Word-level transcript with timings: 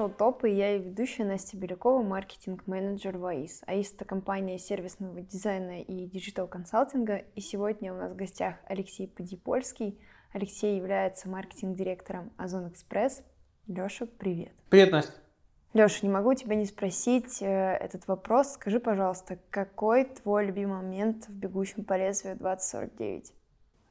шоу 0.00 0.08
«Топы», 0.08 0.44
и 0.44 0.50
я 0.50 0.76
её 0.76 0.78
ведущая 0.78 1.24
Настя 1.24 1.58
Белякова, 1.58 2.02
маркетинг-менеджер 2.02 3.18
в 3.18 3.26
АИС. 3.26 3.62
АИС— 3.66 3.92
это 3.94 4.06
компания 4.06 4.58
сервисного 4.58 5.20
дизайна 5.20 5.82
и 5.82 6.06
диджитал-консалтинга. 6.06 7.24
И 7.34 7.40
сегодня 7.42 7.92
у 7.92 7.96
нас 7.96 8.12
в 8.12 8.16
гостях 8.16 8.54
Алексей 8.66 9.06
Подъяпольский. 9.06 9.98
Алексей 10.32 10.76
является 10.76 11.28
маркетинг-директором 11.28 12.30
Озон 12.36 12.68
Экспресс. 12.68 13.22
Леша, 13.66 14.06
привет. 14.18 14.52
Привет, 14.68 14.92
Настя. 14.92 15.12
Леша, 15.72 15.98
не 16.02 16.08
могу 16.08 16.34
тебя 16.34 16.54
не 16.54 16.66
спросить 16.66 17.42
э, 17.42 17.46
этот 17.46 18.06
вопрос. 18.06 18.54
Скажи, 18.54 18.78
пожалуйста, 18.78 19.38
какой 19.50 20.04
твой 20.04 20.46
любимый 20.46 20.82
момент 20.82 21.26
в 21.26 21.32
«Бегущем 21.32 21.84
по 21.84 21.96
лезвию 21.96 22.36
2049»? 22.36 23.32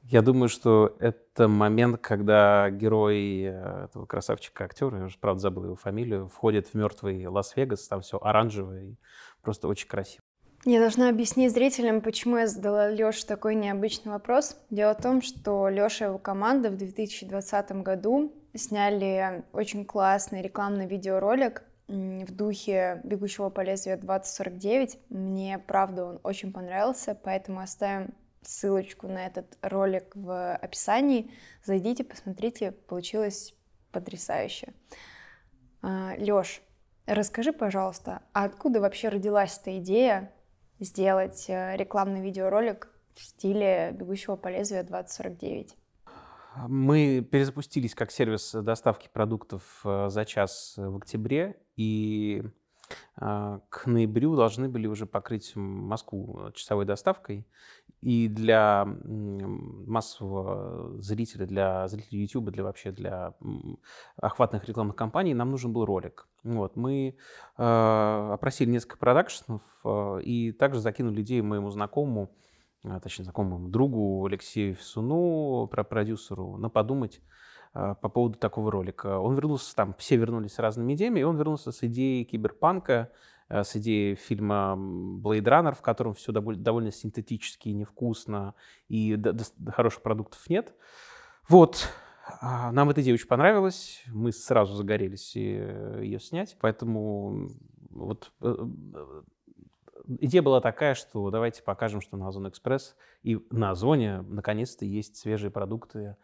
Я 0.04 0.22
думаю, 0.22 0.48
что 0.48 0.96
это 0.99 1.49
момент, 1.49 1.99
когда 2.02 2.70
герой 2.70 3.41
э, 3.41 3.85
этого 3.85 4.05
красавчика 4.05 4.63
актера, 4.63 4.98
я 4.98 5.05
уже, 5.05 5.18
правда, 5.20 5.41
забыл 5.41 5.66
его 5.66 5.76
фамилию, 5.76 6.27
входит 6.30 6.68
в 6.68 6.74
мертвый 6.74 7.27
Лас-Вегас, 7.27 7.88
там 7.88 7.99
все 8.02 8.18
оранжевое 8.18 8.84
и 8.84 8.96
просто 9.41 9.68
очень 9.68 9.88
красиво. 9.88 10.24
Я 10.66 10.81
должна 10.81 11.08
объяснить 11.08 11.54
зрителям, 11.54 12.02
почему 12.02 12.38
я 12.38 12.45
задала 12.45 12.90
Лёше 12.90 13.26
такой 13.26 13.55
необычный 13.55 14.12
вопрос. 14.12 14.58
Дело 14.70 14.94
в 14.94 15.02
том, 15.02 15.22
что 15.22 15.70
Лёша 15.70 16.05
и 16.05 16.08
его 16.09 16.18
команда 16.18 16.70
в 16.70 16.76
2020 16.76 17.72
году 17.82 18.34
сняли 18.54 19.46
очень 19.54 19.85
классный 19.85 20.41
рекламный 20.41 20.85
видеоролик 20.85 21.63
в 21.87 22.32
духе 22.32 22.99
«Бегущего 23.05 23.49
по 23.49 23.62
лезвию 23.62 23.98
2049». 23.99 24.99
Мне, 25.07 25.60
правда, 25.60 26.05
он 26.05 26.20
очень 26.24 26.52
понравился, 26.52 27.15
поэтому 27.15 27.62
оставим 27.62 28.13
ссылочку 28.41 29.07
на 29.07 29.27
этот 29.27 29.57
ролик 29.62 30.13
в 30.13 30.55
описании. 30.55 31.32
Зайдите, 31.63 32.04
посмотрите, 32.04 32.74
получилось 32.74 33.55
потрясающе. 33.93 34.74
А, 35.82 36.15
Лёш, 36.18 36.62
расскажи, 37.05 37.54
пожалуйста, 37.54 38.24
а 38.34 38.43
откуда 38.43 38.82
вообще 38.82 39.07
родилась 39.07 39.57
эта 39.57 39.77
идея 39.77 40.34
сделать 40.80 41.46
э, 41.49 41.76
рекламный 41.76 42.22
видеоролик 42.22 42.90
в 43.16 43.22
стиле 43.22 43.91
«Бегущего 43.94 44.35
по 44.35 44.48
лезвию 44.48 44.84
2049»? 44.86 45.70
Мы 46.68 47.21
перезапустились 47.21 47.94
как 47.94 48.12
сервис 48.12 48.52
доставки 48.54 49.10
продуктов 49.12 49.82
э, 49.84 50.10
за 50.10 50.26
час 50.26 50.74
в 50.77 50.98
октябре, 50.98 51.58
и 51.76 52.44
к 53.15 53.85
ноябрю 53.85 54.35
должны 54.35 54.70
были 54.70 54.87
уже 54.87 55.05
покрыть 55.05 55.55
Москву 55.55 56.51
часовой 56.54 56.85
доставкой. 56.85 57.46
И 58.01 58.29
для 58.29 58.85
массового 59.85 61.01
зрителя, 61.01 61.46
для 61.46 61.87
зрителей 61.90 62.21
YouTube, 62.21 62.49
для 62.49 62.63
вообще 62.63 62.91
для 62.91 63.34
охватных 64.16 64.66
рекламных 64.66 64.96
кампаний 64.96 65.34
нам 65.34 65.51
нужен 65.51 65.73
был 65.73 65.85
ролик. 65.85 66.28
Вот, 66.44 66.78
мы 66.78 67.18
э, 67.57 68.29
опросили 68.34 68.69
несколько 68.69 68.97
продакшенов 68.97 69.62
э, 69.84 70.22
и 70.24 70.53
также 70.53 70.79
закинули 70.79 71.22
идею 71.22 71.44
моему 71.44 71.69
знакомому, 71.72 72.31
точнее 73.03 73.25
знакомому 73.25 73.68
другу 73.68 74.25
Алексею 74.25 74.75
Фисуну, 74.75 75.68
про 75.68 75.84
продюсеру, 75.84 76.56
на 76.56 76.69
подумать, 76.69 77.19
по 77.73 78.09
поводу 78.09 78.38
такого 78.38 78.72
ролика. 78.72 79.19
Он 79.19 79.35
вернулся, 79.35 79.75
там 79.75 79.94
все 79.97 80.16
вернулись 80.16 80.53
с 80.53 80.59
разными 80.59 80.94
идеями, 80.94 81.19
и 81.19 81.23
он 81.23 81.38
вернулся 81.38 81.72
с 81.72 81.84
идеей 81.84 82.25
киберпанка, 82.25 83.12
Э, 83.50 83.63
с 83.63 83.75
идеей 83.75 84.16
фильма 84.16 84.75
Blade 84.78 85.44
Runner, 85.44 85.74
в 85.74 85.81
котором 85.81 86.13
все 86.13 86.31
довольно, 86.31 86.91
синтетически, 86.91 87.69
невкусно 87.69 88.53
и 88.88 89.16
до, 89.16 89.34
до, 89.34 89.72
хороших 89.72 90.03
продуктов 90.03 90.47
нет. 90.50 90.74
Вот, 91.47 91.90
а, 92.41 92.72
нам 92.72 92.91
эта 92.91 93.02
идея 93.02 93.16
очень 93.16 93.28
понравилась, 93.28 94.03
мы 94.08 94.31
сразу 94.31 94.75
загорелись 94.75 95.35
э, 95.35 96.02
ее 96.03 96.19
снять, 96.19 96.58
поэтому 96.62 97.50
вот 97.90 98.31
э, 98.41 98.56
идея 100.19 100.44
была 100.44 100.62
такая, 100.62 100.94
что 100.94 101.31
давайте 101.31 101.63
покажем, 101.63 102.02
что 102.02 102.18
на 102.18 102.28
Озон 102.28 102.47
Экспресс 102.50 102.96
и 103.24 103.40
на 103.50 103.72
Озоне 103.72 104.22
наконец-то 104.22 104.85
есть 104.85 105.16
свежие 105.16 105.50
продукты 105.50 106.18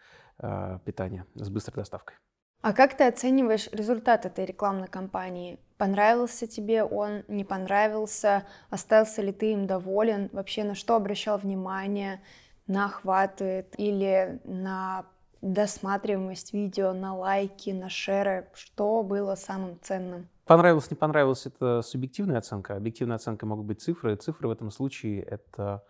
питания 0.85 1.25
с 1.35 1.49
быстрой 1.49 1.75
доставкой. 1.81 2.15
А 2.61 2.73
как 2.73 2.97
ты 2.97 3.03
оцениваешь 3.03 3.69
результат 3.71 4.25
этой 4.25 4.43
рекламной 4.43 4.87
кампании? 4.87 5.59
Понравился 5.77 6.47
тебе 6.47 6.83
он, 6.83 7.23
не 7.27 7.43
понравился? 7.43 8.47
Остался 8.71 9.21
ли 9.21 9.31
ты 9.31 9.51
им 9.51 9.67
доволен? 9.67 10.29
Вообще 10.33 10.63
на 10.63 10.73
что 10.73 10.95
обращал 10.95 11.37
внимание? 11.37 12.23
На 12.65 12.85
охваты 12.85 13.67
или 13.77 14.41
на 14.45 15.05
досматриваемость 15.41 16.53
видео, 16.53 16.93
на 16.93 17.15
лайки, 17.15 17.69
на 17.69 17.89
шеры? 17.89 18.49
Что 18.55 19.03
было 19.03 19.35
самым 19.35 19.79
ценным? 19.81 20.27
Понравилось, 20.45 20.89
не 20.89 20.95
понравилось, 20.95 21.45
это 21.45 21.83
субъективная 21.83 22.39
оценка. 22.39 22.75
Объективная 22.75 23.17
оценка 23.17 23.45
могут 23.45 23.65
быть 23.65 23.81
цифры. 23.81 24.15
Цифры 24.15 24.47
в 24.47 24.51
этом 24.51 24.71
случае 24.71 25.21
это 25.21 25.63
а, 25.63 25.83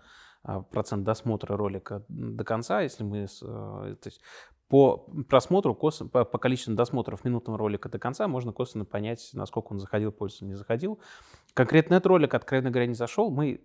процент 0.71 1.03
досмотра 1.03 1.57
ролика 1.57 2.03
до 2.07 2.43
конца, 2.43 2.81
если 2.81 3.03
мы, 3.03 3.17
э, 3.19 3.27
то 3.41 4.07
есть 4.07 4.21
по 4.67 4.97
просмотру, 5.29 5.75
по, 5.75 5.91
по 5.91 6.37
количеству 6.37 6.73
досмотров 6.73 7.23
минутного 7.23 7.57
ролика 7.57 7.89
до 7.89 7.99
конца 7.99 8.27
можно 8.27 8.51
косвенно 8.51 8.85
понять, 8.85 9.29
насколько 9.33 9.73
он 9.73 9.79
заходил, 9.79 10.11
пользователь 10.11 10.47
не 10.47 10.55
заходил. 10.55 10.99
Конкретно 11.53 11.95
этот 11.95 12.07
ролик, 12.07 12.33
откровенно 12.33 12.71
говоря, 12.71 12.87
не 12.87 12.95
зашел. 12.95 13.29
Мы 13.29 13.61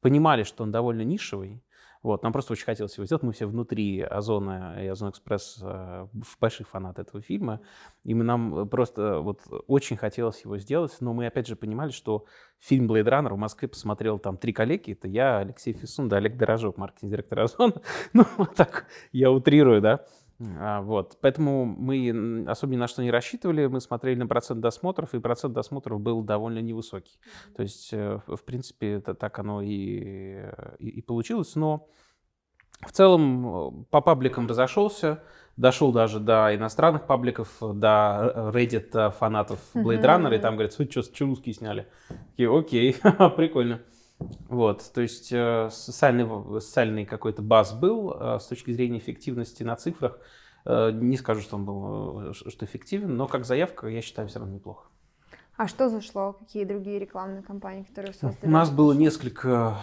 понимали, 0.00 0.42
что 0.42 0.64
он 0.64 0.72
довольно 0.72 1.02
нишевый, 1.02 1.62
вот, 2.02 2.22
нам 2.22 2.32
просто 2.32 2.54
очень 2.54 2.64
хотелось 2.64 2.96
его 2.96 3.04
сделать. 3.04 3.22
Мы 3.22 3.32
все 3.32 3.46
внутри 3.46 4.00
Озона 4.00 4.82
и 4.82 4.86
Озон 4.86 5.10
Экспресс 5.10 5.58
э, 5.62 6.06
большие 6.40 6.66
фанаты 6.66 7.02
этого 7.02 7.20
фильма. 7.20 7.60
И 8.04 8.14
мы, 8.14 8.24
нам 8.24 8.66
просто 8.68 9.20
вот 9.20 9.40
очень 9.66 9.98
хотелось 9.98 10.42
его 10.42 10.56
сделать. 10.56 10.96
Но 11.00 11.12
мы 11.12 11.26
опять 11.26 11.46
же 11.46 11.56
понимали, 11.56 11.90
что 11.90 12.24
фильм 12.58 12.90
Blade 12.90 13.04
Runner 13.04 13.34
в 13.34 13.36
Москве 13.36 13.68
посмотрел 13.68 14.18
там 14.18 14.38
три 14.38 14.54
коллеги. 14.54 14.92
Это 14.92 15.08
я, 15.08 15.40
Алексей 15.40 15.74
Фисун, 15.74 16.08
да, 16.08 16.16
Олег 16.16 16.38
Дорожок, 16.38 16.78
маркетинг-директор 16.78 17.40
Озона. 17.40 17.74
Ну, 18.14 18.24
вот 18.38 18.54
так 18.54 18.86
я 19.12 19.30
утрирую, 19.30 19.82
да. 19.82 20.04
А, 20.58 20.80
вот. 20.80 21.18
Поэтому 21.20 21.64
мы 21.64 22.44
особо 22.48 22.72
ни 22.72 22.76
на 22.76 22.88
что 22.88 23.02
не 23.02 23.10
рассчитывали. 23.10 23.66
Мы 23.66 23.80
смотрели 23.80 24.18
на 24.18 24.26
процент 24.26 24.60
досмотров, 24.60 25.14
и 25.14 25.20
процент 25.20 25.54
досмотров 25.54 26.00
был 26.00 26.22
довольно 26.22 26.60
невысокий. 26.60 27.18
То 27.54 27.62
есть, 27.62 27.92
э, 27.92 28.18
в 28.26 28.42
принципе, 28.44 28.92
это 28.92 29.14
так 29.14 29.38
оно 29.38 29.60
и, 29.62 30.46
и, 30.78 30.88
и 30.88 31.02
получилось. 31.02 31.54
Но 31.56 31.88
в 32.86 32.92
целом 32.92 33.82
э, 33.82 33.84
по 33.90 34.00
пабликам 34.00 34.46
разошелся, 34.46 35.22
дошел 35.56 35.92
даже 35.92 36.20
до 36.20 36.54
иностранных 36.54 37.06
пабликов, 37.06 37.58
до 37.60 38.50
Reddit 38.54 39.12
фанатов 39.12 39.60
Blade 39.74 40.02
Runner, 40.02 40.30
mm-hmm. 40.30 40.36
и 40.36 40.38
там 40.38 40.54
говорят, 40.54 40.72
что, 40.72 41.02
что 41.02 41.26
русские 41.26 41.54
сняли. 41.54 41.86
Такие, 42.30 42.58
окей, 42.58 42.96
прикольно. 43.36 43.80
Вот, 44.48 44.90
то 44.92 45.00
есть 45.00 45.32
э, 45.32 45.68
социальный, 45.70 46.26
социальный 46.60 47.06
какой-то 47.06 47.40
баз 47.40 47.72
был 47.72 48.12
э, 48.12 48.38
с 48.38 48.46
точки 48.46 48.70
зрения 48.70 48.98
эффективности 48.98 49.62
на 49.62 49.76
цифрах. 49.76 50.18
Э, 50.66 50.90
не 50.92 51.16
скажу, 51.16 51.40
что 51.40 51.56
он 51.56 51.64
был 51.64 52.34
что 52.34 52.64
эффективен, 52.64 53.16
но 53.16 53.26
как 53.26 53.44
заявка, 53.44 53.86
я 53.86 54.02
считаю, 54.02 54.28
все 54.28 54.38
равно 54.38 54.54
неплохо. 54.54 54.88
А 55.56 55.68
что 55.68 55.88
зашло? 55.88 56.34
Какие 56.34 56.64
другие 56.64 56.98
рекламные 56.98 57.42
кампании, 57.42 57.84
которые 57.84 58.12
создали? 58.12 58.46
У 58.46 58.52
нас 58.52 58.70
было 58.70 58.92
несколько, 58.92 59.76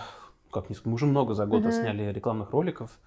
как 0.52 0.70
несколько, 0.70 0.90
мы 0.90 0.96
уже 0.96 1.06
много 1.06 1.34
за 1.34 1.46
год 1.46 1.64
uh-huh. 1.64 1.72
сняли 1.72 2.12
рекламных 2.12 2.52
роликов. 2.52 3.00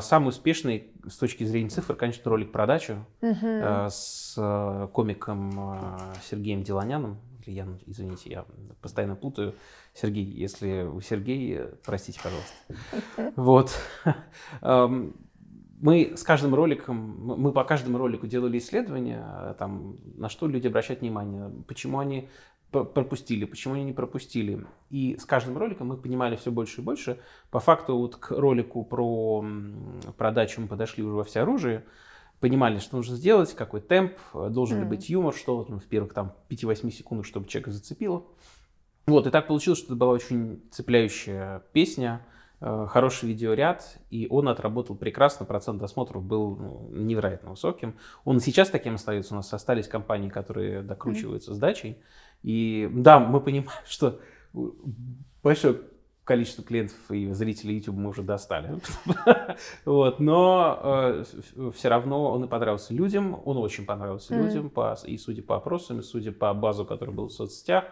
Самый 0.00 0.28
успешный 0.28 0.92
с 1.08 1.16
точки 1.16 1.44
зрения 1.44 1.70
цифр, 1.70 1.94
конечно, 1.94 2.28
ролик 2.28 2.52
про 2.52 2.66
дачу 2.66 3.06
uh-huh. 3.22 3.88
с 3.88 4.88
комиком 4.92 5.96
Сергеем 6.28 6.62
Деланяном. 6.62 7.18
Ян, 7.50 7.80
извините, 7.86 8.30
я 8.30 8.44
постоянно 8.80 9.16
путаю. 9.16 9.54
Сергей, 9.94 10.24
если 10.24 10.82
вы 10.82 11.02
Сергей, 11.02 11.60
простите, 11.84 12.20
пожалуйста. 12.22 13.32
Вот. 13.36 13.78
Мы 15.80 16.12
с 16.16 16.22
каждым 16.22 16.54
роликом, 16.54 16.96
мы 17.26 17.50
по 17.50 17.64
каждому 17.64 17.98
ролику 17.98 18.28
делали 18.28 18.58
исследования, 18.58 19.56
там, 19.58 19.96
на 20.16 20.28
что 20.28 20.46
люди 20.46 20.68
обращают 20.68 21.00
внимание, 21.00 21.50
почему 21.66 21.98
они 21.98 22.28
пропустили, 22.70 23.44
почему 23.44 23.74
они 23.74 23.84
не 23.84 23.92
пропустили. 23.92 24.64
И 24.90 25.16
с 25.18 25.24
каждым 25.24 25.58
роликом 25.58 25.88
мы 25.88 25.96
понимали 25.96 26.36
все 26.36 26.50
больше 26.50 26.80
и 26.80 26.84
больше. 26.84 27.18
По 27.50 27.60
факту 27.60 27.98
вот 27.98 28.16
к 28.16 28.30
ролику 28.30 28.84
про 28.84 29.44
продачу 30.16 30.60
мы 30.60 30.68
подошли 30.68 31.02
уже 31.02 31.14
во 31.14 31.24
всеоружие, 31.24 31.84
понимали, 32.42 32.78
что 32.80 32.96
нужно 32.96 33.14
сделать, 33.14 33.54
какой 33.54 33.80
темп, 33.80 34.14
должен 34.34 34.80
ли 34.80 34.84
быть 34.84 35.08
юмор, 35.08 35.32
что 35.32 35.56
вот, 35.56 35.68
ну, 35.68 35.78
в 35.78 35.84
первых 35.84 36.12
там 36.12 36.34
5-8 36.50 36.90
секундах, 36.90 37.24
чтобы 37.24 37.46
человека 37.46 37.70
зацепило. 37.70 38.24
Вот, 39.06 39.28
и 39.28 39.30
так 39.30 39.46
получилось, 39.46 39.78
что 39.78 39.86
это 39.86 39.96
была 39.96 40.10
очень 40.10 40.60
цепляющая 40.72 41.62
песня, 41.72 42.26
э, 42.60 42.86
хороший 42.90 43.28
видеоряд, 43.28 43.96
и 44.10 44.26
он 44.28 44.48
отработал 44.48 44.96
прекрасно, 44.96 45.46
процент 45.46 45.78
досмотров 45.78 46.24
был 46.24 46.56
ну, 46.56 46.88
невероятно 46.90 47.50
высоким. 47.50 47.94
Он 48.24 48.40
сейчас 48.40 48.70
таким 48.70 48.96
остается, 48.96 49.34
у 49.34 49.36
нас 49.36 49.54
остались 49.54 49.86
компании, 49.86 50.28
которые 50.28 50.82
докручиваются 50.82 51.52
mm-hmm. 51.52 51.54
с 51.54 51.58
дачей. 51.58 51.98
И 52.42 52.90
да, 52.92 53.20
мы 53.20 53.40
понимаем, 53.40 53.70
что 53.86 54.18
большое 55.44 55.80
количество 56.24 56.62
клиентов 56.62 56.98
и 57.10 57.32
зрителей 57.32 57.76
YouTube 57.76 57.96
мы 57.96 58.10
уже 58.10 58.22
достали. 58.22 58.78
вот, 59.84 60.20
но 60.20 60.80
э, 60.82 61.24
все 61.74 61.88
равно 61.88 62.30
он 62.30 62.44
и 62.44 62.48
понравился 62.48 62.94
людям, 62.94 63.40
он 63.44 63.56
очень 63.56 63.84
понравился 63.84 64.34
mm-hmm. 64.34 64.46
людям, 64.46 64.70
по, 64.70 64.96
и 65.04 65.18
судя 65.18 65.42
по 65.42 65.56
опросам, 65.56 65.98
и 65.98 66.02
судя 66.02 66.32
по 66.32 66.54
базу, 66.54 66.84
который 66.84 67.12
был 67.12 67.28
в 67.28 67.32
соцсетях, 67.32 67.84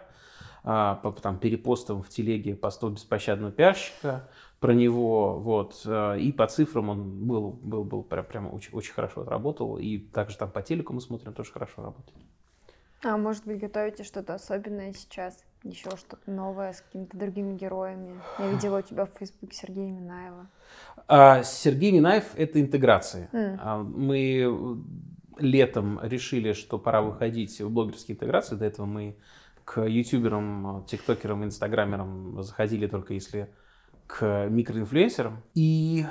а, 0.62 0.96
по 0.96 1.10
там, 1.12 1.38
перепостам 1.38 2.02
в 2.02 2.08
телеге 2.08 2.54
постов 2.54 2.92
беспощадного 2.92 3.50
пиарщика 3.50 4.28
про 4.60 4.74
него, 4.74 5.38
вот, 5.38 5.80
а, 5.86 6.14
и 6.14 6.30
по 6.32 6.46
цифрам 6.46 6.88
он 6.90 7.26
был, 7.26 7.50
был, 7.50 7.82
был 7.82 8.02
прям, 8.02 8.24
прям 8.24 8.54
очень, 8.54 8.72
очень 8.72 8.92
хорошо 8.92 9.22
отработал, 9.22 9.78
и 9.78 9.98
также 9.98 10.36
там 10.36 10.50
по 10.50 10.62
телеку 10.62 10.92
мы 10.92 11.00
смотрим, 11.00 11.32
тоже 11.32 11.50
хорошо 11.50 11.82
работает. 11.82 12.18
А 13.02 13.16
может 13.16 13.46
быть, 13.46 13.58
готовите 13.58 14.04
что-то 14.04 14.34
особенное 14.34 14.92
сейчас? 14.92 15.44
Еще 15.62 15.90
что-то 15.90 16.30
новое 16.30 16.72
с 16.72 16.80
какими-то 16.80 17.18
другими 17.18 17.54
героями? 17.54 18.18
Я 18.38 18.50
видела 18.50 18.78
у 18.78 18.82
тебя 18.82 19.04
в 19.04 19.10
Фейсбуке 19.18 19.54
Сергея 19.54 19.90
Минаева. 19.90 20.48
А, 21.06 21.42
Сергей 21.42 21.92
Минаев— 21.92 22.24
это 22.36 22.60
интеграция. 22.60 23.28
Mm. 23.32 23.82
Мы 23.84 24.82
летом 25.38 26.00
решили, 26.02 26.54
что 26.54 26.78
пора 26.78 27.02
выходить 27.02 27.60
в 27.60 27.70
блогерские 27.70 28.14
интеграции. 28.14 28.56
До 28.56 28.64
этого 28.64 28.86
мы 28.86 29.16
к 29.64 29.82
ютуберам, 29.82 30.84
тиктокерам, 30.88 31.44
инстаграмерам 31.44 32.42
заходили 32.42 32.86
только 32.86 33.14
если 33.14 33.50
к 34.06 34.48
микроинфлюенсерам. 34.48 35.42
И 35.54 36.04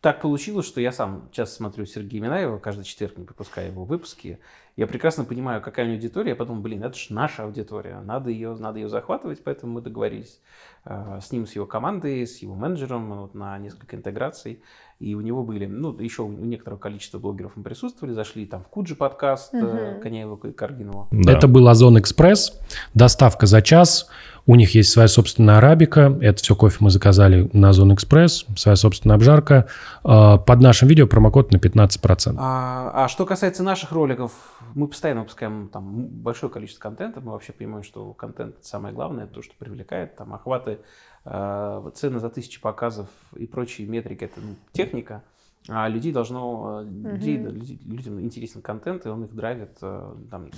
так 0.00 0.20
получилось, 0.20 0.66
что 0.66 0.80
я 0.80 0.92
сам 0.92 1.28
часто 1.32 1.56
смотрю 1.56 1.84
Сергея 1.84 2.22
Минаева, 2.22 2.58
каждый 2.58 2.84
четверг 2.84 3.16
не 3.16 3.24
пропуская 3.24 3.66
его 3.66 3.84
выпуски. 3.84 4.38
Я 4.76 4.86
прекрасно 4.86 5.24
понимаю, 5.24 5.60
какая 5.60 5.86
у 5.86 5.88
него 5.88 5.96
аудитория. 5.96 6.30
Я 6.30 6.36
подумал, 6.36 6.62
блин, 6.62 6.84
это 6.84 6.96
же 6.96 7.12
наша 7.12 7.42
аудитория, 7.42 8.00
надо 8.00 8.30
ее, 8.30 8.54
надо 8.54 8.78
ее 8.78 8.88
захватывать. 8.88 9.42
Поэтому 9.42 9.72
мы 9.72 9.80
договорились 9.80 10.40
э, 10.84 11.18
с 11.20 11.32
ним, 11.32 11.48
с 11.48 11.56
его 11.56 11.66
командой, 11.66 12.24
с 12.24 12.38
его 12.38 12.54
менеджером 12.54 13.22
вот, 13.22 13.34
на 13.34 13.58
несколько 13.58 13.96
интеграций. 13.96 14.62
И 14.98 15.14
у 15.14 15.20
него 15.20 15.44
были, 15.44 15.66
ну, 15.66 15.96
еще 16.00 16.22
у 16.22 16.28
некоторого 16.28 16.78
количества 16.78 17.20
блогеров 17.20 17.52
мы 17.54 17.62
присутствовали, 17.62 18.14
зашли 18.14 18.46
там 18.46 18.64
в 18.64 18.68
Куджи 18.68 18.96
подкаст 18.96 19.54
угу. 19.54 20.00
Коняева 20.02 20.38
и 20.44 20.50
Каргинова. 20.50 21.06
Да. 21.12 21.32
Это 21.32 21.46
был 21.46 21.68
Озон 21.68 22.00
Экспресс, 22.00 22.58
доставка 22.94 23.46
за 23.46 23.62
час. 23.62 24.08
У 24.44 24.56
них 24.56 24.74
есть 24.74 24.90
своя 24.90 25.06
собственная 25.06 25.58
арабика. 25.58 26.18
Это 26.20 26.42
все 26.42 26.56
кофе 26.56 26.78
мы 26.80 26.90
заказали 26.90 27.48
на 27.52 27.68
Озон 27.68 27.94
Экспресс, 27.94 28.44
своя 28.56 28.74
собственная 28.74 29.14
обжарка. 29.14 29.68
А, 30.02 30.38
под 30.38 30.60
нашим 30.60 30.88
видео 30.88 31.06
промокод 31.06 31.52
на 31.52 31.58
15%. 31.58 32.34
А, 32.36 32.90
а 33.04 33.08
что 33.08 33.24
касается 33.24 33.62
наших 33.62 33.92
роликов, 33.92 34.32
мы 34.74 34.88
постоянно 34.88 35.20
выпускаем 35.20 35.68
там 35.68 36.06
большое 36.06 36.50
количество 36.50 36.80
контента. 36.80 37.20
Мы 37.20 37.32
вообще 37.32 37.52
понимаем, 37.52 37.84
что 37.84 38.14
контент 38.14 38.56
это 38.56 38.66
самое 38.66 38.92
главное, 38.92 39.26
то, 39.26 39.42
что 39.42 39.52
привлекает. 39.58 40.16
Там 40.16 40.34
охваты 40.34 40.78
Э, 40.78 40.78
цены 41.24 42.20
за 42.20 42.30
тысячи 42.30 42.60
показов 42.60 43.08
и 43.36 43.46
прочие 43.46 43.86
метрики 43.86 44.24
это 44.24 44.40
ну, 44.40 44.54
техника, 44.72 45.22
а 45.68 45.88
людей 45.88 46.12
должно, 46.12 46.82
mm-hmm. 46.82 47.12
людей, 47.12 47.80
людям 47.84 48.20
интересен 48.20 48.62
контент, 48.62 49.04
и 49.04 49.10
он 49.10 49.24
их 49.24 49.34
драйвит, 49.34 49.76
э, 49.82 50.14
там, 50.30 50.50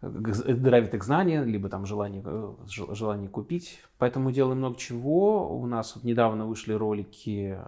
драйвит 0.00 0.94
их 0.94 1.04
знания, 1.04 1.44
либо 1.44 1.68
там 1.68 1.84
желание, 1.84 2.24
желание 2.66 3.28
купить. 3.28 3.80
Поэтому 3.98 4.30
делаем 4.30 4.58
много 4.58 4.78
чего. 4.78 5.54
У 5.54 5.66
нас 5.66 5.94
вот 5.96 6.04
недавно 6.04 6.46
вышли 6.46 6.72
ролики 6.72 7.58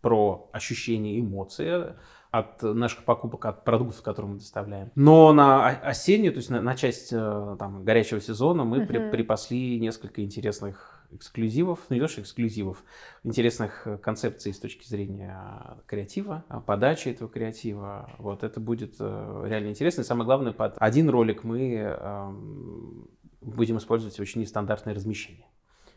про 0.00 0.48
ощущения 0.52 1.18
эмоции 1.18 1.94
от 2.30 2.62
наших 2.62 3.04
покупок, 3.04 3.46
от 3.46 3.64
продуктов, 3.64 4.02
которые 4.02 4.32
мы 4.32 4.38
доставляем. 4.38 4.92
Но 4.94 5.32
на 5.32 5.66
осеннюю, 5.66 6.32
то 6.32 6.38
есть 6.38 6.50
на, 6.50 6.60
на 6.60 6.76
часть 6.76 7.10
там, 7.10 7.84
горячего 7.84 8.20
сезона 8.20 8.62
мы 8.62 8.78
mm-hmm. 8.78 8.86
при, 8.86 9.10
припасли 9.10 9.80
несколько 9.80 10.22
интересных 10.22 10.97
эксклюзивов, 11.10 11.80
ну 11.88 11.94
не 11.94 12.00
то 12.00 12.08
что 12.08 12.20
эксклюзивов, 12.20 12.84
интересных 13.22 13.86
э, 13.86 13.98
концепций 13.98 14.52
с 14.52 14.58
точки 14.58 14.86
зрения 14.86 15.78
креатива, 15.86 16.44
а, 16.48 16.60
подачи 16.60 17.08
этого 17.08 17.30
креатива. 17.30 18.10
Вот 18.18 18.42
это 18.42 18.60
будет 18.60 18.96
э, 19.00 19.44
реально 19.46 19.68
интересно. 19.68 20.02
И 20.02 20.04
самое 20.04 20.26
главное, 20.26 20.52
под 20.52 20.76
один 20.78 21.08
ролик 21.08 21.44
мы 21.44 21.74
эм, 21.74 23.08
будем 23.40 23.78
использовать 23.78 24.18
очень 24.20 24.40
нестандартное 24.40 24.94
размещение. 24.94 25.46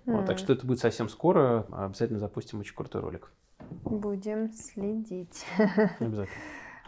Mm. 0.05 0.17
Вот, 0.17 0.25
так 0.25 0.37
что 0.37 0.53
это 0.53 0.65
будет 0.65 0.79
совсем 0.79 1.09
скоро. 1.09 1.65
Обязательно 1.71 2.19
запустим 2.19 2.59
очень 2.59 2.75
крутой 2.75 3.01
ролик. 3.01 3.31
Будем 3.83 4.51
следить. 4.53 5.45
Обязательно. 5.99 6.27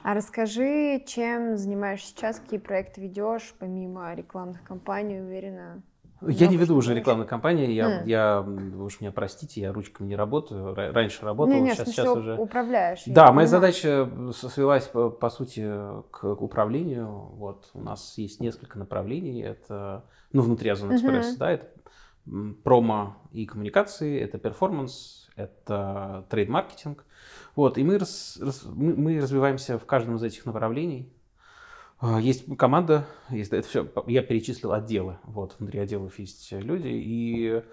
А 0.04 0.16
расскажи, 0.16 1.02
чем 1.08 1.56
занимаешься 1.56 2.08
сейчас, 2.08 2.38
какие 2.38 2.60
проекты 2.60 3.00
ведешь, 3.00 3.56
помимо 3.58 4.14
рекламных 4.14 4.62
кампаний, 4.64 5.22
уверена, 5.22 5.82
я 6.28 6.48
не 6.48 6.58
веду 6.58 6.76
уже 6.76 6.94
рекламной 6.94 7.26
кампании, 7.26 7.72
я, 7.72 8.02
mm. 8.02 8.08
я, 8.08 8.42
вы 8.42 8.86
уж 8.86 9.02
меня 9.02 9.12
простите, 9.12 9.62
я 9.62 9.74
ручками 9.74 10.08
не 10.08 10.16
работаю, 10.16 10.74
раньше 10.76 11.24
работал, 11.26 11.54
не, 11.54 11.62
не, 11.62 11.74
сейчас, 11.74 11.90
сейчас 11.90 12.08
уже... 12.08 12.38
управляешь. 12.38 13.04
Да, 13.06 13.32
моя 13.32 13.48
задача 13.48 14.10
свелась, 14.34 14.88
по, 14.88 15.10
по 15.10 15.30
сути, 15.30 15.70
к 16.12 16.24
управлению, 16.42 17.08
вот, 17.08 17.70
у 17.74 17.82
нас 17.82 18.18
есть 18.18 18.40
несколько 18.40 18.78
направлений, 18.80 19.42
это, 19.42 20.06
ну, 20.32 20.42
внутри 20.42 20.70
Озон 20.70 20.96
Экспресс, 20.96 21.36
mm-hmm. 21.36 21.40
да, 21.40 21.52
это 21.52 21.68
промо 22.64 23.18
и 23.32 23.46
коммуникации, 23.46 24.20
это 24.20 24.38
performance, 24.38 25.30
это 25.36 26.26
трейд-маркетинг, 26.30 27.06
вот, 27.56 27.78
и 27.78 27.84
мы, 27.84 27.98
рас, 27.98 28.38
рас, 28.42 28.64
мы, 28.66 29.20
развиваемся 29.20 29.78
в 29.78 29.86
каждом 29.86 30.16
из 30.16 30.24
этих 30.24 30.46
направлений, 30.46 31.12
есть 32.20 32.58
команда, 32.58 33.08
есть, 33.30 33.54
это 33.54 33.68
все, 33.68 33.88
я 34.08 34.24
перечислил 34.24 34.74
отделы, 34.74 35.20
вот, 35.24 35.56
внутри 35.58 35.80
отделов 35.80 36.20
есть 36.20 36.52
люди, 36.52 36.90
и 36.90 37.64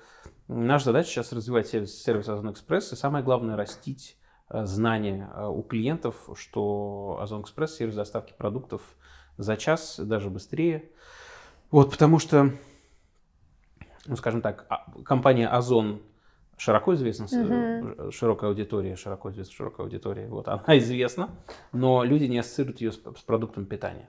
наша 0.46 0.86
задача 0.86 1.08
сейчас 1.08 1.32
развивать 1.32 1.66
сервис 1.66 2.28
Озон 2.28 2.52
Экспресс, 2.52 2.92
и 2.92 2.96
самое 2.96 3.24
главное 3.24 3.56
растить 3.56 4.16
э, 4.48 4.64
знания 4.66 5.30
э, 5.34 5.46
у 5.46 5.62
клиентов, 5.62 6.28
что 6.36 7.18
Озон 7.20 7.42
Экспресс 7.42 7.76
сервис 7.76 7.96
доставки 7.96 8.32
продуктов 8.36 8.82
за 9.36 9.56
час, 9.56 9.98
даже 9.98 10.30
быстрее. 10.30 10.90
Вот, 11.70 11.90
потому 11.90 12.18
что, 12.18 12.52
ну, 14.06 14.16
скажем 14.16 14.42
так, 14.42 14.66
а, 14.68 14.86
компания 15.04 15.48
Озон 15.48 16.02
широко 16.56 16.94
известна, 16.94 17.24
mm-hmm. 17.24 18.10
широкая 18.12 18.50
аудитория, 18.50 18.94
широко 18.96 19.30
известна 19.30 19.54
широкая 19.54 19.86
аудитория, 19.86 20.28
вот, 20.28 20.46
она 20.48 20.78
известна, 20.78 21.30
но 21.72 22.04
люди 22.04 22.24
не 22.24 22.38
ассоциируют 22.38 22.80
ее 22.80 22.92
с, 22.92 22.96
с 22.96 23.22
продуктом 23.22 23.66
питания. 23.66 24.08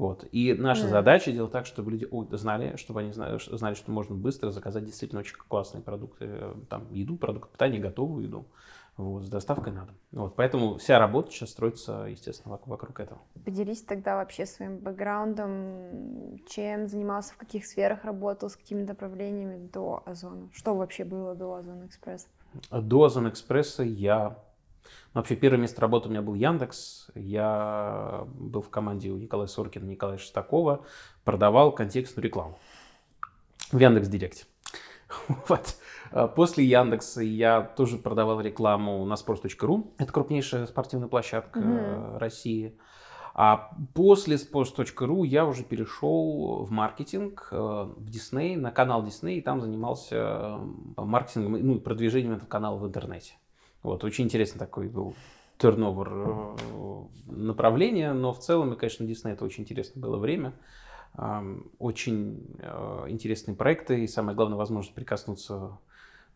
Вот. 0.00 0.24
И 0.32 0.54
наша 0.54 0.86
mm. 0.86 0.88
задача 0.88 1.30
делать 1.30 1.52
так, 1.52 1.66
чтобы 1.66 1.90
люди 1.90 2.08
знали, 2.34 2.76
чтобы 2.76 3.00
они 3.00 3.12
знали, 3.12 3.38
знали, 3.54 3.74
что 3.74 3.90
можно 3.90 4.14
быстро 4.14 4.48
заказать 4.48 4.86
действительно 4.86 5.20
очень 5.20 5.36
классные 5.36 5.82
продукты, 5.82 6.24
э, 6.26 6.54
там, 6.70 6.90
еду, 6.90 7.18
продукты 7.18 7.52
питания, 7.52 7.78
готовую 7.78 8.24
еду, 8.24 8.46
вот, 8.96 9.24
с 9.24 9.28
доставкой 9.28 9.74
на 9.74 9.84
дом. 9.84 9.94
Вот, 10.12 10.36
поэтому 10.36 10.78
вся 10.78 10.98
работа 10.98 11.30
сейчас 11.30 11.50
строится, 11.50 12.06
естественно, 12.08 12.58
вокруг 12.64 12.98
этого. 12.98 13.20
Поделись 13.44 13.82
тогда 13.82 14.16
вообще 14.16 14.46
своим 14.46 14.78
бэкграундом, 14.78 16.38
чем 16.48 16.88
занимался, 16.88 17.34
в 17.34 17.36
каких 17.36 17.66
сферах 17.66 18.02
работал, 18.02 18.48
с 18.48 18.56
какими 18.56 18.82
направлениями 18.82 19.68
до 19.70 20.02
Озона. 20.06 20.48
Что 20.54 20.74
вообще 20.74 21.04
было 21.04 21.34
до 21.34 21.56
Озон 21.56 21.84
Экспресс? 21.84 22.26
До 22.70 23.04
Озон 23.04 23.28
Экспресса 23.28 23.82
я 23.82 24.38
Вообще, 25.14 25.36
первое 25.36 25.60
место 25.60 25.80
работы 25.80 26.08
у 26.08 26.10
меня 26.10 26.22
был 26.22 26.34
Яндекс. 26.34 27.10
Я 27.14 28.24
был 28.34 28.62
в 28.62 28.70
команде 28.70 29.10
у 29.10 29.16
Николая 29.16 29.48
Соркина, 29.48 29.84
Николая 29.84 30.18
Шестакова. 30.18 30.84
Продавал 31.24 31.72
контекстную 31.72 32.24
рекламу 32.24 32.58
в 33.72 33.78
Яндекс 33.78 34.08
Директе. 34.08 34.44
Вот. 35.48 35.76
А 36.12 36.28
после 36.28 36.64
Яндекса 36.64 37.22
я 37.22 37.62
тоже 37.62 37.98
продавал 37.98 38.40
рекламу 38.40 39.04
на 39.04 39.14
sports.ru. 39.14 39.92
Это 39.98 40.12
крупнейшая 40.12 40.66
спортивная 40.66 41.08
площадка 41.08 41.60
mm-hmm. 41.60 42.18
России. 42.18 42.78
А 43.34 43.70
после 43.94 44.36
sports.ru 44.36 45.26
я 45.26 45.46
уже 45.46 45.62
перешел 45.62 46.64
в 46.64 46.70
маркетинг, 46.70 47.48
э, 47.52 47.56
в 47.56 48.10
Disney, 48.10 48.56
на 48.56 48.72
канал 48.72 49.04
Disney, 49.04 49.34
и 49.34 49.40
там 49.40 49.60
занимался 49.60 50.16
э, 50.16 50.58
маркетингом, 50.96 51.52
ну 51.52 51.76
и 51.76 51.80
продвижением 51.80 52.34
этого 52.34 52.48
канала 52.48 52.76
в 52.76 52.86
интернете. 52.86 53.34
Вот, 53.82 54.04
очень 54.04 54.24
интересный 54.24 54.58
такой 54.58 54.88
был 54.88 55.14
турновер 55.58 56.08
э, 56.12 57.04
направления, 57.26 58.12
но 58.12 58.32
в 58.32 58.38
целом, 58.38 58.72
и, 58.72 58.76
конечно, 58.76 59.04
Disney 59.04 59.32
это 59.32 59.44
очень 59.44 59.64
интересное 59.64 60.00
было 60.00 60.16
время. 60.16 60.52
Очень 61.78 62.46
э, 62.58 63.06
интересные 63.08 63.54
проекты 63.56 64.04
и, 64.04 64.06
самое 64.06 64.36
главное, 64.36 64.56
возможность 64.56 64.94
прикоснуться 64.94 65.78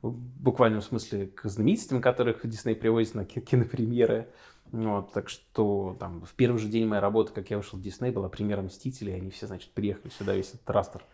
в 0.02 0.12
буквальном 0.12 0.82
смысле 0.82 1.28
к 1.28 1.48
знаменитостям, 1.48 2.02
которых 2.02 2.44
Disney 2.44 2.74
привозит 2.74 3.14
на 3.14 3.24
кинопремьеры. 3.24 4.28
Вот, 4.72 5.12
так 5.12 5.28
что 5.28 5.96
там 6.00 6.22
в 6.24 6.34
первый 6.34 6.58
же 6.58 6.68
день 6.68 6.86
моей 6.86 7.00
работы, 7.00 7.32
как 7.32 7.50
я 7.50 7.56
вышел 7.56 7.78
в 7.78 7.82
Disney, 7.82 8.10
была 8.10 8.28
премьера 8.28 8.62
Мстителей, 8.62 9.14
они 9.14 9.30
все, 9.30 9.46
значит, 9.46 9.70
приехали 9.70 10.10
сюда, 10.10 10.34
весь 10.34 10.52
этот 10.54 10.68
растер 10.68 11.04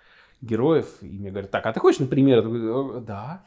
героев, 0.40 0.88
и 1.02 1.06
мне 1.06 1.30
говорят, 1.30 1.50
так, 1.50 1.66
а 1.66 1.72
ты 1.72 1.80
хочешь 1.80 2.00
на 2.00 2.06
премьеру? 2.06 2.42
Я 2.42 2.48
говорю, 2.48 3.00
да. 3.00 3.44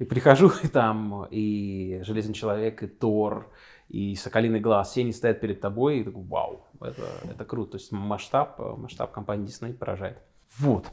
И 0.00 0.04
прихожу, 0.04 0.50
и 0.62 0.68
там 0.68 1.26
и 1.30 2.00
Железный 2.02 2.34
Человек, 2.34 2.82
и 2.82 2.86
Тор, 2.86 3.52
и 3.88 4.14
Соколиный 4.16 4.58
Глаз, 4.58 4.90
все 4.90 5.02
они 5.02 5.12
стоят 5.12 5.40
перед 5.40 5.60
тобой, 5.60 5.98
и 5.98 6.04
такой, 6.04 6.24
вау, 6.24 6.64
это, 6.80 7.02
это 7.30 7.44
круто. 7.44 7.72
То 7.72 7.78
есть 7.78 7.92
масштаб, 7.92 8.58
масштаб 8.78 9.12
компании 9.12 9.46
Disney 9.46 9.74
поражает. 9.74 10.18
Вот. 10.58 10.86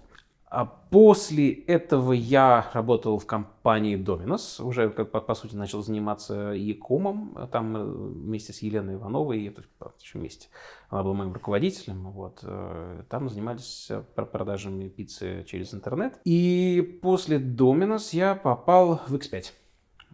А 0.49 0.63
после 0.65 1.51
этого 1.51 2.13
я 2.13 2.69
работал 2.73 3.19
в 3.19 3.25
компании 3.25 3.97
Dominos, 3.97 4.63
уже, 4.63 4.89
как 4.89 5.11
по, 5.11 5.19
по 5.19 5.35
сути, 5.35 5.55
начал 5.55 5.83
заниматься 5.83 6.53
e-комом, 6.53 7.49
там 7.51 7.75
э, 7.75 7.83
вместе 7.83 8.53
с 8.53 8.61
Еленой 8.61 8.95
Ивановой, 8.95 9.45
это 9.47 9.63
еще 10.01 10.19
вместе, 10.19 10.47
она 10.89 11.03
была 11.03 11.15
моим 11.15 11.33
руководителем, 11.33 12.11
вот, 12.11 12.39
э, 12.43 13.03
там 13.09 13.27
занимались 13.27 13.91
продажами 14.15 14.87
пиццы 14.87 15.43
через 15.45 15.73
интернет. 15.73 16.17
И 16.23 16.97
после 17.01 17.39
Dominos 17.39 18.15
я 18.15 18.33
попал 18.33 19.01
в 19.05 19.15
X5, 19.15 19.51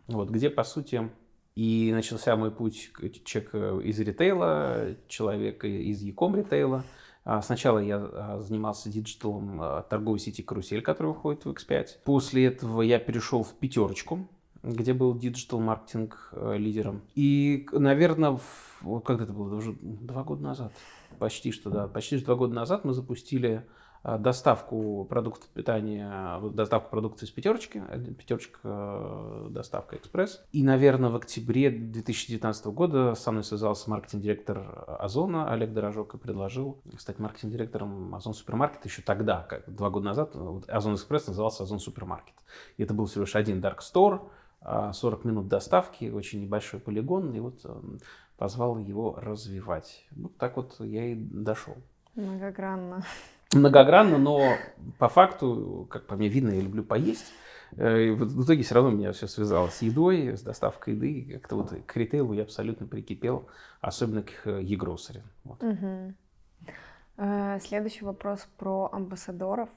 вот, 0.08 0.32
где, 0.32 0.50
по 0.50 0.64
сути, 0.64 1.12
и 1.56 1.92
начался 1.94 2.36
мой 2.36 2.50
путь 2.50 2.92
человек 3.24 3.86
из 3.86 4.00
ритейла, 4.00 4.96
человек 5.08 5.64
из 5.64 6.02
e-com 6.02 6.36
ритейла, 6.36 6.78
а, 6.78 7.03
сначала 7.42 7.80
я 7.80 7.98
а, 7.98 8.40
занимался 8.42 8.90
диджиталом 8.90 9.60
а, 9.62 9.82
торговой 9.84 10.20
сети 10.20 10.42
«Карусель», 10.44 10.82
которая 10.82 11.14
выходит 11.14 11.46
в 11.46 11.50
X5. 11.50 11.88
После 12.04 12.46
этого 12.46 12.82
я 12.82 13.00
перешел 13.00 13.44
в 13.44 13.54
«Пятерочку», 13.54 14.28
где 14.64 14.94
был 14.94 15.14
диджитал-маркетинг 15.14 16.30
э, 16.32 16.58
лидером. 16.58 17.02
И, 17.16 17.68
наверное, 17.74 18.40
в, 18.82 19.00
когда 19.02 19.26
это 19.26 19.34
было? 19.34 19.54
Уже 19.56 19.74
два 19.82 20.24
года 20.24 20.42
назад. 20.42 20.72
Почти 21.20 21.52
что, 21.52 21.70
да. 21.70 21.88
Почти 21.88 22.18
два 22.18 22.36
года 22.36 22.54
назад 22.54 22.86
мы 22.86 22.94
запустили 22.94 23.66
доставку 24.04 25.06
продуктов 25.06 25.48
питания, 25.50 26.40
доставку 26.52 26.90
продукции 26.90 27.26
из 27.26 27.32
пятерочки, 27.32 27.82
пятерочка 28.18 28.60
э, 28.64 29.48
доставка 29.50 29.96
экспресс. 29.96 30.44
И, 30.52 30.62
наверное, 30.62 31.10
в 31.10 31.16
октябре 31.16 31.70
2019 31.70 32.66
года 32.68 33.16
со 33.16 33.32
мной 33.32 33.44
связался 33.46 33.90
маркетинг-директор 33.90 34.86
Озона 35.00 35.52
Олег 35.52 35.72
Дорожок 35.72 36.16
и 36.16 36.18
предложил 36.18 36.82
стать 36.98 37.20
маркетинг-директором 37.20 38.14
Озон 38.14 38.34
Супермаркет 38.34 38.84
еще 38.86 39.02
тогда, 39.02 39.44
как 39.44 39.74
два 39.74 39.90
года 39.90 40.08
назад. 40.08 40.36
Озон 40.68 40.96
Экспресс 40.96 41.28
назывался 41.28 41.64
Озон 41.64 41.80
Супермаркет. 41.80 42.36
И 42.78 42.84
это 42.84 42.94
был 42.94 43.06
всего 43.06 43.22
лишь 43.22 43.36
один 43.36 43.62
Dark 43.62 43.80
Store, 43.80 44.22
40 44.62 45.26
минут 45.26 45.48
доставки, 45.48 46.10
очень 46.10 46.42
небольшой 46.42 46.80
полигон, 46.80 47.34
и 47.34 47.40
вот 47.40 47.62
э, 47.66 47.82
позвал 48.38 48.78
его 48.78 49.18
развивать. 49.20 50.06
Вот 50.12 50.38
так 50.38 50.56
вот 50.56 50.80
я 50.80 51.06
и 51.06 51.16
дошел. 51.16 51.76
Многогранно 52.16 53.04
многогранно, 53.60 54.18
но 54.18 54.56
по 54.98 55.10
факту, 55.10 55.88
как 55.90 56.06
по 56.06 56.16
мне 56.16 56.28
видно, 56.30 56.50
я 56.50 56.62
люблю 56.62 56.84
поесть. 56.84 57.34
Э, 57.78 58.04
и 58.04 58.12
в 58.12 58.44
итоге 58.44 58.64
все 58.64 58.76
равно 58.76 58.92
меня 58.92 59.12
все 59.14 59.28
связалось 59.28 59.76
с 59.76 59.82
едой, 59.82 60.38
с 60.38 60.42
доставкой 60.42 60.94
еды. 60.96 61.34
Как-то 61.34 61.56
вот 61.56 61.74
к 61.86 61.98
ритейлу 61.98 62.34
я 62.34 62.44
абсолютно 62.44 62.88
прикипел, 62.88 63.48
особенно 63.82 64.24
к 64.24 64.48
e-grocery. 64.48 65.22
Вот. 65.44 65.64
Угу. 65.64 66.14
Следующий 67.62 68.06
вопрос 68.06 68.48
про 68.58 68.90
амбассадоров. 68.92 69.70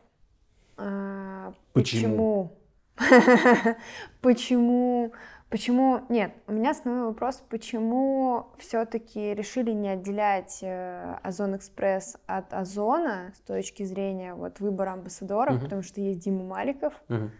Э, 0.79 1.53
почему? 1.73 2.57
Почему? 2.57 2.67
Почему 4.23 5.13
Почему? 5.49 6.05
Нет, 6.09 6.33
у 6.49 6.53
меня 6.53 6.71
основной 6.73 7.07
вопрос, 7.07 7.43
почему 7.49 8.49
все-таки 8.59 9.33
решили 9.33 9.71
не 9.71 9.91
отделять 9.91 10.59
э, 10.63 11.19
Озон 11.23 11.57
Экспресс 11.57 12.17
от 12.27 12.53
Озона 12.53 13.33
с 13.37 13.41
точки 13.41 13.85
зрения 13.85 14.35
вот 14.35 14.59
выбора 14.59 14.95
амбассадоров, 14.95 15.57
uh-huh. 15.57 15.63
потому 15.63 15.83
что 15.83 16.01
есть 16.01 16.19
Дима 16.19 16.43
Маликов, 16.43 16.95
uh-huh. 17.09 17.31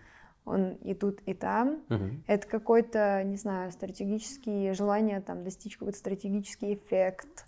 он 0.45 0.75
и 0.75 0.95
тут, 0.95 1.21
и 1.27 1.35
там. 1.35 1.81
Uh-huh. 1.89 2.21
Это 2.29 2.47
какой-то, 2.47 3.25
не 3.25 3.37
знаю, 3.37 3.73
стратегический 3.73 4.73
желание 4.73 5.21
там 5.21 5.43
достичь 5.43 5.77
какой-то 5.77 5.99
стратегический 5.99 6.75
эффект. 6.75 7.47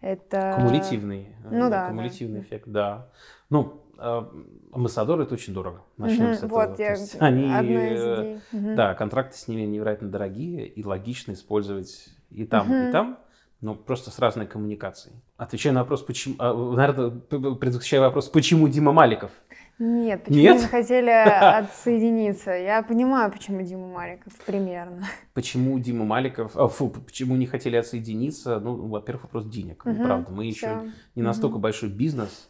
Это... 0.00 0.54
Кумулятивный. 0.56 1.36
Ну 1.44 1.70
да. 1.70 1.88
Кумулятивный 1.88 2.40
да. 2.40 2.46
эффект, 2.46 2.64
да. 2.66 3.08
Ну, 3.50 3.82
а, 3.98 4.30
амбассадоры 4.72 5.24
это 5.24 5.34
очень 5.34 5.52
дорого. 5.52 5.82
Начнем 5.98 6.26
угу, 6.26 6.34
с 6.34 6.38
этого. 6.38 6.66
Вот, 6.66 6.78
я, 6.78 6.96
они, 7.18 7.52
одна 7.52 7.94
из 7.94 8.00
идей. 8.00 8.40
Угу. 8.52 8.74
Да, 8.76 8.94
контракты 8.94 9.36
с 9.36 9.46
ними 9.46 9.62
невероятно 9.62 10.08
дорогие 10.08 10.66
и 10.66 10.82
логично 10.82 11.32
использовать 11.32 12.08
и 12.30 12.44
там, 12.46 12.70
угу. 12.70 12.88
и 12.88 12.92
там, 12.92 13.18
но 13.60 13.74
просто 13.74 14.10
с 14.10 14.18
разной 14.18 14.46
коммуникацией. 14.46 15.16
Отвечая 15.36 15.74
на 15.74 15.80
вопрос, 15.80 16.02
почему, 16.02 16.36
а, 16.38 16.54
наверное, 16.54 17.10
предвосхищая 17.10 18.00
вопрос, 18.00 18.28
почему 18.28 18.68
Дима 18.68 18.92
Маликов? 18.92 19.32
Нет, 19.78 20.24
почему 20.24 20.42
Нет? 20.42 20.62
хотели 20.62 21.10
отсоединиться? 21.58 22.52
Я 22.52 22.82
понимаю, 22.82 23.30
почему 23.32 23.62
Дима 23.62 23.88
Маликов, 23.88 24.32
примерно. 24.46 25.06
Почему 25.34 25.78
Дима 25.78 26.04
Маликов, 26.04 26.56
а, 26.56 26.68
фу, 26.68 26.88
почему 26.88 27.36
не 27.36 27.46
хотели 27.46 27.76
отсоединиться? 27.76 28.60
Ну, 28.60 28.88
во-первых, 28.88 29.24
вопрос 29.24 29.46
денег, 29.46 29.84
угу, 29.84 30.02
правда. 30.02 30.30
Мы 30.32 30.50
все. 30.52 30.66
еще 30.66 30.92
не 31.16 31.22
настолько 31.22 31.54
угу. 31.54 31.62
большой 31.62 31.88
бизнес, 31.90 32.49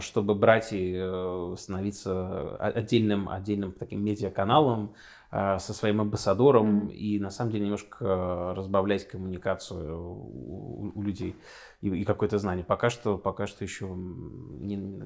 чтобы 0.00 0.34
брать 0.34 0.72
и 0.72 0.94
э, 0.96 1.54
становиться 1.56 2.56
отдельным, 2.56 3.28
отдельным 3.28 3.72
таким 3.72 4.04
медиаканалом 4.04 4.94
э, 5.30 5.58
со 5.58 5.72
своим 5.72 6.00
амбассадором 6.00 6.88
mm-hmm. 6.88 6.94
и 6.94 7.20
на 7.20 7.30
самом 7.30 7.52
деле 7.52 7.64
немножко 7.64 8.54
разбавлять 8.56 9.06
коммуникацию 9.06 9.96
у, 9.96 10.92
у 10.94 11.02
людей 11.02 11.36
и, 11.80 11.88
и 11.88 12.04
какое-то 12.04 12.38
знание. 12.38 12.64
Пока 12.64 12.90
что, 12.90 13.18
пока 13.18 13.46
что 13.46 13.62
еще 13.62 13.86
не, 13.86 15.02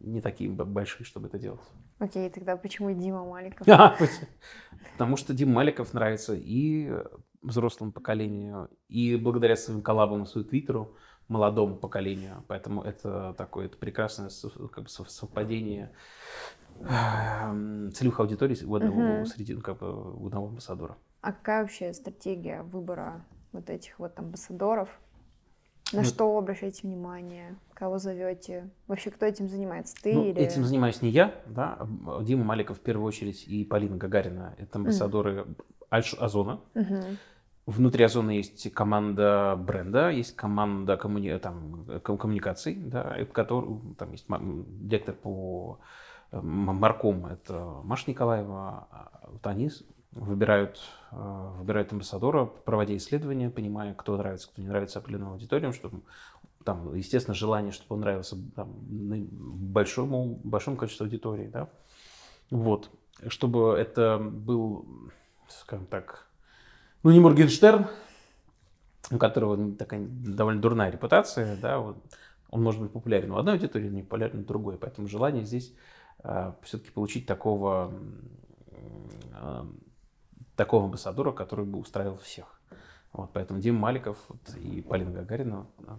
не 0.00 0.20
такие 0.20 0.50
большие, 0.50 1.06
чтобы 1.06 1.28
это 1.28 1.38
делать. 1.38 1.60
Окей, 2.00 2.26
okay, 2.26 2.30
тогда 2.32 2.56
почему 2.56 2.90
Дима 2.92 3.24
Маликов? 3.24 3.66
Потому 4.92 5.16
что 5.16 5.32
Дима 5.32 5.52
Маликов 5.52 5.92
нравится 5.92 6.34
и 6.34 6.92
взрослому 7.42 7.92
поколению, 7.92 8.68
и 8.88 9.16
благодаря 9.16 9.56
своим 9.56 9.82
коллабам 9.82 10.24
и 10.24 10.26
своему 10.26 10.48
твиттеру, 10.48 10.96
молодому 11.30 11.76
поколению. 11.76 12.44
Поэтому 12.48 12.82
это 12.82 13.34
такое 13.38 13.66
это 13.66 13.76
прекрасное 13.76 14.30
как 14.72 14.84
бы, 14.84 14.90
совпадение 14.90 15.92
эм, 16.80 17.90
целевых 17.92 18.20
аудиторий 18.20 18.58
у 18.64 18.74
одного, 18.74 19.20
угу. 19.20 19.26
среди, 19.26 19.54
ну, 19.54 19.60
как 19.60 19.78
бы, 19.78 20.14
у 20.16 20.26
одного 20.26 20.48
амбассадора. 20.48 20.96
А 21.22 21.32
какая 21.32 21.62
вообще 21.62 21.92
стратегия 21.94 22.62
выбора 22.62 23.24
вот 23.52 23.70
этих 23.70 23.98
вот 23.98 24.18
амбассадоров? 24.18 24.88
На 25.92 26.02
ну, 26.02 26.04
что 26.04 26.36
обращаете 26.36 26.86
внимание? 26.86 27.56
Кого 27.74 27.98
зовете? 27.98 28.70
Вообще, 28.86 29.10
кто 29.10 29.26
этим 29.26 29.48
занимается? 29.48 29.94
Ты 30.00 30.14
ну, 30.14 30.24
или... 30.24 30.40
Этим 30.40 30.64
занимаюсь 30.64 31.02
не 31.02 31.10
я, 31.10 31.34
да. 31.46 31.78
Дима 32.22 32.44
Маликов 32.44 32.78
в 32.78 32.80
первую 32.80 33.06
очередь 33.06 33.46
и 33.48 33.64
Полина 33.64 33.96
Гагарина. 33.96 34.54
Это 34.58 34.78
амбассадоры 34.78 35.40
mm. 35.40 35.64
Альш 35.90 36.14
Озона. 36.14 36.60
Mm-hmm. 36.74 37.16
Внутри 37.70 38.04
Озона 38.04 38.30
есть 38.30 38.72
команда 38.72 39.56
бренда, 39.56 40.10
есть 40.10 40.34
команда 40.34 40.96
коммуни... 40.96 41.38
там, 41.38 41.84
коммуникаций, 42.02 42.74
да, 42.74 43.16
который, 43.32 43.78
там 43.96 44.10
есть 44.10 44.26
директор 44.28 45.14
по 45.14 45.78
э, 46.32 46.40
марком, 46.40 47.26
это 47.26 47.80
Маша 47.84 48.10
Николаева. 48.10 48.88
А 48.90 49.28
вот 49.30 49.46
они 49.46 49.70
выбирают, 50.10 50.80
э, 51.12 51.50
выбирают 51.58 51.92
амбассадора, 51.92 52.44
проводя 52.46 52.96
исследования, 52.96 53.50
понимая, 53.50 53.94
кто 53.94 54.16
нравится, 54.16 54.48
кто 54.48 54.60
не 54.60 54.66
нравится 54.68 54.98
определенным 54.98 55.34
аудиториям, 55.34 55.72
чтобы 55.72 56.00
там, 56.64 56.92
естественно, 56.96 57.36
желание, 57.36 57.70
чтобы 57.70 57.94
он 57.94 58.00
нравился 58.00 58.36
там, 58.56 58.68
большому, 58.80 60.40
большому 60.42 60.76
количеству 60.76 61.04
аудитории, 61.04 61.46
да. 61.46 61.68
Вот. 62.50 62.90
Чтобы 63.28 63.76
это 63.78 64.18
был, 64.18 64.86
скажем 65.48 65.86
так, 65.86 66.29
ну, 67.02 67.10
не 67.10 67.20
Моргенштерн, 67.20 67.86
у 69.10 69.18
которого 69.18 69.74
такая 69.74 70.06
довольно 70.08 70.60
дурная 70.60 70.90
репутация, 70.90 71.56
да, 71.56 71.78
вот, 71.78 71.96
он 72.50 72.62
может 72.62 72.80
быть 72.80 72.92
популярен 72.92 73.30
у 73.32 73.38
одной 73.38 73.54
аудитории, 73.54 73.88
но 73.88 73.96
не 73.96 74.02
популярен 74.02 74.40
у 74.40 74.44
другой. 74.44 74.76
Поэтому 74.76 75.08
желание 75.08 75.44
здесь 75.44 75.72
э, 76.22 76.52
все-таки 76.62 76.90
получить 76.90 77.26
такого, 77.26 77.92
э, 79.32 79.64
такого 80.56 80.84
амбассадора, 80.84 81.32
который 81.32 81.64
бы 81.64 81.78
устраивал 81.78 82.18
всех. 82.18 82.60
Вот, 83.12 83.30
поэтому 83.32 83.60
Дима 83.60 83.78
Маликов 83.78 84.18
вот, 84.28 84.56
и 84.56 84.82
Полина 84.82 85.12
Гагарина 85.12 85.66
э, 85.78 85.92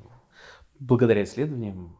благодаря 0.79 1.23
исследованиям 1.23 1.97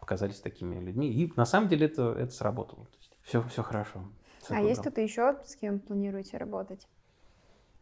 показались 0.00 0.40
такими 0.40 0.80
людьми. 0.80 1.08
И 1.12 1.32
на 1.36 1.44
самом 1.44 1.68
деле 1.68 1.86
это, 1.86 2.12
это 2.12 2.32
сработало. 2.32 2.86
То 2.86 2.96
есть 2.98 3.12
все, 3.22 3.42
все 3.42 3.62
хорошо. 3.62 4.02
Все 4.42 4.54
а 4.54 4.60
есть 4.60 4.80
кто-то 4.80 5.00
еще, 5.00 5.38
с 5.44 5.54
кем 5.54 5.78
планируете 5.78 6.36
работать? 6.38 6.88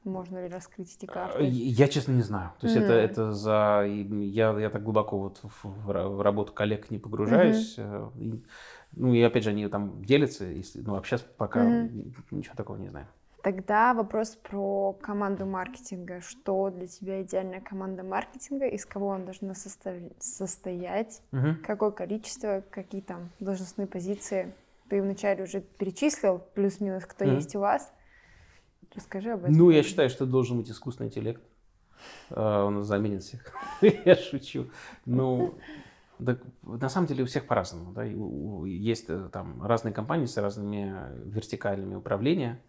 Можно 0.04 0.42
ли 0.46 0.48
раскрыть 0.48 0.96
эти 0.96 1.06
карты? 1.06 1.44
Я, 1.44 1.86
честно, 1.88 2.12
не 2.12 2.22
знаю. 2.22 2.52
То 2.58 2.66
есть 2.66 2.78
mm-hmm. 2.78 2.84
это, 2.84 2.92
это 2.94 3.32
за... 3.32 3.84
Я, 3.86 4.58
я 4.58 4.70
так 4.70 4.82
глубоко 4.82 5.18
вот 5.18 5.40
в, 5.42 5.64
в 5.64 6.22
работу 6.22 6.52
коллег 6.52 6.90
не 6.90 6.98
погружаюсь. 6.98 7.76
Mm-hmm. 7.76 8.44
Ну, 8.92 9.14
и 9.14 9.20
опять 9.20 9.44
же, 9.44 9.50
они 9.50 9.68
там 9.68 10.02
делятся. 10.02 10.46
Если, 10.46 10.80
ну, 10.80 10.96
а 10.96 11.02
сейчас 11.04 11.20
пока 11.20 11.60
mm-hmm. 11.60 12.14
ничего 12.30 12.54
такого 12.54 12.76
не 12.78 12.88
знаю. 12.88 13.06
Тогда 13.42 13.94
вопрос 13.94 14.36
про 14.36 14.92
команду 15.00 15.46
маркетинга. 15.46 16.20
Что 16.20 16.70
для 16.70 16.86
тебя 16.86 17.22
идеальная 17.22 17.60
команда 17.60 18.02
маркетинга? 18.02 18.66
Из 18.66 18.84
кого 18.84 19.12
она 19.12 19.24
должна 19.24 19.54
состав... 19.54 19.94
состоять? 20.18 21.22
Угу. 21.32 21.56
Какое 21.66 21.90
количество? 21.90 22.62
Какие 22.70 23.00
там 23.00 23.30
должностные 23.40 23.86
позиции? 23.86 24.52
Ты 24.90 25.00
вначале 25.00 25.44
уже 25.44 25.60
перечислил 25.60 26.42
плюс-минус, 26.54 27.06
кто 27.06 27.24
угу. 27.24 27.34
есть 27.34 27.56
у 27.56 27.60
вас. 27.60 27.90
Расскажи 28.94 29.30
об 29.30 29.44
этом. 29.44 29.52
Ну, 29.52 29.70
я 29.70 29.82
считаю, 29.82 30.10
что 30.10 30.26
должен 30.26 30.58
быть 30.58 30.70
искусственный 30.70 31.08
интеллект. 31.08 31.42
А, 32.30 32.64
Он 32.64 32.82
заменит 32.82 33.22
всех. 33.22 33.44
Я 34.04 34.16
шучу. 34.16 34.66
Ну, 35.06 35.58
так, 36.24 36.40
на 36.62 36.88
самом 36.88 37.06
деле 37.06 37.24
у 37.24 37.26
всех 37.26 37.46
по-разному. 37.46 37.92
Да? 37.92 38.04
Есть 38.04 39.08
э, 39.08 39.28
там 39.32 39.62
разные 39.62 39.92
компании 39.94 40.26
с 40.26 40.36
разными 40.36 40.94
вертикальными 41.24 41.94
управления, 41.94 42.62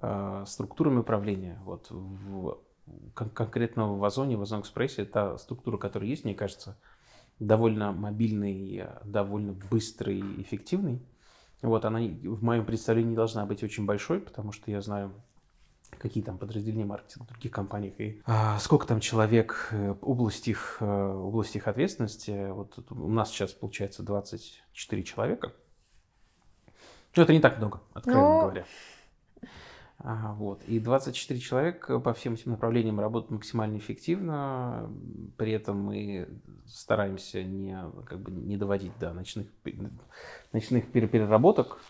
э, 0.00 0.44
структурами 0.46 0.98
управления. 1.00 1.60
Вот 1.64 1.88
в, 1.90 2.58
кон- 3.14 3.30
конкретно 3.30 3.94
в 3.94 4.04
Озоне, 4.04 4.36
в 4.36 4.42
Озон 4.42 4.60
Экспрессе, 4.60 5.04
та 5.04 5.38
структура, 5.38 5.76
которая 5.76 6.08
есть, 6.08 6.24
мне 6.24 6.34
кажется, 6.34 6.78
довольно 7.38 7.92
мобильный, 7.92 8.84
довольно 9.04 9.52
быстрый 9.70 10.20
эффективный. 10.40 11.02
Вот 11.62 11.84
она 11.84 12.00
в 12.00 12.42
моем 12.42 12.64
представлении 12.64 13.14
должна 13.14 13.44
быть 13.44 13.62
очень 13.62 13.84
большой, 13.84 14.20
потому 14.20 14.52
что 14.52 14.70
я 14.70 14.80
знаю, 14.80 15.12
какие 15.98 16.22
там 16.22 16.38
подразделения 16.38 16.84
маркетинга 16.84 17.24
в 17.24 17.28
других 17.28 17.52
компаниях 17.52 18.00
и 18.00 18.22
а, 18.26 18.58
сколько 18.58 18.86
там 18.86 19.00
человек, 19.00 19.68
э, 19.72 19.94
область 20.00 20.48
их, 20.48 20.78
э, 20.80 20.86
область 20.86 21.56
их 21.56 21.66
ответственности. 21.68 22.50
Вот 22.50 22.78
у 22.90 23.08
нас 23.08 23.30
сейчас 23.30 23.52
получается 23.52 24.02
24 24.02 25.02
человека. 25.02 25.52
Ну, 27.16 27.22
это 27.22 27.32
не 27.32 27.40
так 27.40 27.58
много, 27.58 27.80
откровенно 27.94 28.28
Ну, 28.28 28.40
говоря. 28.42 28.64
А, 30.00 30.32
вот. 30.34 30.62
И 30.64 30.78
24 30.78 31.40
человека 31.40 31.98
по 31.98 32.14
всем 32.14 32.34
этим 32.34 32.52
направлениям 32.52 33.00
работают 33.00 33.32
максимально 33.32 33.78
эффективно. 33.78 34.88
При 35.36 35.50
этом 35.52 35.80
мы 35.82 36.28
стараемся 36.66 37.42
не, 37.42 37.76
как 38.06 38.20
бы, 38.20 38.30
не 38.30 38.56
доводить 38.56 38.96
до 39.00 39.12
ночных, 39.12 39.48
ночных 40.52 40.92
пере- 40.92 41.08
переработок. 41.08 41.80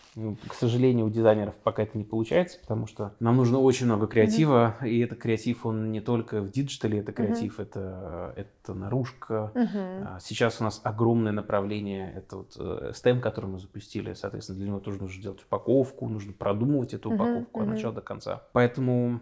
К 0.47 0.53
сожалению, 0.53 1.05
у 1.05 1.09
дизайнеров 1.09 1.55
пока 1.55 1.83
это 1.83 1.97
не 1.97 2.03
получается, 2.03 2.59
потому 2.59 2.87
что 2.87 3.13
нам 3.19 3.37
нужно 3.37 3.59
очень 3.59 3.85
много 3.85 4.07
креатива. 4.07 4.75
И 4.83 4.99
это 4.99 5.15
креатив, 5.15 5.65
он 5.65 5.91
не 5.91 6.01
только 6.01 6.41
в 6.41 6.51
диджитале, 6.51 6.99
это 6.99 7.11
креатив, 7.11 7.59
это, 7.59 8.33
это 8.35 8.73
наружка, 8.73 9.51
а 9.55 10.19
Сейчас 10.19 10.61
у 10.61 10.63
нас 10.63 10.81
огромное 10.83 11.31
направление, 11.31 12.13
это 12.15 12.37
вот 12.37 12.55
э, 12.57 12.91
СТМ, 12.93 13.19
который 13.19 13.47
мы 13.47 13.59
запустили, 13.59 14.13
соответственно, 14.13 14.59
для 14.59 14.67
него 14.67 14.79
тоже 14.79 15.01
нужно 15.01 15.21
делать 15.21 15.41
упаковку, 15.41 16.07
нужно 16.07 16.33
продумывать 16.33 16.93
эту 16.93 17.11
упаковку 17.13 17.61
от 17.61 17.65
мгм. 17.65 17.75
начала 17.75 17.93
до 17.93 18.01
конца. 18.01 18.43
Поэтому 18.53 19.21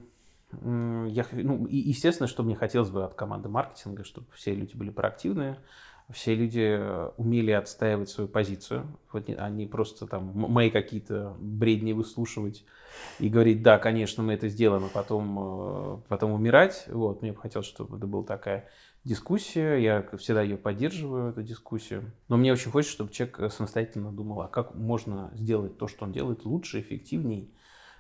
я, 0.62 1.26
ну, 1.32 1.66
и 1.66 1.76
естественно, 1.76 2.28
что 2.28 2.44
мне 2.44 2.56
хотелось 2.56 2.90
бы 2.90 3.04
от 3.04 3.16
команды 3.16 3.50
маркетинга, 3.50 4.04
чтобы 4.04 4.28
все 4.34 4.56
люди 4.56 4.76
были 4.76 4.90
проактивные, 4.90 5.58
все 6.12 6.36
люди 6.36 6.64
э, 6.64 7.10
умели 7.18 7.52
отстаивать 7.52 8.10
свою 8.10 8.30
позицию, 8.30 8.88
вот 9.12 9.28
не 9.28 9.66
просто 9.66 10.08
там 10.08 10.32
мои 10.34 10.70
какие-то 10.70 11.36
бредни 11.40 11.92
выслушивать 11.92 12.64
и 13.20 13.28
говорить, 13.28 13.62
да, 13.62 13.78
конечно, 13.78 14.24
мы 14.24 14.34
это 14.34 14.48
сделаем, 14.48 14.86
а 14.86 14.90
потом, 14.90 15.38
э, 15.40 15.98
потом 16.08 16.32
умирать. 16.32 16.86
Вот, 16.88 17.22
мне 17.22 17.34
бы 17.34 17.40
хотелось, 17.40 17.68
чтобы 17.68 17.98
это 17.98 18.08
была 18.08 18.24
такая 18.24 18.70
дискуссия, 19.04 19.76
я 19.76 20.08
всегда 20.18 20.42
ее 20.42 20.58
поддерживаю, 20.58 21.32
эту 21.32 21.44
дискуссию. 21.44 22.12
Но 22.30 22.38
мне 22.38 22.54
очень 22.54 22.72
хочется, 22.72 22.94
чтобы 22.94 23.12
человек 23.12 23.40
э, 23.40 23.50
самостоятельно 23.50 24.12
думал, 24.12 24.42
а 24.42 24.48
как 24.48 24.76
можно 24.76 25.32
сделать 25.34 25.78
то, 25.78 25.88
что 25.88 26.06
он 26.06 26.14
делает, 26.14 26.46
лучше, 26.46 26.80
эффективней. 26.80 27.54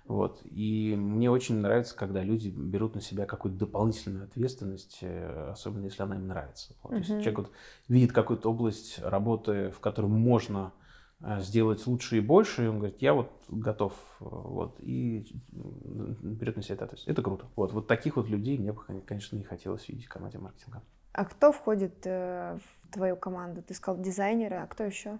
Вот. 0.07 0.41
И 0.45 0.95
мне 0.95 1.29
очень 1.29 1.57
нравится, 1.57 1.95
когда 1.95 2.23
люди 2.23 2.47
берут 2.49 2.95
на 2.95 3.01
себя 3.01 3.25
какую-то 3.25 3.59
дополнительную 3.59 4.23
ответственность, 4.23 4.99
э, 5.01 5.49
особенно 5.51 5.85
если 5.85 6.01
она 6.01 6.15
им 6.15 6.27
нравится. 6.27 6.75
Вот. 6.81 6.91
То 6.91 6.97
есть 6.99 7.09
Мгм. 7.09 7.21
человек 7.21 7.39
вот 7.39 7.51
видит 7.89 8.13
какую-то 8.13 8.49
область 8.49 8.99
работы, 8.99 9.69
в 9.71 9.79
которой 9.81 10.07
можно 10.07 10.71
э, 11.19 11.41
сделать 11.41 11.85
лучше 11.87 12.17
и 12.17 12.21
больше, 12.21 12.65
и 12.65 12.67
он 12.67 12.77
говорит, 12.77 13.01
я 13.01 13.13
вот 13.13 13.31
готов, 13.49 13.93
э, 14.21 14.25
вот, 14.29 14.79
и 14.79 15.25
берет 15.51 16.55
на 16.55 16.61
себя 16.61 16.75
эту 16.75 16.85
ответственность. 16.85 17.07
Это 17.19 17.21
круто. 17.23 17.47
Вот, 17.55 17.73
вот 17.73 17.87
таких 17.87 18.15
вот 18.15 18.29
людей 18.29 18.57
мне 18.57 18.71
бы, 18.71 18.81
конечно, 19.05 19.35
не 19.35 19.43
хотелось 19.43 19.89
видеть 19.89 20.05
в 20.05 20.09
команде 20.09 20.37
маркетинга. 20.37 20.83
А 21.11 21.25
кто 21.25 21.51
входит 21.51 22.05
в 22.05 22.61
твою 22.91 23.17
команду? 23.17 23.63
Ты 23.63 23.73
сказал 23.73 23.99
дизайнеры, 24.01 24.57
а 24.57 24.67
кто 24.67 24.83
еще? 24.83 25.17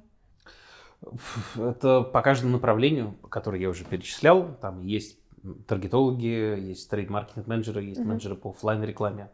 Это 1.56 2.02
по 2.02 2.22
каждому 2.22 2.54
направлению, 2.54 3.14
которое 3.30 3.62
я 3.62 3.70
уже 3.70 3.86
перечислял. 3.86 4.58
Там 4.62 4.82
есть 4.82 5.20
таргетологи, 5.68 6.26
есть 6.60 6.90
трейд-маркетинг-менеджеры, 6.90 7.84
есть 7.84 8.02
Мгм. 8.02 8.10
менеджеры 8.10 8.36
по 8.36 8.50
оффлайн 8.50 8.84
рекламе 8.84 9.30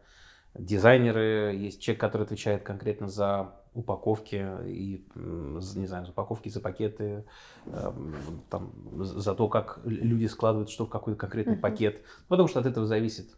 дизайнеры, 0.54 1.54
есть 1.56 1.80
человек, 1.82 2.00
который 2.00 2.22
отвечает 2.22 2.62
конкретно 2.62 3.08
за 3.08 3.54
упаковки 3.74 4.46
и, 4.66 5.04
не 5.16 5.86
знаю, 5.86 6.06
за 6.06 6.12
упаковки, 6.12 6.48
за 6.48 6.60
пакеты, 6.60 7.24
эм, 7.66 8.14
там, 8.50 8.72
за 9.02 9.34
то, 9.34 9.48
как 9.48 9.80
люди 9.84 10.26
складывают 10.26 10.70
что 10.70 10.86
в 10.86 10.90
какой-то 10.90 11.18
конкретный 11.18 11.54
Мгм. 11.54 11.62
пакет. 11.62 12.02
Потому 12.28 12.46
что 12.48 12.60
от 12.60 12.66
этого 12.66 12.86
зависит, 12.86 13.36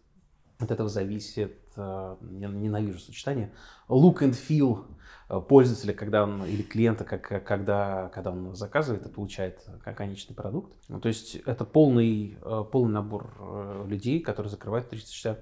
от 0.58 0.70
этого 0.70 0.88
зависит, 0.88 1.56
э, 1.76 2.16
я 2.38 2.48
ненавижу 2.48 2.98
сочетание, 2.98 3.52
look 3.88 4.18
and 4.20 4.32
feel 4.32 4.86
э, 5.28 5.40
пользователя, 5.40 5.92
когда 5.92 6.22
он, 6.22 6.44
или 6.44 6.62
клиента, 6.62 7.04
как, 7.04 7.22
как- 7.22 7.44
когда, 7.44 8.08
когда 8.14 8.30
он 8.30 8.54
заказывает 8.54 9.04
и 9.06 9.08
получает 9.08 9.60
конечный 9.84 10.34
продукт. 10.34 10.72
Ну, 10.88 11.00
то 11.00 11.08
есть 11.08 11.34
это 11.34 11.64
полный, 11.64 12.38
э, 12.40 12.64
полный 12.70 12.92
набор 12.94 13.34
э, 13.38 13.84
людей, 13.88 14.20
которые 14.20 14.50
закрывают 14.50 14.88
360, 14.88 15.38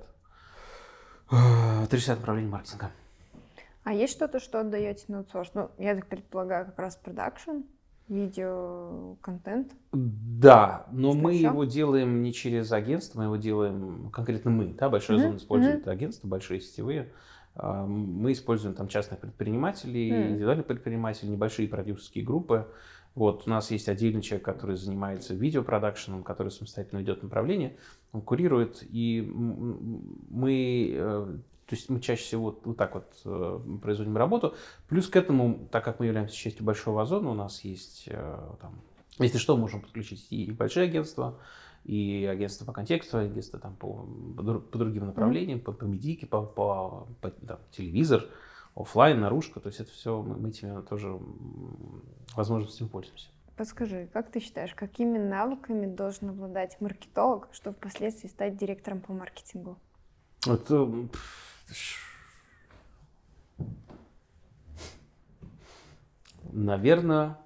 э, 1.31 1.87
360 1.91 2.19
направлений 2.21 2.49
маркетинга. 2.49 2.91
А 3.85 3.93
есть 3.93 4.15
что-то, 4.15 4.41
что 4.41 4.61
отдаете 4.61 5.05
на 5.09 5.19
аутсорс? 5.19 5.51
Ну, 5.55 5.71
я 5.79 5.95
так 5.95 6.07
предполагаю, 6.07 6.65
как 6.67 6.79
раз 6.79 6.97
продакшн, 6.97 7.61
видео, 8.09 9.17
контент. 9.21 9.73
Да, 9.93 10.87
но 10.93 11.13
Что 11.13 11.21
мы 11.23 11.35
ещё? 11.35 11.51
его 11.51 11.65
делаем 11.65 12.23
не 12.23 12.33
через 12.33 12.73
агентство, 12.73 13.19
мы 13.19 13.25
его 13.25 13.37
делаем 13.37 14.11
конкретно 14.11 14.51
мы. 14.51 14.75
Да, 14.75 14.89
Большой 14.89 15.17
Мгм, 15.17 15.25
Озон 15.27 15.37
использует 15.39 15.89
агентства, 15.89 16.29
большие 16.29 16.61
сетевые. 16.61 17.13
А, 17.57 17.87
Мы 17.87 18.33
используем 18.33 18.75
там 18.75 18.89
частных 18.89 19.21
предпринимателей, 19.21 20.11
Мгм. 20.11 20.33
индивидуальных 20.33 20.67
предпринимателей, 20.67 21.31
небольшие 21.31 21.69
продюсерские 21.69 22.25
группы. 22.25 22.67
Вот 23.15 23.45
у 23.47 23.51
нас 23.51 23.71
есть 23.71 23.89
отдельный 23.89 24.23
человек, 24.23 24.45
который 24.45 24.75
занимается 24.75 25.35
видеопродакшеном, 25.35 26.25
который 26.25 26.49
самостоятельно 26.51 26.99
ведет 26.99 27.23
направление, 27.23 27.77
он 28.13 28.23
курирует, 28.23 28.83
и 28.83 29.21
мы, 29.33 30.91
э, 30.93 31.37
то 31.67 31.75
есть 31.75 31.89
мы 31.89 32.01
чаще 32.01 32.23
всего 32.23 32.59
вот, 32.63 32.77
так 32.77 32.95
вот 32.95 33.13
э, 33.25 33.61
производим 33.83 34.17
работу. 34.17 34.55
Плюс 34.89 35.09
к 35.09 35.17
этому, 35.17 35.69
так 35.71 35.85
как 35.85 36.01
мы 36.01 36.07
являемся 36.07 36.37
частью 36.37 36.65
большого 36.65 37.03
озона, 37.03 37.31
у 37.31 37.35
нас 37.35 37.65
есть 37.65 38.05
э, 38.07 38.39
там, 38.61 38.83
если 39.19 39.39
что, 39.39 39.57
можем 39.57 39.81
подключить 39.81 40.27
и 40.31 40.51
большие 40.53 40.85
агентства, 40.85 41.39
и 41.85 42.29
агентство 42.31 42.65
по 42.65 42.73
контексту, 42.73 43.21
и 43.21 43.27
агентство 43.27 43.59
там 43.59 43.77
по, 43.77 44.07
по 44.37 44.43
дру- 44.43 44.61
по 44.61 44.79
другим 44.79 45.07
направлениям, 45.07 45.61
по, 45.61 45.73
по 45.73 45.85
медике, 45.85 46.27
по, 46.27 46.43
по- 46.43 47.07
по, 47.21 47.31
там, 47.31 47.59
телевизор, 47.71 48.25
оффлайн, 48.75 49.21
наружка. 49.21 49.61
То 49.61 49.69
есть 49.69 49.81
это 49.81 49.91
все, 49.91 50.21
мы, 50.21 50.37
мы 50.37 50.49
этими 50.51 50.81
тоже 50.83 51.19
возможностями 52.35 52.89
пользуемся. 52.89 53.29
Подскажи, 53.57 54.09
как 54.13 54.33
ты 54.33 54.41
считаешь, 54.41 54.75
какими 54.75 55.17
навыками 55.17 55.87
должен 55.87 56.31
обладать 56.31 56.81
маркетолог, 56.81 57.49
чтобы 57.53 57.77
впоследствии 57.77 58.29
стать 58.29 58.57
директором 58.57 59.01
по 59.01 59.13
маркетингу? 59.13 59.79
Это, 60.47 60.91
Наверное, 66.53 67.39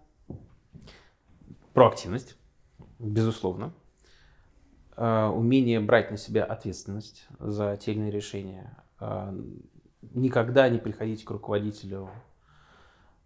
проактивность, 1.73 2.37
безусловно. 2.99 3.73
Э, 4.97 5.27
Умение 5.29 5.81
брать 5.81 6.11
на 6.11 6.17
себя 6.17 6.45
ответственность 6.45 7.27
за 7.39 7.77
те 7.77 7.93
или 7.93 8.01
иные 8.01 8.11
решения. 8.11 8.77
Э, 9.01 9.33
Никогда 10.15 10.69
не 10.69 10.79
приходить 10.79 11.25
к 11.25 11.31
руководителю 11.31 12.09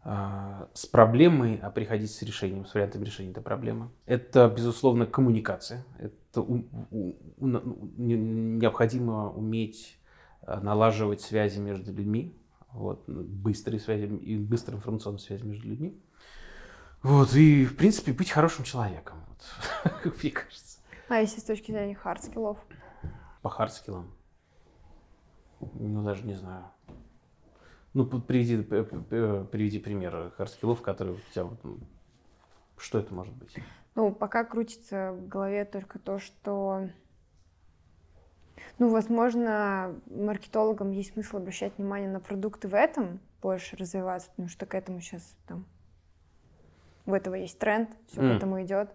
э, 0.05 0.67
с 0.73 0.87
проблемой, 0.87 1.59
а 1.63 1.71
приходить 1.71 2.11
с 2.11 2.23
решением, 2.23 2.65
с 2.67 2.75
вариантом 2.75 3.03
решения 3.03 3.31
этой 3.31 3.43
проблемы. 3.43 3.91
Это, 4.07 4.49
безусловно, 4.49 5.07
коммуникация. 5.07 5.85
Это 5.99 6.41
у- 6.41 6.65
у- 6.91 7.15
у- 7.39 7.47
необходимо 7.47 9.31
уметь 9.31 9.99
налаживать 10.47 11.21
связи 11.21 11.59
между 11.59 11.93
людьми, 11.93 12.37
вот, 12.73 13.07
ну, 13.09 13.23
быстрые 13.23 13.81
связи 13.81 14.05
и 14.05 14.37
быстрые 14.39 14.79
информационные 14.79 15.21
связи 15.21 15.45
между 15.45 15.69
людьми. 15.69 16.01
Вот, 17.03 17.35
и, 17.35 17.65
в 17.67 17.77
принципе, 17.77 18.13
быть 18.13 18.31
хорошим 18.31 18.65
человеком, 18.65 19.19
вот, 19.29 19.93
как 20.03 20.23
мне 20.23 20.31
кажется, 20.33 20.79
А 21.09 21.17
если 21.21 21.41
с 21.41 21.45
точки 21.45 21.73
зрения 21.73 21.95
хардскиллов? 21.95 22.59
по 23.43 23.51
хардскиллам. 23.51 24.09
Ну, 25.61 26.05
даже 26.05 26.25
не 26.25 26.35
знаю. 26.35 26.65
Ну, 27.95 28.07
приведи, 28.07 28.63
приведи 28.63 29.79
пример 29.79 30.33
хардскиллов, 30.37 30.81
которые 30.81 31.17
у 31.17 31.33
тебя... 31.33 31.45
вот, 31.45 31.65
м, 31.65 31.81
Что 32.79 32.99
это 33.01 33.13
может 33.13 33.35
быть? 33.35 33.55
Ну, 33.95 34.13
пока 34.15 34.45
крутится 34.45 35.13
в 35.13 35.29
голове 35.29 35.65
только 35.65 35.99
то, 35.99 36.19
что... 36.19 36.89
Ну, 38.79 38.91
возможно, 38.91 39.95
маркетологам 40.07 40.91
есть 40.91 41.13
смысл 41.13 41.39
обращать 41.39 41.77
внимание 41.79 42.11
на 42.11 42.21
продукты 42.21 42.69
в 42.69 42.75
этом, 42.75 43.21
больше 43.41 43.77
развиваться, 43.77 44.31
потому 44.31 44.49
что 44.49 44.67
к 44.67 44.75
этому 44.75 45.01
сейчас 45.01 45.37
там... 45.47 45.67
У 47.05 47.15
этого 47.15 47.35
есть 47.35 47.59
тренд, 47.59 47.91
все 48.07 48.21
М. 48.21 48.33
к 48.33 48.37
этому 48.37 48.63
идет. 48.63 48.91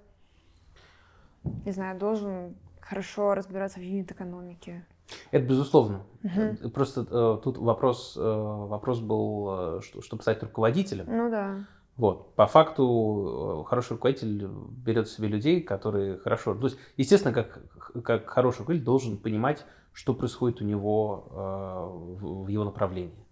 Не 1.65 1.71
знаю, 1.71 1.99
должен 1.99 2.55
хорошо 2.79 3.33
разбираться 3.33 3.79
в 3.79 3.83
юнит-экономике? 3.83 4.85
Это 5.31 5.45
безусловно. 5.45 6.03
Мгм. 6.23 6.71
Просто 6.71 7.01
э, 7.01 7.43
тут 7.43 7.57
вопрос, 7.57 8.15
э, 8.17 8.21
вопрос 8.21 8.99
был, 8.99 9.77
э, 9.77 9.81
что, 9.81 10.01
чтобы 10.01 10.21
стать 10.21 10.41
руководителем. 10.43 11.05
Ну 11.07 11.29
да. 11.29 11.65
Вот. 11.97 12.35
По 12.35 12.45
факту 12.45 13.63
э, 13.65 13.69
хороший 13.69 13.93
руководитель 13.93 14.47
берет 14.47 15.09
себе 15.09 15.27
людей, 15.27 15.61
которые 15.61 16.17
хорошо... 16.19 16.53
То 16.53 16.67
есть, 16.67 16.77
естественно, 16.95 17.33
как, 17.33 17.59
как 18.03 18.29
хороший 18.29 18.59
руководитель 18.59 18.85
должен 18.85 19.17
понимать, 19.17 19.65
что 19.93 20.13
происходит 20.13 20.61
у 20.61 20.63
него 20.63 21.27
э, 21.31 22.23
в, 22.23 22.47
его 22.49 22.63
направлении. 22.63 23.25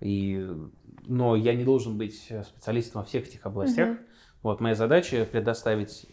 И, 0.00 0.46
но 1.06 1.34
я 1.34 1.54
не 1.54 1.64
должен 1.64 1.96
быть 1.96 2.30
специалистом 2.44 3.00
во 3.00 3.06
всех 3.06 3.26
этих 3.26 3.44
областях. 3.46 3.88
Мгм. 3.88 3.98
Вот, 4.42 4.60
моя 4.60 4.74
задача 4.74 5.26
предоставить 5.30 6.06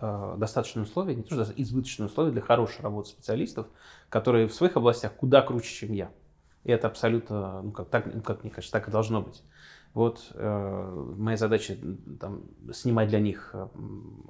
э, 0.00 0.34
достаточные 0.36 0.82
условия, 0.82 1.14
не 1.14 1.22
то 1.22 1.44
что 1.44 1.52
избыточные 1.56 2.06
условия 2.06 2.32
для 2.32 2.42
хорошей 2.42 2.82
работы 2.82 3.10
специалистов, 3.10 3.68
которые 4.08 4.48
в 4.48 4.54
своих 4.54 4.76
областях 4.76 5.12
куда 5.12 5.42
круче, 5.42 5.72
чем 5.72 5.92
я. 5.92 6.10
И 6.64 6.72
это 6.72 6.88
абсолютно, 6.88 7.62
ну, 7.62 7.70
как, 7.70 7.88
так, 7.88 8.12
ну, 8.12 8.20
как 8.20 8.42
мне 8.42 8.50
кажется, 8.50 8.72
так 8.72 8.88
и 8.88 8.90
должно 8.90 9.22
быть. 9.22 9.42
Вот 9.94 10.32
э, 10.34 11.14
моя 11.16 11.36
задача 11.36 11.76
там, 12.20 12.42
снимать 12.72 13.08
для 13.08 13.20
них 13.20 13.50
э, 13.52 13.68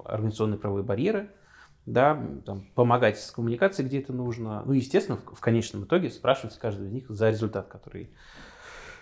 организационные 0.05 0.59
правовые 0.59 0.85
барьеры, 0.85 1.31
да, 1.87 2.23
там, 2.45 2.65
помогать 2.75 3.19
с 3.19 3.31
коммуникацией, 3.31 3.87
где 3.87 3.99
это 3.99 4.13
нужно. 4.13 4.61
Ну, 4.63 4.73
естественно, 4.73 5.17
в, 5.17 5.35
в 5.35 5.41
конечном 5.41 5.85
итоге 5.85 6.11
спрашивать 6.11 6.57
каждого 6.57 6.85
из 6.85 6.91
них 6.91 7.05
за 7.09 7.29
результат, 7.29 7.67
который, 7.67 8.11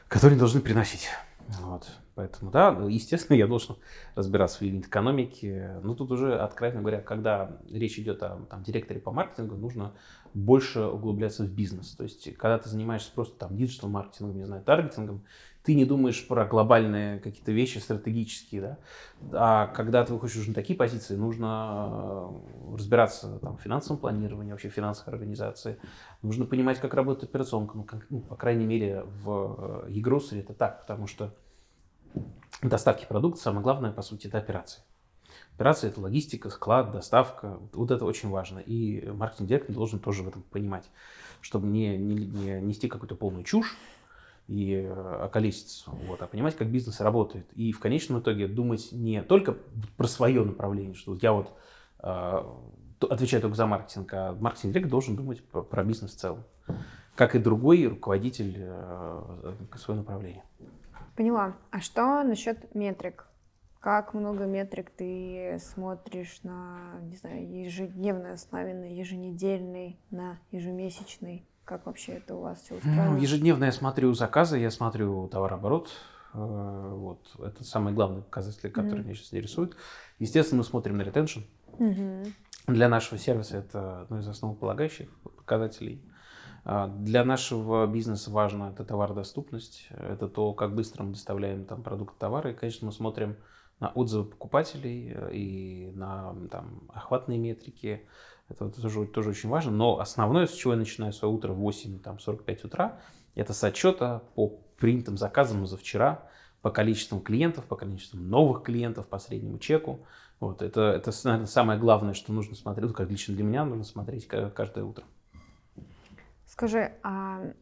который 0.08 0.38
должны 0.38 0.62
приносить. 0.62 1.10
Вот. 1.48 1.90
Поэтому, 2.16 2.52
да, 2.52 2.72
ну, 2.72 2.88
естественно, 2.88 3.36
я 3.36 3.48
должен 3.48 3.76
разбираться 4.16 4.60
в 4.60 4.62
юнит-экономике. 4.62 5.80
Но 5.84 5.96
тут 5.96 6.12
уже, 6.12 6.38
откровенно 6.38 6.82
говоря, 6.82 7.02
когда 7.02 7.58
речь 7.70 7.98
идет 7.98 8.22
о 8.24 8.38
там, 8.50 8.64
директоре 8.64 9.00
по 9.00 9.12
маркетингу, 9.12 9.56
нужно 9.56 9.94
больше 10.34 10.82
углубляться 10.82 11.44
в 11.44 11.50
бизнес. 11.50 11.92
То 11.96 12.04
есть, 12.04 12.36
когда 12.38 12.58
ты 12.60 12.70
занимаешься 12.70 13.12
просто 13.14 13.38
там 13.38 13.56
диджитал-маркетингом, 13.56 14.38
не 14.38 14.46
знаю, 14.46 14.64
таргетингом, 14.64 15.26
ты 15.64 15.76
не 15.76 15.86
думаешь 15.86 16.28
про 16.28 16.46
глобальные 16.46 17.20
какие-то 17.20 17.54
вещи 17.54 17.78
стратегические, 17.78 18.62
да. 18.62 18.78
А 19.32 19.68
когда 19.68 20.04
ты 20.04 20.14
выходишь 20.14 20.36
уже 20.36 20.50
на 20.50 20.54
такие 20.54 20.78
позиции, 20.78 21.16
нужно 21.16 21.90
э, 21.90 22.76
разбираться 22.76 23.40
там, 23.40 23.58
в 23.58 23.62
финансовом 23.62 23.98
планировании, 23.98 24.52
вообще 24.52 24.70
в 24.70 24.74
финансовой 24.74 25.14
организации. 25.14 25.78
Нужно 26.22 26.46
понимать, 26.46 26.80
как 26.80 26.94
работает 26.94 27.30
операционка. 27.30 27.78
Ну, 27.78 27.84
как- 27.84 28.06
ну, 28.10 28.20
по 28.20 28.36
крайней 28.36 28.66
мере, 28.66 29.06
в 29.24 29.86
e 29.88 30.40
это 30.40 30.54
так, 30.54 30.82
потому 30.82 31.08
что 31.08 31.34
доставки 32.62 33.06
продукта, 33.08 33.42
самое 33.42 33.64
главное, 33.64 33.94
по 33.94 34.02
сути, 34.02 34.28
это 34.28 34.40
операции. 34.40 34.82
Операция– 35.56 35.90
это 35.92 36.02
логистика, 36.02 36.50
склад, 36.50 36.92
доставка. 36.92 37.60
Вот 37.72 37.90
это 37.90 38.04
очень 38.04 38.30
важно. 38.30 38.60
И 38.60 39.08
маркетинг-директор 39.08 39.74
должен 39.74 40.00
тоже 40.00 40.24
в 40.24 40.28
этом 40.28 40.42
понимать, 40.42 40.90
чтобы 41.40 41.68
не, 41.68 41.98
не, 41.98 42.16
не 42.16 42.62
нести 42.62 42.90
какую-то 42.90 43.16
полную 43.16 43.46
чушь 43.46 43.78
и 44.54 44.76
э, 44.76 45.26
околеситься, 45.26 45.90
вот, 46.08 46.22
а 46.22 46.28
понимать, 46.28 46.56
как 46.56 46.68
бизнес 46.68 47.00
работает. 47.02 47.52
И 47.54 47.72
в 47.72 47.80
конечном 47.80 48.20
итоге 48.20 48.48
думать 48.48 48.92
не 48.92 49.24
только 49.24 49.58
про 49.98 50.08
свое 50.08 50.44
направление, 50.44 50.94
что 50.94 51.18
я 51.20 51.34
вот 51.34 51.58
э, 52.04 52.44
отвечаю 53.10 53.42
только 53.42 53.58
за 53.58 53.66
маркетинг, 53.66 54.14
а 54.14 54.34
маркетинг-директор 54.34 54.92
должен 54.92 55.16
думать 55.16 55.44
про, 55.44 55.64
про 55.64 55.84
бизнес 55.84 56.14
в 56.14 56.20
целом. 56.20 56.44
Как 57.16 57.36
и 57.36 57.40
другой 57.40 57.88
руководитель 57.88 58.56
э, 58.60 59.54
свое 59.76 60.00
направление. 60.00 60.44
Поняла. 61.16 61.56
А 61.72 61.80
что 61.80 62.24
насчет 62.24 62.76
метрик? 62.76 63.28
Как 63.80 64.14
много 64.14 64.46
метрик 64.46 64.92
ты 64.92 65.58
смотришь 65.60 66.42
на, 66.44 67.00
не 67.02 67.16
знаю, 67.16 67.50
ежедневной 67.50 68.34
основе, 68.34 68.74
на 68.74 68.86
еженедельной, 68.86 70.00
на 70.12 70.38
ежемесячной? 70.52 71.48
Как 71.66 71.86
вообще 71.86 72.14
это 72.14 72.36
у 72.36 72.42
вас 72.42 72.62
все 72.62 72.76
устроено? 72.76 73.18
ежедневно 73.18 73.66
я 73.66 73.72
смотрю 73.72 74.14
заказы, 74.14 74.58
я 74.58 74.70
смотрю 74.72 75.28
товарооборот. 75.30 75.90
Э, 76.34 76.90
Вот. 76.96 77.20
Это 77.40 77.64
самые 77.64 77.94
главные 77.94 78.24
показатели, 78.24 78.70
которые 78.70 78.96
Мгм. 79.00 79.06
меня 79.06 79.16
сейчас 79.16 79.34
интересуют. 79.34 79.76
Естественно, 80.20 80.60
мы 80.60 80.64
смотрим 80.64 80.98
на 80.98 81.04
ретеншн. 81.04 81.42
Мгм. 81.80 82.34
Для 82.68 82.88
нашего 82.90 83.18
сервиса 83.20 83.58
это 83.58 84.02
одно 84.02 84.20
из 84.20 84.28
основополагающих 84.28 85.10
показателей. 85.24 86.02
А, 86.66 86.88
Для 86.88 87.24
нашего 87.26 87.86
бизнеса 87.88 88.32
важно 88.32 88.72
это 88.74 88.86
товародоступность, 88.86 89.88
это 89.92 90.28
то, 90.30 90.54
как 90.54 90.74
быстро 90.76 91.04
мы 91.04 91.12
доставляем 91.12 91.66
там 91.66 91.84
продукт 91.84 92.18
товара. 92.18 92.52
И, 92.52 92.56
конечно, 92.56 92.86
мы 92.86 92.94
смотрим 92.94 93.36
на 93.80 93.90
отзывы 93.90 94.26
покупателей 94.30 95.12
э, 95.14 95.34
и 95.34 95.92
на 95.94 96.34
там, 96.50 96.84
охватные 96.94 97.38
метрики. 97.38 98.08
Это 98.50 98.70
тоже, 98.70 99.06
тоже 99.06 99.30
очень 99.30 99.50
важно. 99.50 99.72
Но 99.72 100.00
основное, 100.00 100.48
с 100.48 100.54
чего 100.54 100.74
я 100.74 100.80
начинаю 100.80 101.14
свое 101.14 101.34
утро 101.34 101.54
в 101.54 101.60
8.45 101.60 102.66
утра, 102.66 103.00
это 103.36 103.54
с 103.54 103.64
отчета 103.64 104.24
по 104.36 104.50
принятым 104.78 105.18
заказам 105.18 105.66
за 105.66 105.78
вчера, 105.78 106.28
по 106.62 106.70
количеству 106.70 107.20
клиентов, 107.20 107.66
по 107.66 107.76
количеству 107.76 108.18
новых 108.20 108.64
клиентов, 108.64 109.08
по 109.08 109.20
среднему 109.20 109.60
чеку. 109.60 110.06
Вот, 110.40 110.62
это, 110.62 110.82
это, 110.82 111.12
наверное, 111.24 111.48
самое 111.48 111.80
главное, 111.80 112.14
что 112.14 112.34
нужно 112.34 112.56
смотреть, 112.56 112.90
ну, 112.90 112.94
как 112.94 113.10
лично 113.10 113.34
для 113.34 113.44
меня, 113.44 113.66
нужно 113.66 113.84
смотреть 113.84 114.28
ка- 114.28 114.50
каждое 114.50 114.84
утро. 114.84 115.06
Скажи, 116.46 116.94
а 117.02 117.54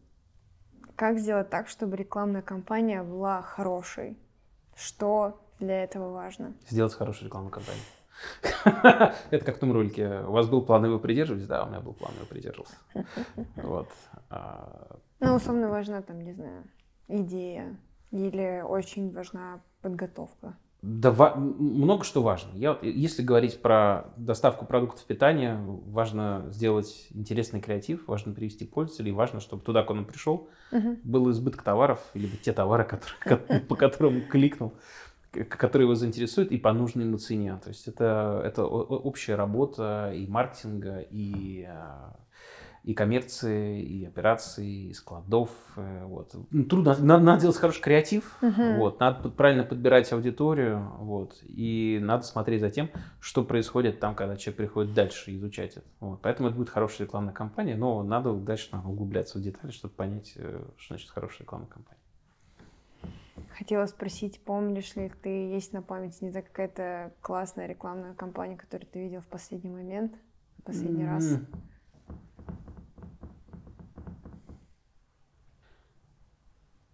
как 0.95 1.19
сделать 1.19 1.49
так, 1.49 1.67
чтобы 1.67 1.95
рекламная 1.95 2.41
кампания 2.41 3.03
была 3.03 3.41
хорошей? 3.41 4.17
Что 4.75 5.39
для 5.59 5.83
этого 5.83 6.11
важно? 6.11 6.53
Сделать 6.67 6.93
хорошую 6.93 7.27
рекламную 7.27 7.51
кампанию. 7.51 7.83
Это 8.63 9.45
как 9.45 9.57
в 9.57 9.60
том 9.60 9.71
ролике. 9.71 10.21
У 10.27 10.31
вас 10.31 10.47
был 10.47 10.62
план, 10.62 10.86
и 10.86 10.89
вы 10.89 10.99
придерживались? 10.99 11.47
Да, 11.47 11.63
у 11.65 11.69
меня 11.69 11.79
был 11.79 11.93
план, 11.93 12.12
и 12.17 12.19
я 12.19 12.25
придерживался. 12.25 12.75
Вот. 13.55 13.88
А, 14.29 14.97
Ну, 15.19 15.36
условно 15.36 15.69
важна 15.69 16.01
там, 16.01 16.21
не 16.21 16.34
знаю, 16.34 16.63
идея 17.07 17.77
или 18.12 18.62
очень 18.67 19.12
важна 19.12 19.62
подготовка. 19.81 20.57
Да, 20.81 21.12
ва- 21.12 21.36
много 21.36 22.03
что 22.03 22.23
важно. 22.23 22.57
Я, 22.57 22.75
если 22.81 23.21
говорить 23.21 23.62
про 23.62 24.05
доставку 24.17 24.65
продуктов 24.65 25.05
питания, 25.05 25.60
важно 25.86 26.45
сделать 26.49 27.07
интересный 27.13 27.62
креатив, 27.62 28.07
важно 28.07 28.34
привести 28.34 28.65
пользователей, 28.65 29.12
важно, 29.12 29.41
чтобы 29.41 29.62
туда, 29.63 29.84
куда 29.84 29.99
он 29.99 30.05
пришел, 30.05 30.49
Мгм. 30.71 30.97
был 31.03 31.29
избыток 31.29 31.62
товаров, 31.62 31.99
либо 32.15 32.36
те 32.38 32.51
товары, 32.51 32.84
которые, 32.84 33.19
ко- 33.19 33.60
по 33.69 33.75
которым 33.75 34.27
кликнул, 34.27 34.73
которые 35.31 35.85
его 35.85 35.95
заинтересуют, 35.95 36.51
и 36.51 36.57
по 36.57 36.73
нужной 36.73 37.05
ему 37.05 37.17
цене. 37.17 37.57
То 37.63 37.69
есть 37.69 37.87
это, 37.87 38.41
это 38.45 38.65
общая 38.65 39.35
работа 39.35 40.11
и 40.13 40.27
маркетинга, 40.27 40.99
и, 40.99 41.63
а, 41.69 42.17
и 42.83 42.93
коммерции, 42.93 43.81
и 43.81 44.05
операций, 44.05 44.67
и 44.67 44.93
складов. 44.93 45.49
э, 45.77 46.03
Вот. 46.05 46.35
Ну, 46.51 46.63
Трудно, 46.65 46.97
надо, 46.99 47.23
надо 47.23 47.41
делать 47.41 47.55
хороший 47.57 47.81
креатив, 47.81 48.37
Мгм. 48.41 48.77
вот, 48.77 48.99
надо 48.99 49.29
правильно 49.29 49.63
подбирать 49.63 50.11
аудиторию, 50.11 50.91
вот, 50.99 51.37
и 51.43 51.99
надо 52.01 52.23
смотреть 52.23 52.59
за 52.61 52.69
тем, 52.71 52.89
что 53.21 53.43
происходит 53.43 53.99
там, 53.99 54.15
когда 54.15 54.35
человек 54.35 54.57
приходит 54.57 54.93
дальше 54.93 55.33
изучать 55.35 55.77
это. 55.77 55.85
Вот. 55.99 56.21
Поэтому 56.23 56.49
это 56.49 56.57
будет 56.57 56.69
хорошая 56.69 57.05
рекламная 57.07 57.33
кампания, 57.33 57.75
но 57.75 58.03
надо 58.03 58.33
дальше 58.33 58.69
надо 58.71 58.87
углубляться 58.89 59.37
в 59.37 59.41
детали, 59.41 59.71
чтобы 59.71 59.93
понять, 59.93 60.33
э, 60.35 60.61
что 60.77 60.95
значит 60.95 61.09
хорошая 61.11 61.41
рекламная 61.43 61.69
кампания. 61.69 62.00
Хотела 63.49 63.86
спросить, 63.86 64.43
помнишь 64.43 64.95
ли 64.95 65.12
ты, 65.21 65.30
есть 65.30 65.73
на 65.73 65.82
памяти, 65.82 66.23
не 66.23 66.32
знаю, 66.32 66.45
какая-то 66.45 67.13
классная 67.21 67.67
рекламная 67.67 68.13
кампания, 68.13 68.58
которую 68.58 68.89
ты 68.89 68.99
видел 69.04 69.21
в 69.21 69.27
последний 69.27 69.69
момент, 69.69 70.15
в 70.58 70.63
последний 70.63 71.06
раз? 71.06 71.34
М. 71.34 71.47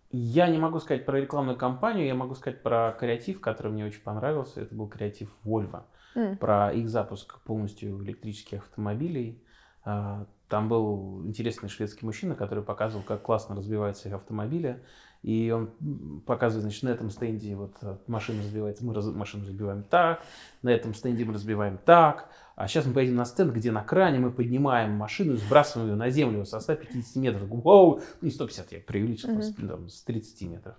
Я 0.10 0.48
не 0.48 0.58
могу 0.58 0.80
сказать 0.80 1.06
про 1.06 1.20
рекламную 1.20 1.58
кампанию, 1.58 2.08
я 2.08 2.16
могу 2.16 2.34
сказать 2.34 2.64
про 2.64 2.96
креатив, 3.00 3.40
который 3.42 3.72
мне 3.72 3.86
очень 3.86 4.02
понравился. 4.02 4.62
Это 4.62 4.74
был 4.74 4.88
креатив 4.88 5.30
Volvo. 5.46 5.84
М. 6.16 6.36
про 6.38 6.74
их 6.74 6.90
запуск 6.90 7.40
полностью 7.42 8.04
электрических 8.04 8.60
автомобилей. 8.60 9.44
А, 9.84 10.26
Там 10.48 10.70
был 10.70 11.26
интересный 11.26 11.68
шведский 11.70 12.06
мужчина, 12.06 12.34
который 12.34 12.64
показывал, 12.64 13.04
как 13.04 13.22
классно 13.22 13.56
развиваются 13.56 14.08
их 14.08 14.16
автомобили. 14.16 14.82
И 15.24 15.52
он 15.52 16.22
показывает, 16.26 16.64
значит, 16.64 16.84
на 16.84 16.90
этом 16.90 17.10
стенде 17.10 17.56
вот 17.56 17.76
э, 17.82 17.98
машина 18.08 18.42
разбивается, 18.44 18.86
мы 18.86 18.94
раз- 18.94 19.06
машину 19.14 19.44
разбиваем 19.46 19.84
так, 19.84 20.22
на 20.62 20.70
этом 20.70 20.94
стенде 20.94 21.26
мы 21.26 21.34
разбиваем 21.34 21.78
так. 21.84 22.30
А 22.56 22.68
сейчас 22.68 22.86
мы 22.86 22.94
поедем 22.94 23.16
на 23.16 23.26
стенд, 23.26 23.54
где 23.54 23.72
на 23.72 23.84
кране 23.84 24.20
мы 24.20 24.32
поднимаем 24.32 24.92
машину 24.94 25.34
и 25.34 25.38
сбрасываем 25.38 25.92
ее 25.92 25.96
на 25.96 26.10
землю 26.10 26.44
со 26.46 26.60
150 26.60 27.16
метров. 27.18 27.48
Вау! 27.50 27.98
Ну, 28.22 28.26
не 28.26 28.32
150, 28.32 28.72
я 28.72 28.80
преувеличил, 28.80 29.30
с- 29.42 29.54
там, 29.54 29.90
с 29.90 30.02
30 30.04 30.42
метров. 30.50 30.76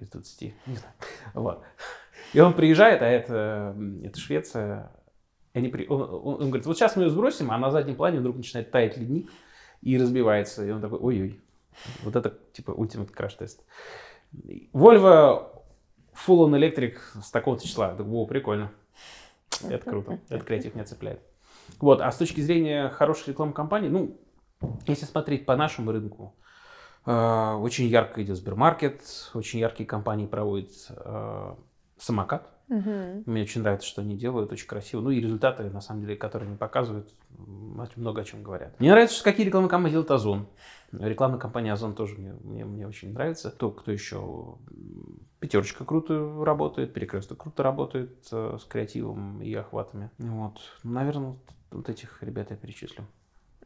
Из 0.00 0.08
20, 0.10 0.54
не 0.66 0.76
знаю. 0.76 0.94
Вот. 1.34 1.62
И 2.34 2.40
он 2.40 2.54
приезжает, 2.54 3.02
а 3.02 3.06
это, 3.06 3.76
это 4.02 4.18
Швеция. 4.18 4.90
Они 5.54 5.68
при... 5.68 5.86
он, 5.86 6.02
он- 6.02 6.42
он 6.42 6.48
говорит, 6.48 6.66
вот 6.66 6.76
сейчас 6.76 6.96
мы 6.96 7.04
ее 7.04 7.10
сбросим, 7.10 7.50
а 7.50 7.58
на 7.58 7.70
заднем 7.70 7.94
плане 7.94 8.18
вдруг 8.20 8.36
начинает 8.36 8.70
таять 8.70 8.96
ледник 8.98 9.30
и 9.82 9.96
разбивается. 9.98 10.66
И 10.66 10.70
он 10.70 10.80
такой, 10.80 10.98
ой-ой. 10.98 11.40
Вот 12.02 12.16
это 12.16 12.38
типа 12.52 12.70
ультимат 12.70 13.10
краш-тест. 13.10 13.64
Volvo 14.72 15.56
Full 16.26 16.48
on 16.48 16.58
Electric 16.58 16.98
с 17.22 17.30
такого-то 17.30 17.66
числа. 17.66 17.96
О, 17.98 18.26
прикольно. 18.26 18.72
Это 19.62 19.88
круто. 19.90 20.18
Это 20.28 20.44
креатив 20.44 20.74
меня 20.74 20.84
цепляет. 20.84 21.20
Вот, 21.80 22.00
а 22.00 22.10
с 22.10 22.16
точки 22.16 22.40
зрения 22.40 22.88
хорошей 22.88 23.30
рекламной 23.30 23.54
кампании, 23.54 23.88
ну, 23.88 24.18
если 24.86 25.04
смотреть 25.04 25.46
по 25.46 25.56
нашему 25.56 25.92
рынку, 25.92 26.34
э, 27.04 27.52
очень 27.60 27.86
ярко 27.86 28.22
идет 28.22 28.36
Сбермаркет, 28.36 29.02
очень 29.34 29.58
яркие 29.58 29.86
компании 29.86 30.26
проводят 30.26 30.70
э, 30.90 31.54
самокат. 31.98 32.55
Мгм. 32.68 33.22
Мне 33.26 33.42
очень 33.42 33.62
нравится, 33.62 33.86
что 33.86 34.02
они 34.02 34.16
делают, 34.16 34.52
очень 34.52 34.66
красиво. 34.66 35.00
Ну 35.00 35.10
и 35.10 35.20
результаты, 35.20 35.64
на 35.70 35.80
самом 35.80 36.00
деле, 36.02 36.16
которые 36.16 36.48
они 36.48 36.56
показывают, 36.56 37.08
много 37.96 38.20
о 38.20 38.24
чем 38.24 38.42
говорят. 38.42 38.78
Мне 38.80 38.90
нравится, 38.90 39.16
что 39.16 39.24
какие 39.24 39.46
рекламные 39.46 39.70
кампании 39.70 39.92
делает 39.92 40.10
Озон. 40.10 40.48
Рекламная 40.92 41.38
компания 41.38 41.72
Озон 41.72 41.94
тоже 41.94 42.16
мне, 42.16 42.32
мне, 42.42 42.64
мне 42.64 42.86
очень 42.86 43.12
нравится. 43.12 43.50
Кто, 43.50 43.70
кто 43.70 43.92
еще? 43.92 44.56
Пятерочка 45.40 45.84
круто 45.84 46.44
работает, 46.44 46.92
Перекресток 46.92 47.38
круто 47.38 47.62
работает 47.62 48.26
э, 48.32 48.58
с 48.60 48.64
креативом 48.64 49.42
и 49.42 49.52
охватами. 49.54 50.10
Вот. 50.18 50.58
Ну, 50.82 50.92
Наверное, 50.92 51.36
вот, 51.70 51.88
этих 51.88 52.22
ребят 52.22 52.50
я 52.50 52.56
перечислю. 52.56 53.04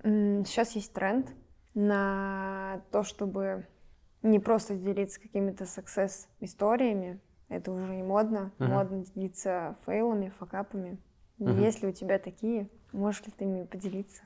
Сейчас 0.02 0.72
есть 0.74 0.92
тренд 0.92 1.32
на 1.74 2.82
то, 2.90 3.02
чтобы 3.04 3.66
не 4.22 4.38
просто 4.40 4.74
делиться 4.74 5.20
какими-то 5.20 5.64
success-историями. 5.64 7.20
Это 7.50 7.72
уже 7.72 7.96
не 7.96 8.04
модно. 8.04 8.52
Мгм. 8.58 8.70
Модно 8.70 9.04
делиться 9.04 9.76
фейлами, 9.84 10.32
факапами. 10.38 10.98
Мгм. 11.38 11.60
Если 11.60 11.88
у 11.88 11.92
тебя 11.92 12.18
такие, 12.18 12.68
можешь 12.92 13.26
ли 13.26 13.32
ты 13.36 13.44
ими 13.44 13.64
поделиться? 13.64 14.22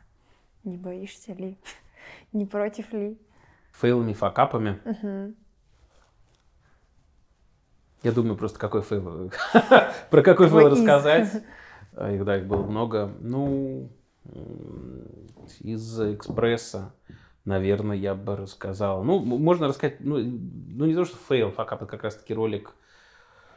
Не 0.62 0.76
боишься 0.76 1.32
ли? 1.32 1.58
Не 2.32 2.44
против 2.44 2.92
ли? 2.92 3.18
Фейлами, 3.72 4.12
факапами. 4.12 4.78
Мгм. 4.84 5.36
Я 8.02 8.12
думаю, 8.12 8.36
просто 8.36 8.58
какой 8.58 8.82
фейл. 8.82 9.32
Про 10.10 10.22
какой 10.22 10.48
фейл 10.48 10.68
рассказать. 10.68 11.42
А 11.96 12.10
Их, 12.10 12.24
да, 12.24 12.38
их 12.38 12.46
было 12.46 12.64
много. 12.64 13.12
Ну, 13.20 13.88
из 15.60 16.00
экспресса, 16.00 16.92
наверное, 17.44 17.96
я 17.96 18.16
бы 18.16 18.34
рассказал. 18.34 19.04
Ну, 19.04 19.20
можно 19.20 19.68
рассказать, 19.68 20.00
ну, 20.00 20.16
ну 20.18 20.86
не 20.86 20.94
то, 20.94 21.04
что 21.04 21.16
фейл, 21.28 21.52
факап, 21.52 21.82
это 21.82 21.90
как 21.92 22.02
раз-таки 22.02 22.34
ролик 22.34 22.74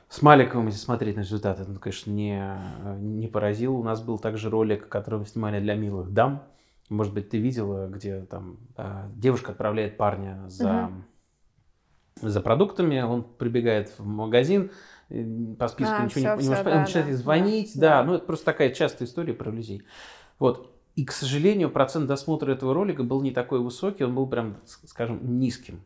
с 0.09 0.21
Маликовым, 0.21 0.67
если 0.67 0.79
смотреть 0.79 1.17
на 1.17 1.21
результаты, 1.21 1.65
ну, 1.67 1.79
конечно, 1.79 2.11
не, 2.11 2.57
не 2.99 3.27
поразил. 3.27 3.75
У 3.75 3.83
нас 3.83 4.01
был 4.01 4.17
также 4.19 4.49
ролик, 4.49 4.87
который 4.87 5.19
мы 5.19 5.25
снимали 5.25 5.59
для 5.59 5.75
милых 5.75 6.13
дам. 6.13 6.43
Может 6.89 7.13
быть, 7.13 7.29
ты 7.29 7.37
видела, 7.37 7.87
где 7.87 8.21
там 8.21 8.57
а, 8.77 9.09
девушка 9.13 9.51
отправляет 9.51 9.97
парня 9.97 10.45
за, 10.47 10.89
за 12.21 12.39
продуктами, 12.39 13.01
он 13.01 13.23
прибегает 13.23 13.91
в 13.97 14.05
магазин, 14.05 14.71
э, 15.09 15.25
по 15.59 15.67
списку 15.67 15.95
А, 15.97 16.05
ничего 16.05 16.21
всё, 16.21 16.29
не, 16.29 16.35
не 16.35 16.39
всё, 16.39 16.49
может, 16.51 16.63
да, 16.63 16.71
он 16.71 16.79
начинает 16.79 17.09
да, 17.09 17.15
звонить, 17.17 17.71
да, 17.75 17.89
да, 17.89 18.03
ну 18.05 18.13
это 18.13 18.25
просто 18.25 18.45
такая 18.45 18.69
частая 18.73 19.05
история 19.05 19.33
про 19.33 19.51
людей. 19.51 19.83
Вот. 20.39 20.73
И, 20.95 21.03
к 21.03 21.11
сожалению, 21.11 21.69
процент 21.69 22.07
досмотра 22.07 22.53
этого 22.53 22.73
ролика 22.73 23.03
был 23.03 23.21
не 23.21 23.31
такой 23.31 23.59
высокий, 23.59 24.05
он 24.05 24.15
был 24.15 24.25
прям, 24.25 24.57
скажем, 24.65 25.39
низким. 25.39 25.81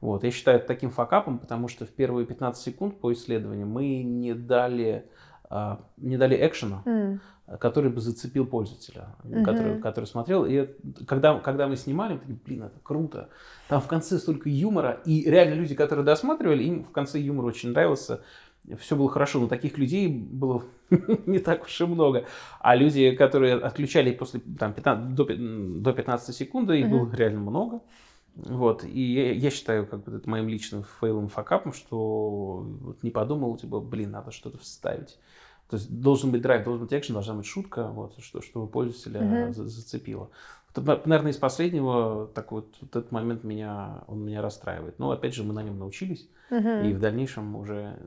Вот. 0.00 0.24
Я 0.24 0.30
считаю 0.30 0.58
это 0.58 0.66
таким 0.66 0.90
факапом, 0.90 1.38
потому 1.38 1.68
что 1.68 1.84
в 1.84 1.90
первые 1.90 2.26
15 2.26 2.62
секунд 2.62 2.98
по 3.00 3.12
исследованию 3.12 3.66
мы 3.66 4.02
не 4.02 4.34
дали, 4.34 5.04
а, 5.50 5.80
не 5.98 6.16
дали 6.16 6.36
экшена, 6.46 6.82
М, 6.86 7.20
который 7.58 7.90
бы 7.90 8.00
зацепил 8.00 8.46
пользователя, 8.46 9.08
Мгм. 9.24 9.44
который, 9.44 9.78
который 9.80 10.04
смотрел. 10.06 10.44
И 10.46 10.68
когда, 11.06 11.38
когда 11.40 11.66
мы 11.68 11.76
снимали, 11.76 12.14
мы 12.14 12.18
такие, 12.20 12.38
блин, 12.46 12.62
это 12.64 12.78
круто. 12.82 13.28
Там 13.68 13.80
в 13.80 13.88
конце 13.88 14.18
столько 14.18 14.48
юмора. 14.48 15.00
И 15.04 15.28
реально 15.28 15.54
люди, 15.54 15.74
которые 15.74 16.04
досматривали, 16.04 16.62
им 16.62 16.84
в 16.84 16.92
конце 16.92 17.18
юмор 17.18 17.44
очень 17.46 17.70
нравился. 17.70 18.20
Все 18.78 18.94
было 18.94 19.08
хорошо, 19.10 19.40
но 19.40 19.48
таких 19.48 19.78
людей 19.78 20.06
было 20.08 20.62
не 21.26 21.40
так 21.40 21.64
уж 21.64 21.80
и 21.80 21.84
много. 21.86 22.24
А 22.60 22.76
люди, 22.76 23.10
которые 23.12 23.54
отключали 23.56 24.12
после 24.12 24.40
там, 24.58 24.72
15, 24.72 25.14
до, 25.14 25.24
до 25.80 25.92
15 25.92 26.34
секунд, 26.36 26.70
их 26.70 26.86
Мгм. 26.86 26.90
было 26.98 27.14
реально 27.14 27.40
много. 27.40 27.80
Вот. 28.36 28.84
И 28.84 29.00
я, 29.00 29.32
я 29.32 29.50
считаю, 29.50 29.86
как 29.86 30.04
бы 30.04 30.16
это 30.16 30.28
моим 30.28 30.48
личным 30.48 30.84
фейлом, 31.00 31.28
факапом, 31.28 31.72
что 31.72 32.64
вот 32.80 33.02
не 33.02 33.10
подумал, 33.10 33.56
типа, 33.56 33.80
блин, 33.80 34.10
надо 34.12 34.30
что-то 34.30 34.58
вставить. 34.58 35.18
То 35.68 35.76
есть 35.76 35.90
должен 36.00 36.30
быть 36.32 36.42
драйв, 36.42 36.64
должен 36.64 36.84
быть 36.84 36.92
экшен, 36.92 37.14
должна 37.14 37.34
быть 37.34 37.46
шутка, 37.46 37.88
вот, 37.88 38.18
что, 38.18 38.42
чтобы 38.42 38.66
пользователя 38.66 39.20
Мгм. 39.20 39.54
за- 39.54 39.68
зацепило. 39.68 40.30
Вот, 40.74 41.06
наверное, 41.06 41.32
из 41.32 41.36
последнего, 41.36 42.28
так 42.34 42.52
вот, 42.52 42.76
вот 42.80 42.90
этот 42.96 43.12
момент 43.12 43.44
меня, 43.44 44.04
он 44.06 44.24
меня 44.24 44.40
расстраивает. 44.42 44.98
Но, 44.98 45.10
опять 45.10 45.34
же, 45.34 45.44
мы 45.44 45.52
на 45.52 45.62
нем 45.62 45.78
научились, 45.78 46.28
мгм. 46.50 46.84
и 46.84 46.92
в 46.92 46.98
дальнейшем 47.00 47.56
уже 47.56 47.98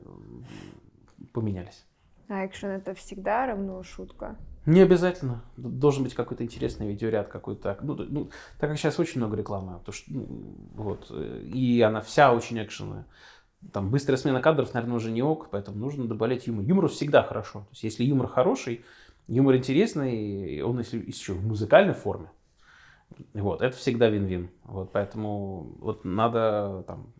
поменялись. 1.32 1.84
А 2.28 2.46
экшен 2.46 2.70
это 2.70 2.94
всегда 2.94 3.46
равно 3.46 3.82
шутка. 3.82 4.36
Не 4.66 4.80
обязательно. 4.80 5.42
Должен 5.56 6.04
быть 6.04 6.14
какой-то 6.14 6.42
интересный 6.42 6.88
видеоряд 6.88 7.28
какой-то. 7.28 7.78
Ну, 7.82 7.94
ну, 7.94 8.30
так 8.58 8.70
как 8.70 8.78
сейчас 8.78 8.98
очень 8.98 9.20
много 9.20 9.36
рекламы, 9.36 9.80
то 9.84 9.92
что, 9.92 10.10
ну, 10.12 10.56
вот, 10.74 11.06
э, 11.10 11.42
и 11.52 11.82
она 11.82 12.00
вся 12.00 12.32
очень 12.32 12.62
экшенная. 12.62 13.06
Там 13.72 13.90
быстрая 13.90 14.16
смена 14.16 14.40
кадров, 14.40 14.72
наверное, 14.72 14.96
уже 14.96 15.10
не 15.10 15.22
ок, 15.22 15.48
поэтому 15.50 15.78
нужно 15.78 16.06
добавлять 16.06 16.46
юмор. 16.46 16.64
Юмор 16.64 16.88
всегда 16.88 17.22
хорошо. 17.22 17.60
То 17.60 17.68
есть, 17.72 17.84
если 17.84 18.04
юмор 18.04 18.28
хороший, 18.28 18.84
юмор 19.26 19.56
интересный, 19.56 20.62
он 20.62 20.78
если 20.78 20.98
еще 20.98 21.34
в 21.34 21.46
музыкальной 21.46 21.94
форме, 21.94 22.30
вот, 23.34 23.62
это 23.62 23.76
всегда 23.76 24.08
вин-вин. 24.08 24.50
Вот, 24.64 24.92
поэтому 24.92 25.76
вот 25.78 26.04
надо, 26.04 26.84
там, 26.86 27.12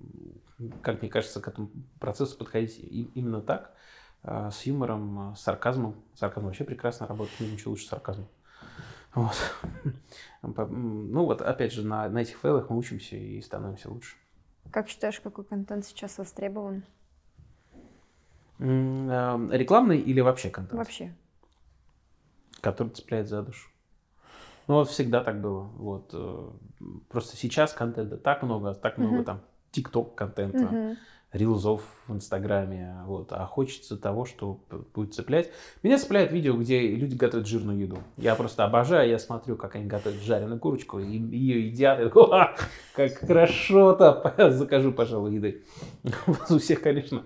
как 0.83 1.03
мне 1.03 1.11
кажется, 1.11 1.41
к 1.41 1.49
этому 1.49 1.71
процессу 2.01 2.39
подходить 2.39 2.79
именно 3.15 3.41
так, 3.41 3.65
а, 3.67 3.75
с 4.25 4.63
юмором, 4.65 5.19
а, 5.19 5.35
с 5.37 5.43
сарказмом. 5.43 5.95
Сарказм 6.15 6.47
вообще 6.47 6.65
прекрасно 6.65 7.07
работает, 7.07 7.41
ничего 7.53 7.73
лучше 7.73 7.87
сарказма. 7.87 8.27
Вот. 9.15 9.37
Ну 10.43 11.25
вот, 11.25 11.41
опять 11.41 11.73
же, 11.73 11.83
на, 11.87 12.09
на 12.11 12.19
этих 12.19 12.37
фейлах 12.39 12.69
мы 12.69 12.77
учимся 12.77 13.17
и 13.17 13.41
становимся 13.41 13.91
лучше. 13.91 14.17
Как 14.71 14.89
считаешь, 14.89 15.21
какой 15.21 15.45
контент 15.45 15.87
сейчас 15.87 16.19
востребован? 16.19 16.83
М, 18.59 19.09
а, 19.11 19.49
Рекламный 19.53 19.99
или 19.99 20.21
вообще 20.21 20.51
контент? 20.51 20.79
Вообще. 20.79 21.15
который 22.61 22.89
цепляет 22.95 23.29
за 23.29 23.43
душу. 23.43 23.69
Ну, 24.69 24.75
вот 24.77 24.89
всегда 24.89 25.23
так 25.23 25.41
было. 25.41 25.63
Вот. 25.63 26.11
э, 26.15 26.51
Просто 27.11 27.37
сейчас 27.37 27.73
контента 27.75 28.17
так 28.17 28.43
много, 28.43 28.75
так 28.75 28.97
много 28.99 29.17
Мгм. 29.17 29.25
там 29.25 29.41
тикток 29.71 30.15
контента, 30.15 30.65
Мгм. 30.67 30.97
Рилзов 31.35 31.83
в 32.07 32.15
Инстаграме, 32.15 32.97
вот, 33.07 33.33
а 33.33 33.45
хочется 33.45 33.97
того, 33.97 34.25
что 34.25 34.61
будет 34.95 35.15
цеплять. 35.15 35.51
Меня 35.83 35.99
цепляет 35.99 36.31
видео, 36.31 36.57
где 36.57 36.87
люди 36.87 37.17
готовят 37.17 37.47
жирную 37.47 37.79
еду. 37.79 37.99
Я 38.17 38.37
просто 38.37 38.65
обожаю, 38.65 39.11
я 39.11 39.19
смотрю, 39.19 39.57
как 39.57 39.75
они 39.75 39.87
готовят 39.87 40.23
жареную 40.23 40.61
курочку, 40.61 41.01
и 41.01 41.19
ее 41.19 41.67
едят, 41.67 42.01
и 42.01 42.05
такой, 42.05 42.29
«А, 42.31 42.55
как 42.95 43.19
хорошо-то, 43.19 44.35
закажу, 44.51 44.93
пожалуй, 44.93 45.35
еды. 45.35 45.65
У 46.51 46.59
всех, 46.59 46.81
конечно, 46.81 47.25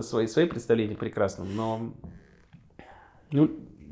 свои, 0.00 0.26
свои 0.26 0.46
представления 0.46 0.96
прекрасны, 0.96 1.44
но, 1.44 1.92
ну, 3.30 3.50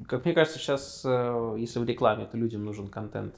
как 0.08 0.24
мне 0.24 0.34
кажется, 0.34 0.58
сейчас, 0.58 1.02
э, 1.04 1.56
если 1.58 1.78
в 1.78 1.84
рекламе, 1.84 2.26
то 2.26 2.36
людям 2.36 2.64
нужен 2.64 2.88
контент, 2.88 3.36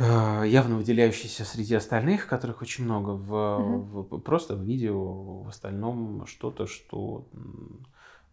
явно 0.00 0.76
выделяющийся 0.76 1.44
среди 1.44 1.74
остальных, 1.74 2.26
которых 2.26 2.62
очень 2.62 2.84
много, 2.84 3.10
в, 3.10 3.58
Мгм. 3.58 3.82
в- 4.02 4.18
просто 4.20 4.56
в 4.56 4.62
видео, 4.62 5.42
в 5.42 5.48
остальном 5.48 6.26
что-то, 6.26 6.66
что 6.66 7.28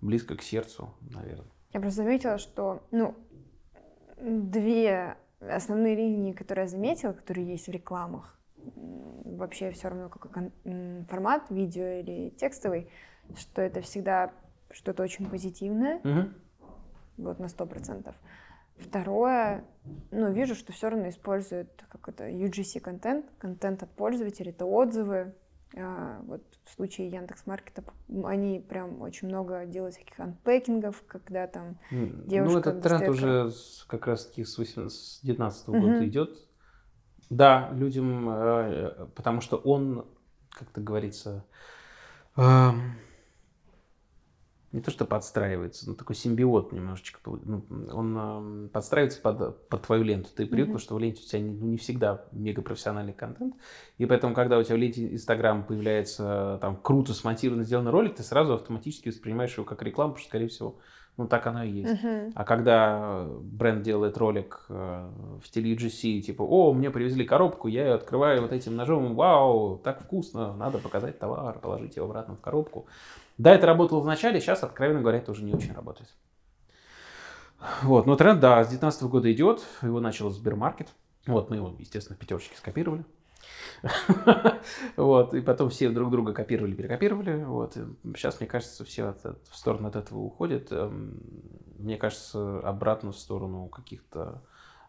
близко 0.01 0.35
к 0.35 0.41
сердцу, 0.41 0.89
наверное. 1.01 1.51
Я 1.73 1.81
просто 1.81 2.03
заметила, 2.03 2.37
что, 2.37 2.81
ну, 2.91 3.15
две 4.19 5.17
основные 5.41 5.95
линии, 5.95 6.31
которые 6.31 6.63
я 6.63 6.69
заметила, 6.69 7.11
которые 7.11 7.47
есть 7.47 7.67
в 7.67 7.71
рекламах, 7.71 8.39
вообще 9.25 9.71
все 9.71 9.89
равно 9.89 10.09
какой 10.09 10.51
формат, 11.09 11.49
видео 11.49 11.99
или 11.99 12.29
текстовый, 12.29 12.89
что 13.35 13.61
это 13.61 13.81
всегда 13.81 14.31
что-то 14.71 15.03
очень 15.03 15.29
позитивное, 15.29 15.99
Мгм. 16.03 16.33
вот 17.17 17.39
на 17.39 17.47
сто 17.49 17.65
процентов. 17.65 18.15
Второе, 18.79 19.65
ну, 20.11 20.31
вижу, 20.31 20.55
что 20.55 20.71
все 20.73 20.89
равно 20.89 21.09
используют 21.09 21.83
как 21.89 22.09
это 22.09 22.29
UGC 22.29 22.79
контент, 22.79 23.25
контент 23.39 23.83
от 23.83 23.91
пользователей, 23.91 24.51
это 24.51 24.65
отзывы. 24.65 25.33
А, 25.75 26.21
вот 26.23 26.41
в 26.63 26.71
случае 26.71 27.09
Яндекс.Маркета 27.09 27.83
м, 28.07 28.25
они 28.25 28.59
прям 28.59 29.01
очень 29.01 29.27
много 29.27 29.65
делают 29.65 29.95
всяких 29.95 30.19
анпекингов, 30.19 31.03
когда 31.07 31.45
там 31.47 31.77
Девушка 31.91 32.71
ну, 32.71 32.77
этот 32.77 32.81
тренд 32.83 33.09
уже 33.09 33.51
как 33.87 34.07
раз-таки 34.07 34.45
с 34.45 34.55
2019 34.55 35.67
Мгм. 35.67 35.81
года 35.81 36.07
идет. 36.07 36.47
Да, 37.29 37.69
людям, 37.73 38.29
э, 38.29 39.07
потому 39.15 39.41
что 39.41 39.57
он, 39.57 40.05
как 40.51 40.69
то 40.69 40.79
говорится, 40.79 41.43
эм, 42.37 42.93
не 44.73 44.81
то 44.81 44.91
что 44.91 45.05
подстраивается, 45.05 45.87
но 45.89 45.95
такой 45.95 46.15
симбиот 46.15 46.73
немножечко. 46.73 47.19
ну, 47.25 47.63
Он 47.93 48.17
эм, 48.17 48.69
подстраивается 48.69 49.21
под, 49.21 49.67
под 49.69 49.81
твою 49.83 50.03
ленту. 50.03 50.29
Ты 50.35 50.45
привыкла, 50.45 50.73
Мгм. 50.73 50.79
что 50.79 50.95
в 50.95 50.99
ленте 50.99 51.21
у 51.23 51.25
тебя 51.25 51.39
не, 51.39 51.51
ну, 51.51 51.67
не 51.67 51.77
всегда 51.77 52.25
мегапрофессиональный 52.33 53.13
контент. 53.13 53.55
И 53.97 54.05
поэтому, 54.05 54.33
когда 54.35 54.57
у 54.57 54.63
тебя 54.63 54.75
в 54.75 54.79
ленте 54.79 55.13
Инстаграм 55.13 55.63
появляется 55.63 56.57
там 56.61 56.75
круто 56.75 57.13
смонтированный, 57.13 57.63
сделанный 57.63 57.91
ролик, 57.91 58.15
ты 58.15 58.23
сразу 58.23 58.53
автоматически 58.55 59.09
воспринимаешь 59.09 59.53
его 59.55 59.63
как 59.65 59.81
рекламу, 59.83 60.11
потому 60.13 60.21
что, 60.21 60.29
скорее 60.29 60.47
всего, 60.49 60.75
Ну, 61.15 61.27
так 61.27 61.47
оно 61.47 61.63
и 61.63 61.71
есть. 61.71 62.03
Мгм. 62.03 62.31
А 62.35 62.43
когда 62.43 63.25
бренд 63.41 63.81
делает 63.81 64.17
ролик 64.19 64.65
э, 64.69 65.09
в 65.41 65.47
стиле 65.47 65.73
UGC, 65.73 66.21
типа, 66.21 66.43
о, 66.43 66.73
мне 66.73 66.91
привезли 66.91 67.25
коробку, 67.25 67.67
я 67.67 67.87
ее 67.87 67.93
открываю 67.95 68.41
вот 68.43 68.51
этим 68.51 68.75
ножом, 68.75 69.15
вау, 69.15 69.77
так 69.83 70.03
вкусно, 70.03 70.53
надо 70.53 70.77
показать 70.77 71.17
товар, 71.17 71.57
положить 71.57 71.95
его 71.95 72.05
обратно 72.05 72.35
в 72.35 72.39
коробку. 72.41 72.85
Да, 73.37 73.53
это 73.53 73.67
работало 73.67 73.99
в 73.99 74.05
начале, 74.05 74.39
сейчас, 74.41 74.63
откровенно 74.63 75.01
говоря, 75.01 75.19
это 75.19 75.31
уже 75.31 75.43
не 75.43 75.53
очень 75.53 75.73
работает. 75.73 76.09
Вот, 77.81 78.05
но 78.05 78.15
тренд, 78.15 78.39
да, 78.39 78.63
с 78.63 78.67
2019 78.67 79.03
года 79.03 79.31
идет, 79.31 79.65
его 79.81 79.99
начал 79.99 80.29
Сбермаркет. 80.29 80.89
Вот, 81.25 81.49
мы 81.49 81.57
его, 81.57 81.75
естественно, 81.79 82.15
в 82.15 82.19
пятерочке 82.19 82.55
скопировали. 82.55 83.03
Вот, 84.95 85.33
и 85.33 85.41
потом 85.41 85.69
все 85.69 85.89
друг 85.89 86.09
друга 86.11 86.33
копировали, 86.33 86.73
перекопировали. 86.73 87.43
Вот, 87.43 87.77
сейчас, 88.15 88.39
мне 88.39 88.47
кажется, 88.47 88.83
все 88.85 89.15
в 89.49 89.55
сторону 89.55 89.87
от 89.87 89.95
этого 89.95 90.19
уходят. 90.19 90.71
Эм, 90.71 91.19
Мне 91.77 91.97
кажется, 91.97 92.59
обратно 92.59 93.11
в 93.11 93.17
сторону 93.17 93.67
каких-то 93.67 94.41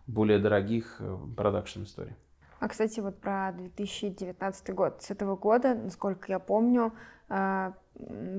более 0.06 0.38
дорогих 0.38 1.00
продакшн 1.37 1.82
историй. 1.82 2.14
А, 2.61 2.68
кстати, 2.68 3.00
вот 3.00 3.20
про 3.20 3.52
2019 3.52 4.70
год. 4.72 5.02
С 5.02 5.11
этого 5.11 5.37
года, 5.37 5.74
насколько 5.74 6.32
я 6.32 6.38
помню, 6.38 6.92
м, 7.28 7.74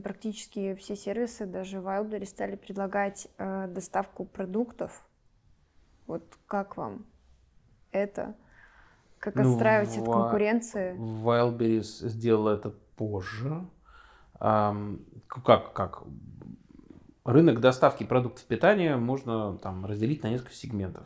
практически 0.04 0.74
все 0.76 0.95
сервисы, 0.95 1.45
даже 1.45 1.78
Wildberries, 1.78 2.26
стали 2.26 2.56
предлагать 2.56 3.28
а, 3.38 3.67
доставку 3.67 4.26
продуктов. 4.26 5.06
Вот 6.08 6.24
как 6.48 6.78
вам 6.78 7.06
это? 7.91 8.36
Как 9.19 9.36
Ну, 9.36 9.52
отстраивать 9.52 9.98
от 9.98 10.08
ва- 10.08 10.13
конкуренции? 10.24 10.95
Wildberries 10.98 12.08
сделал 12.08 12.48
это 12.48 12.69
позже. 12.95 13.65
К- 14.39 15.41
как, 15.43 15.74
как? 15.74 16.04
Рынок 17.26 17.60
доставки 17.60 18.06
продуктов 18.06 18.45
питания 18.45 18.95
можно 18.95 19.58
там 19.58 19.86
разделить 19.86 20.24
на 20.24 20.30
несколько 20.30 20.54
сегментов. 20.54 21.06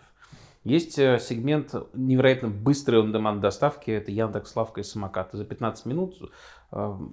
Есть 0.63 0.97
э, 0.97 1.19
сегмент 1.19 1.73
невероятно 1.93 2.47
быстрой 2.47 3.01
он-деманд 3.01 3.41
доставки, 3.41 3.91
это 3.91 4.11
Яндекс, 4.11 4.55
Лавка 4.55 4.79
и 4.79 4.83
Самокат. 4.83 5.31
За 5.33 5.43
15 5.43 5.85
минут 5.85 6.15
э, 6.21 6.25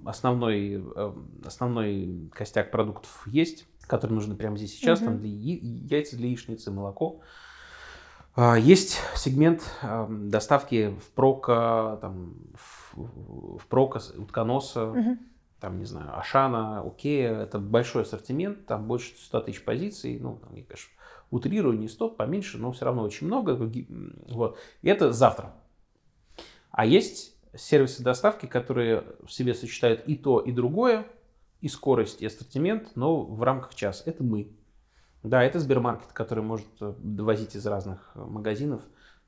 основной, 0.05 0.83
э, 0.95 1.13
основной 1.45 2.29
костяк 2.33 2.71
продуктов 2.71 3.27
есть, 3.27 3.67
которые 3.81 4.15
нужны 4.15 4.35
прямо 4.35 4.57
здесь 4.57 4.73
сейчас, 4.73 4.99
там 4.99 5.13
Мгм. 5.15 5.21
для 5.21 5.29
яйца 5.29 6.15
для 6.17 6.27
яичницы, 6.27 6.71
молоко. 6.71 7.21
А, 8.35 8.57
Есть 8.57 8.97
сегмент 9.15 9.61
эм, 9.81 10.29
доставки 10.29 10.95
в 10.99 11.09
прока, 11.11 11.97
там, 12.01 12.33
в, 12.55 13.57
в 13.59 13.67
прока, 13.67 13.99
утконоса, 14.17 14.85
Мгм. 14.85 15.19
там, 15.59 15.79
не 15.79 15.85
знаю, 15.85 16.17
Ашана, 16.17 16.81
Окея. 16.81 17.33
Это 17.41 17.59
большой 17.59 18.03
ассортимент, 18.03 18.65
там 18.65 18.87
больше 18.87 19.13
100 19.17 19.41
тысяч 19.41 19.63
позиций. 19.63 20.17
Ну, 20.19 20.37
там, 20.37 20.55
я, 20.55 20.63
конечно, 20.63 20.91
утрирую, 21.29 21.77
не 21.77 21.89
100, 21.89 22.09
поменьше, 22.09 22.57
но 22.57 22.71
все 22.71 22.85
равно 22.85 23.03
очень 23.03 23.27
много. 23.27 23.55
Вот. 24.29 24.57
И 24.81 24.87
это 24.89 25.11
завтра. 25.11 25.53
А 26.71 26.85
есть 26.85 27.30
сервисы 27.55 28.03
доставки, 28.03 28.45
которые 28.45 29.03
в 29.25 29.31
себе 29.31 29.53
сочетают 29.53 30.03
и 30.07 30.15
то, 30.15 30.39
и 30.39 30.51
другое, 30.51 31.05
и 31.59 31.67
скорость, 31.67 32.21
и 32.21 32.25
ассортимент, 32.25 32.95
но 32.95 33.21
в 33.21 33.43
рамках 33.43 33.75
часа. 33.75 34.03
Это 34.05 34.23
мы. 34.23 34.51
Да, 35.23 35.43
это 35.43 35.59
Сбермаркет, 35.59 36.11
который 36.13 36.43
может 36.43 36.67
э, 36.81 36.93
довозить 36.97 37.55
из 37.55 37.65
разных 37.67 38.11
э, 38.15 38.23
магазинов 38.23 38.81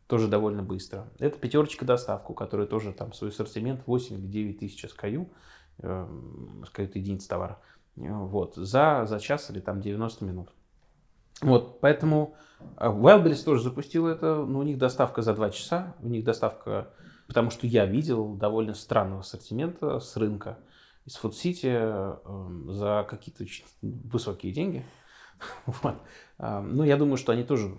тоже 0.08 0.28
довольно 0.28 0.64
быстро. 0.64 1.08
Это 1.20 1.38
пятерочка 1.38 1.86
доставку, 1.86 2.34
которая 2.34 2.66
тоже 2.66 2.94
там 2.94 3.14
свой 3.14 3.30
ассортимент 3.30 3.84
8 3.86 4.16
или 4.16 4.26
9 4.26 4.60
тысяч 4.60 4.84
SKU, 4.86 5.30
SKU 5.80 6.66
это 6.78 7.00
единица 7.00 7.30
товара, 7.30 7.60
э, 7.96 8.02
вот, 8.10 8.56
за, 8.56 9.06
за 9.06 9.20
час 9.20 9.52
или 9.52 9.60
там 9.60 9.82
90 9.82 10.26
минут. 10.26 10.50
Вот, 11.42 11.80
поэтому 11.80 12.36
Wildberries 12.78 13.44
тоже 13.44 13.64
запустил 13.64 14.08
это, 14.08 14.46
но 14.46 14.60
у 14.60 14.64
них 14.64 14.78
доставка 14.78 15.22
за 15.22 15.34
2 15.34 15.50
часа, 15.52 15.96
у 16.02 16.08
них 16.08 16.24
доставка, 16.24 16.90
потому 17.34 17.50
что 17.50 17.66
я 17.66 17.88
видел 17.88 18.36
довольно 18.36 18.76
странного 18.76 19.22
ассортимента 19.22 20.00
с 20.00 20.16
рынка 20.18 20.60
из 21.04 21.18
City 21.18 21.72
э, 21.74 22.72
за 22.72 23.08
какие-то 23.10 23.44
высокие 23.82 24.54
деньги. 24.54 24.86
Вот. 25.66 25.96
А, 26.38 26.62
Ну, 26.62 26.84
я 26.84 26.96
думаю, 26.96 27.18
что 27.18 27.32
они 27.32 27.44
тоже 27.44 27.76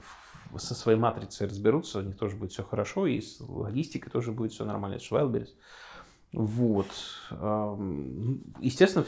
со 0.57 0.75
своей 0.75 0.99
матрицей 0.99 1.47
разберутся, 1.47 2.01
у 2.01 2.03
них 2.03 2.17
тоже 2.17 2.35
будет 2.35 2.51
все 2.51 2.65
хорошо, 2.65 3.07
и 3.07 3.21
с 3.21 3.41
логистикой 3.41 4.11
тоже 4.11 4.33
будет 4.33 4.51
все 4.51 4.65
нормально, 4.65 4.97
это 4.97 5.05
Wildberries. 5.05 5.51
Вот. 6.33 6.89
Ам, 7.31 8.41
Естественно, 8.59 9.07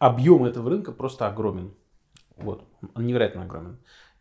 объем 0.00 0.44
этого 0.44 0.68
рынка 0.68 0.90
просто 0.90 1.28
огромен. 1.28 1.74
Вот. 2.36 2.64
Он 2.96 3.06
невероятно 3.06 3.44
огромен. 3.44 3.78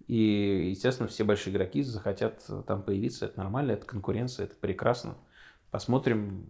И, 0.08 0.70
естественно, 0.70 1.10
все 1.10 1.24
большие 1.24 1.54
игроки 1.54 1.84
захотят 1.84 2.46
там 2.65 2.82
появиться. 2.82 3.26
Это 3.26 3.39
нормально, 3.39 3.72
это 3.72 3.86
конкуренция, 3.86 4.46
это 4.46 4.56
прекрасно. 4.56 5.15
Посмотрим, 5.70 6.46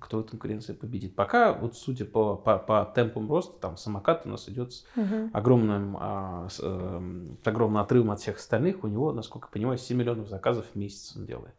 кто 0.00 0.20
в 0.20 0.26
конкуренции 0.26 0.74
победит. 0.74 1.14
Пока, 1.14 1.52
вот 1.52 1.76
судя 1.76 2.04
по, 2.04 2.36
по, 2.36 2.58
по 2.58 2.84
темпам 2.94 3.30
роста, 3.30 3.58
там 3.60 3.76
самокат 3.76 4.22
у 4.26 4.28
нас 4.28 4.48
идет 4.48 4.72
с 4.72 4.84
Мгм. 4.94 5.30
огромным, 5.32 5.96
а, 5.98 6.48
с, 6.48 6.56
с 6.58 7.46
огромным 7.46 7.78
отрывом 7.82 8.10
от 8.10 8.20
всех 8.20 8.36
остальных. 8.36 8.84
У 8.84 8.86
него, 8.86 9.12
насколько 9.12 9.48
я 9.48 9.52
понимаю, 9.52 9.78
7 9.78 9.96
миллионов 9.96 10.28
заказов 10.28 10.66
в 10.72 10.76
месяц 10.76 11.16
он 11.16 11.26
делает. 11.26 11.54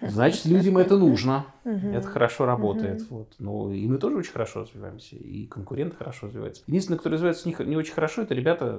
Значит, 0.00 0.44
людям 0.46 0.78
это 0.78 0.96
нужно. 0.96 1.46
Это 1.64 2.06
хорошо 2.06 2.46
работает. 2.46 3.08
Вот. 3.10 3.34
Ну, 3.38 3.72
и 3.72 3.86
мы 3.86 3.98
тоже 3.98 4.16
очень 4.16 4.32
хорошо 4.32 4.60
развиваемся, 4.60 5.16
и 5.16 5.46
конкуренты 5.46 5.96
хорошо 5.96 6.26
развиваются. 6.26 6.62
Единственное, 6.66 6.98
кто 6.98 7.10
развивается 7.10 7.48
не, 7.48 7.56
не 7.66 7.76
очень 7.76 7.92
хорошо, 7.92 8.22
это 8.22 8.34
ребята, 8.34 8.78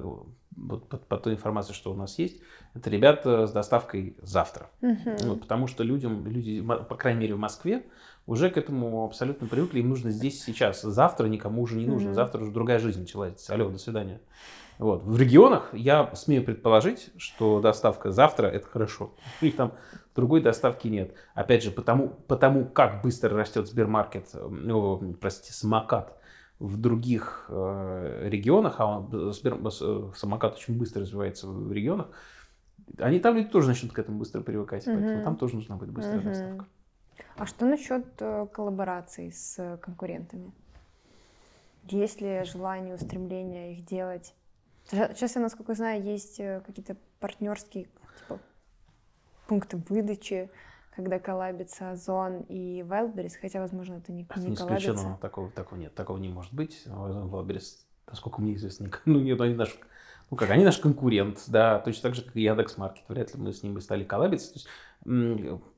вот 0.56 0.88
по, 0.88 0.96
по 0.96 1.16
той 1.16 1.34
информации, 1.34 1.72
что 1.72 1.92
у 1.92 1.94
нас 1.94 2.18
есть, 2.18 2.40
это 2.74 2.90
ребята 2.90 3.46
с 3.46 3.52
доставкой 3.52 4.16
завтра. 4.22 4.68
Вот, 5.22 5.40
потому 5.40 5.66
что 5.66 5.84
людям, 5.84 6.26
люди, 6.26 6.60
по 6.62 6.96
крайней 6.96 7.20
мере, 7.20 7.34
в 7.34 7.38
Москве, 7.38 7.84
уже 8.26 8.50
к 8.50 8.56
этому 8.56 9.04
абсолютно 9.04 9.46
привыкли, 9.46 9.80
им 9.80 9.88
нужно 9.88 10.10
здесь 10.10 10.42
сейчас. 10.42 10.82
Завтра 10.82 11.26
никому 11.26 11.62
уже 11.62 11.76
не 11.76 11.86
нужно, 11.86 12.14
завтра 12.14 12.42
уже 12.42 12.50
другая 12.50 12.78
жизнь 12.78 13.00
началась. 13.00 13.48
Алло, 13.50 13.68
до 13.70 13.78
свидания. 13.78 14.20
Вот. 14.80 15.02
В 15.04 15.18
регионах 15.18 15.68
я 15.74 16.14
смею 16.14 16.42
предположить, 16.42 17.10
что 17.18 17.60
доставка 17.60 18.10
завтра 18.12 18.46
это 18.46 18.66
хорошо. 18.66 19.12
У 19.42 19.44
них 19.44 19.54
там 19.56 19.72
другой 20.16 20.40
доставки 20.40 20.88
нет. 20.88 21.14
Опять 21.34 21.62
же, 21.62 21.70
потому, 21.70 22.08
потому 22.26 22.64
как 22.64 23.02
быстро 23.02 23.36
растет 23.36 23.68
Сбермаркет, 23.68 24.30
э, 24.32 24.48
ну, 24.48 25.14
простите, 25.20 25.52
самокат 25.52 26.16
в 26.58 26.78
других 26.78 27.44
э, 27.50 28.28
регионах, 28.28 28.76
а 28.78 28.86
он, 28.86 29.08
э, 29.12 29.32
Сбер- 29.32 29.60
э, 29.62 30.12
самокат 30.16 30.54
очень 30.54 30.78
быстро 30.78 31.02
развивается 31.02 31.46
в 31.46 31.70
регионах, 31.72 32.08
они 32.98 33.20
там 33.20 33.36
люди 33.36 33.48
тоже 33.48 33.68
начнут 33.68 33.92
к 33.92 33.98
этому 33.98 34.18
быстро 34.18 34.40
привыкать. 34.40 34.84
Поэтому 34.86 35.14
Мгм. 35.16 35.22
там 35.24 35.36
тоже 35.36 35.56
нужна 35.56 35.76
будет 35.76 35.90
быстрая 35.90 36.20
Мгм. 36.20 36.28
доставка. 36.28 36.66
А 37.36 37.46
что 37.46 37.66
насчет 37.66 38.06
э, 38.20 38.46
коллабораций 38.50 39.30
с 39.30 39.58
э, 39.58 39.76
конкурентами? 39.76 40.52
Есть 41.84 42.22
ли 42.22 42.44
желание, 42.44 42.94
устремление 42.94 43.74
их 43.74 43.84
делать? 43.84 44.34
Сейчас, 44.90 45.36
я, 45.36 45.42
насколько 45.42 45.74
знаю, 45.74 46.02
есть 46.02 46.40
э, 46.40 46.62
какие-то 46.66 46.96
партнерские 47.20 47.84
типа, 48.18 48.40
пункты 49.46 49.76
выдачи, 49.88 50.50
когда 50.94 51.18
коллабится 51.18 51.92
Озон 51.92 52.40
и 52.48 52.80
Wildberries, 52.82 53.34
хотя, 53.40 53.60
возможно, 53.60 53.94
это 53.94 54.12
не, 54.12 54.24
Это 54.24 54.40
не 54.40 54.48
не 54.48 54.54
исключено, 54.54 55.18
такого, 55.20 55.50
такого 55.50 55.78
нет, 55.78 55.94
такого 55.94 56.18
не 56.18 56.28
может 56.28 56.52
быть. 56.52 56.82
Wildberries, 56.86 57.86
насколько 58.06 58.40
мне 58.40 58.54
известно, 58.54 58.84
ник- 58.84 59.02
ну 59.04 59.20
нет, 59.20 59.40
они 59.40 59.54
наш, 59.54 59.78
ну 60.30 60.36
как, 60.36 60.50
они 60.50 60.64
наш 60.64 60.78
конкурент, 60.78 61.44
да, 61.48 61.80
точно 61.80 62.02
так 62.02 62.14
же, 62.14 62.22
как 62.22 62.36
и 62.36 62.42
Яндекс.Маркет, 62.42 63.04
вряд 63.08 63.34
ли 63.34 63.40
мы 63.40 63.52
с 63.52 63.62
ним 63.62 63.74
бы 63.74 63.80
стали 63.80 64.04
коллабиться, 64.04 64.52
то 64.52 64.58
есть 64.58 64.68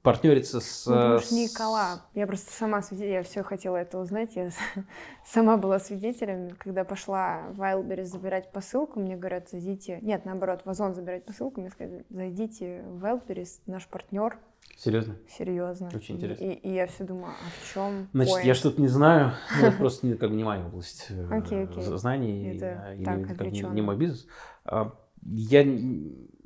партнериться 0.02 0.60
с... 0.60 0.86
Ну, 0.86 0.94
потому 0.94 1.18
что 1.20 1.34
не 1.34 1.48
коллаб. 1.48 2.00
Я 2.14 2.26
просто 2.26 2.52
сама 2.52 2.82
свидетель, 2.82 3.12
я 3.12 3.22
все 3.22 3.44
хотела 3.44 3.76
это 3.76 3.98
узнать. 3.98 4.34
Я 4.34 4.50
сама 5.24 5.56
была 5.56 5.78
свидетелем, 5.78 6.56
когда 6.58 6.84
пошла 6.84 7.42
в 7.50 7.60
Wildberries 7.60 8.06
забирать 8.06 8.50
посылку, 8.50 8.98
мне 8.98 9.16
говорят, 9.16 9.48
зайдите... 9.48 10.00
Нет, 10.02 10.24
наоборот, 10.24 10.62
в 10.64 10.70
Озон 10.70 10.94
забирать 10.94 11.24
посылку, 11.24 11.60
мне 11.60 11.70
сказали, 11.70 12.04
зайдите 12.10 12.82
в 12.82 13.04
Wildberries, 13.04 13.60
наш 13.66 13.86
партнер, 13.86 14.38
Серьезно? 14.76 15.16
серьезно. 15.28 15.90
Очень 15.94 16.14
И- 16.14 16.18
интересно. 16.18 16.44
И, 16.44 16.52
и 16.54 16.72
я 16.74 16.86
все 16.86 17.04
думаю, 17.04 17.32
а 17.32 17.50
в 17.60 17.74
чем 17.74 18.08
Значит, 18.12 18.44
я 18.44 18.54
что-то 18.54 18.80
не 18.80 18.88
знаю, 18.88 19.32
ну, 19.60 19.66
это 19.68 19.76
просто 19.76 20.06
не, 20.06 20.14
как 20.14 20.30
бы 20.30 20.36
не 20.36 20.44
моя 20.44 20.66
область 20.66 21.06
э, 21.10 21.28
Окей, 21.30 21.64
окей. 21.64 21.82
з- 21.82 21.96
знаний, 21.98 22.56
Это 22.56 22.66
э, 22.88 22.96
или 22.96 23.04
так, 23.04 23.36
как 23.36 23.50
не, 23.52 23.60
не 23.62 23.82
мой 23.82 23.96
бизнес. 23.96 24.26
А, 24.64 24.92
Я, 25.24 25.64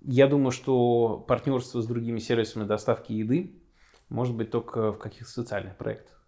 я 0.03 0.27
думаю, 0.27 0.51
что 0.51 1.25
партнерство 1.27 1.81
с 1.81 1.87
другими 1.87 2.19
сервисами 2.19 2.65
доставки 2.65 3.13
еды 3.13 3.63
может 4.09 4.37
быть 4.37 4.51
только 4.51 4.93
в 4.93 4.99
каких-то 4.99 5.31
социальных 5.33 5.77
проектах. 5.77 6.23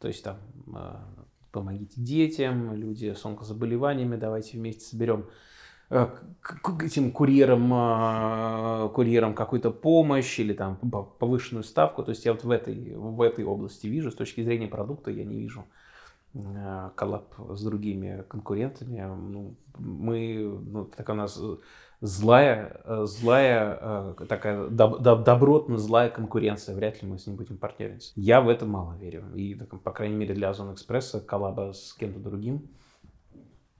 То 0.00 0.08
есть 0.08 0.24
там 0.24 0.38
э, 0.74 0.94
помогите 1.52 2.00
детям, 2.00 2.74
люди 2.74 3.12
с 3.14 3.24
онкозаболеваниями, 3.24 4.16
давайте 4.16 4.58
вместе 4.58 4.84
соберем 4.84 5.20
э, 5.20 5.32
к, 5.92 6.60
к 6.60 6.82
этим 6.82 7.12
курьерам, 7.12 7.72
э, 7.72 8.88
курьерам 8.94 9.34
какую-то 9.34 9.70
помощь 9.70 10.38
или 10.38 10.52
там 10.52 10.76
по- 10.76 11.04
повышенную 11.04 11.64
ставку. 11.64 12.02
То 12.02 12.10
есть 12.10 12.24
я 12.24 12.32
вот 12.32 12.44
в 12.44 12.50
этой, 12.50 12.94
в 12.96 13.20
этой 13.20 13.44
области 13.44 13.86
вижу, 13.86 14.10
с 14.10 14.14
точки 14.14 14.42
зрения 14.42 14.66
продукта 14.66 15.10
я 15.10 15.24
не 15.24 15.36
вижу 15.36 15.64
э, 16.34 16.90
коллаб 16.96 17.34
с 17.50 17.62
другими 17.62 18.24
конкурентами. 18.28 19.00
Ну, 19.00 19.54
мы, 19.78 20.60
ну, 20.66 20.84
так 20.86 21.08
у 21.10 21.14
нас 21.14 21.40
злая, 22.00 22.80
э, 22.84 23.04
злая 23.06 23.78
э, 23.80 24.14
такая 24.28 24.68
доб, 24.68 25.00
доб, 25.00 25.22
добротно 25.24 25.78
злая 25.78 26.10
конкуренция. 26.10 26.74
Вряд 26.74 27.02
ли 27.02 27.08
мы 27.08 27.18
с 27.18 27.26
ним 27.26 27.36
будем 27.36 27.58
партнериться. 27.58 28.12
Я 28.16 28.40
в 28.40 28.48
это 28.48 28.66
мало 28.66 28.94
верю. 28.94 29.24
И, 29.34 29.54
по 29.54 29.92
крайней 29.92 30.16
мере, 30.16 30.34
для 30.34 30.50
Озон 30.50 30.72
Экспресса 30.72 31.20
коллаба 31.20 31.72
с 31.72 31.92
кем-то 31.94 32.18
другим 32.18 32.68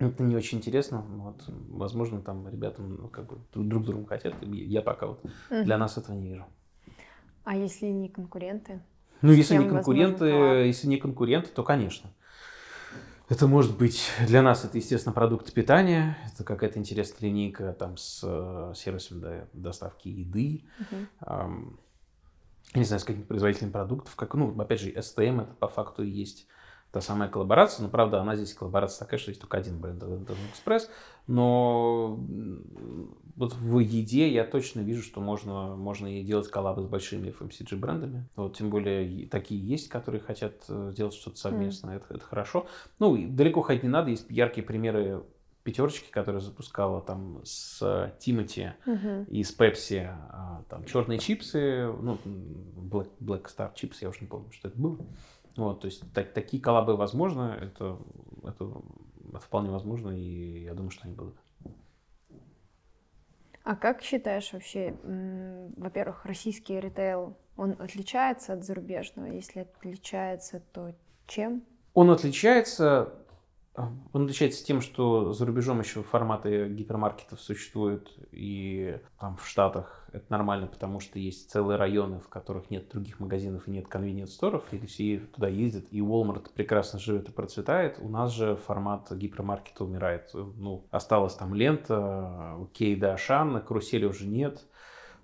это 0.08 0.22
не 0.22 0.36
очень 0.36 0.58
интересно. 0.58 1.02
Вот, 1.02 1.44
возможно, 1.68 2.20
там 2.20 2.48
ребятам 2.48 2.96
ну, 3.02 3.08
как 3.08 3.26
бы 3.26 3.38
друг 3.54 3.84
другу 3.84 4.06
хотят. 4.06 4.34
Я 4.42 4.82
пока 4.82 5.06
вот 5.08 5.24
mm-hmm. 5.24 5.64
для 5.64 5.78
нас 5.78 5.98
этого 5.98 6.14
не 6.14 6.28
вижу. 6.28 6.44
А 7.44 7.56
если 7.56 7.86
не 7.86 8.08
конкуренты? 8.08 8.80
Ну, 9.20 9.32
если 9.32 9.56
не 9.56 9.68
конкуренты, 9.68 10.26
если 10.26 10.86
не 10.88 10.96
конкуренты, 10.96 11.48
то 11.48 11.62
конечно. 11.62 12.10
Это 13.28 13.46
может 13.46 13.78
быть 13.78 14.10
для 14.26 14.42
нас 14.42 14.64
это, 14.64 14.76
естественно, 14.76 15.14
продукты 15.14 15.52
питания, 15.52 16.18
это 16.30 16.44
какая-то 16.44 16.78
интересная 16.78 17.30
линейка 17.30 17.72
там 17.72 17.96
с 17.96 18.20
э, 18.22 18.74
сервисом 18.76 19.22
доставки 19.54 20.08
еды. 20.08 20.64
Uh-huh. 20.78 21.06
Эм, 21.26 21.80
не 22.74 22.84
знаю, 22.84 23.00
с 23.00 23.04
каким 23.04 23.24
производителем 23.24 23.72
продуктов. 23.72 24.14
Как, 24.16 24.34
ну, 24.34 24.54
опять 24.60 24.80
же, 24.80 24.90
STM 24.90 25.42
это 25.42 25.54
по 25.54 25.68
факту 25.68 26.02
и 26.02 26.10
есть 26.10 26.46
та 26.92 27.00
самая 27.00 27.28
коллаборация, 27.28 27.82
но 27.82 27.88
правда 27.88 28.20
она 28.20 28.36
здесь 28.36 28.52
коллаборация 28.52 29.00
такая, 29.00 29.18
что 29.18 29.30
есть 29.30 29.40
только 29.40 29.56
один 29.56 29.78
бренд, 29.78 30.02
это 30.02 30.34
Экспресс, 30.50 30.90
но 31.26 32.20
вот 33.36 33.54
в 33.54 33.78
еде 33.78 34.28
я 34.28 34.44
точно 34.44 34.80
вижу, 34.80 35.02
что 35.02 35.22
можно, 35.22 35.74
можно 35.74 36.06
и 36.06 36.22
делать 36.22 36.48
коллабы 36.48 36.82
с 36.82 36.86
большими 36.86 37.28
FMCG 37.28 37.76
брендами, 37.76 38.28
вот, 38.36 38.58
тем 38.58 38.68
более 38.68 39.26
такие 39.26 39.58
есть, 39.66 39.88
которые 39.88 40.20
хотят 40.20 40.64
э, 40.68 40.90
сделать 40.92 41.14
что-то 41.14 41.38
совместно, 41.38 41.90
mm. 41.90 41.96
это, 41.96 42.14
это 42.14 42.24
хорошо. 42.24 42.66
Ну, 42.98 43.16
далеко 43.26 43.62
ходить 43.62 43.84
не 43.84 43.88
надо, 43.88 44.10
есть 44.10 44.26
яркие 44.28 44.66
примеры 44.66 45.22
пятерочки, 45.64 46.10
которые 46.10 46.42
запускала 46.42 47.00
там 47.00 47.40
с 47.44 48.12
Тимати 48.18 48.72
uh-huh. 48.84 49.28
и 49.28 49.44
с 49.44 49.52
Пепси, 49.52 50.10
а, 50.10 50.64
там 50.68 50.84
черные 50.84 51.18
чипсы, 51.18 51.86
ну, 51.86 52.18
Black, 52.76 53.08
Black 53.20 53.44
Star 53.44 53.70
чипсы, 53.74 54.04
я 54.04 54.08
уже 54.08 54.20
не 54.22 54.26
помню, 54.26 54.50
что 54.50 54.68
это 54.68 54.78
было. 54.78 54.98
Вот, 55.56 55.80
то 55.80 55.86
есть 55.86 56.02
так, 56.12 56.32
такие 56.32 56.62
коллабы 56.62 56.96
возможно, 56.96 57.58
это, 57.60 57.98
это, 58.44 58.70
это 59.28 59.40
вполне 59.40 59.70
возможно, 59.70 60.10
и 60.10 60.64
я 60.64 60.74
думаю, 60.74 60.90
что 60.90 61.04
они 61.04 61.14
будут. 61.14 61.36
А 63.64 63.76
как 63.76 64.02
считаешь 64.02 64.52
вообще, 64.52 64.96
во-первых, 65.76 66.24
российский 66.24 66.80
ритейл, 66.80 67.36
он 67.56 67.76
отличается 67.78 68.54
от 68.54 68.64
зарубежного? 68.64 69.26
Если 69.26 69.60
отличается, 69.60 70.60
то 70.72 70.94
чем? 71.26 71.62
Он 71.94 72.10
отличается 72.10 73.12
он 73.74 74.24
отличается 74.24 74.64
тем, 74.64 74.82
что 74.82 75.32
за 75.32 75.46
рубежом 75.46 75.80
еще 75.80 76.02
форматы 76.02 76.68
гипермаркетов 76.68 77.40
существуют, 77.40 78.12
и 78.30 78.98
там 79.18 79.36
в 79.36 79.48
Штатах 79.48 80.06
это 80.12 80.26
нормально, 80.28 80.66
потому 80.66 81.00
что 81.00 81.18
есть 81.18 81.50
целые 81.50 81.78
районы, 81.78 82.20
в 82.20 82.28
которых 82.28 82.70
нет 82.70 82.90
других 82.90 83.18
магазинов 83.18 83.66
и 83.66 83.70
нет 83.70 83.88
конвениенс-сторов, 83.88 84.64
и 84.72 84.86
все 84.86 85.20
туда 85.20 85.48
ездят, 85.48 85.86
и 85.90 86.00
Walmart 86.00 86.50
прекрасно 86.54 86.98
живет 86.98 87.30
и 87.30 87.32
процветает. 87.32 87.98
У 87.98 88.10
нас 88.10 88.32
же 88.32 88.56
формат 88.56 89.10
гипермаркета 89.10 89.84
умирает. 89.84 90.30
Ну, 90.34 90.84
осталась 90.90 91.34
там 91.34 91.54
лента, 91.54 92.58
Кей 92.74 92.94
да 92.94 93.14
Ашан, 93.14 93.62
карусели 93.62 94.04
уже 94.04 94.26
нет. 94.26 94.66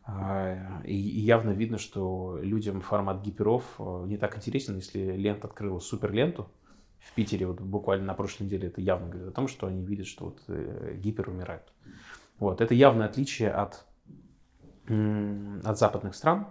А, 0.06 0.80
и 0.84 0.96
явно 0.96 1.50
видно, 1.50 1.76
что 1.76 2.38
людям 2.40 2.80
формат 2.80 3.20
гиперов 3.20 3.62
э, 3.78 4.04
не 4.06 4.16
так 4.16 4.38
интересен, 4.38 4.76
если 4.76 5.00
лента 5.00 5.48
открыла 5.48 5.80
супер 5.80 6.12
ленту, 6.12 6.48
в 7.00 7.14
Питере 7.14 7.46
вот 7.46 7.60
буквально 7.60 8.06
на 8.06 8.14
прошлой 8.14 8.44
неделе 8.44 8.68
это 8.68 8.80
явно 8.80 9.08
говорит 9.08 9.28
о 9.28 9.32
том, 9.32 9.48
что 9.48 9.66
они 9.66 9.84
видят, 9.84 10.06
что 10.06 10.26
вот 10.26 10.42
э, 10.48 10.94
гипер 10.96 11.28
умирает. 11.28 11.72
Вот. 12.38 12.60
Это 12.60 12.74
явное 12.74 13.06
отличие 13.06 13.50
от, 13.50 13.84
от 14.88 15.78
западных 15.78 16.14
стран, 16.14 16.48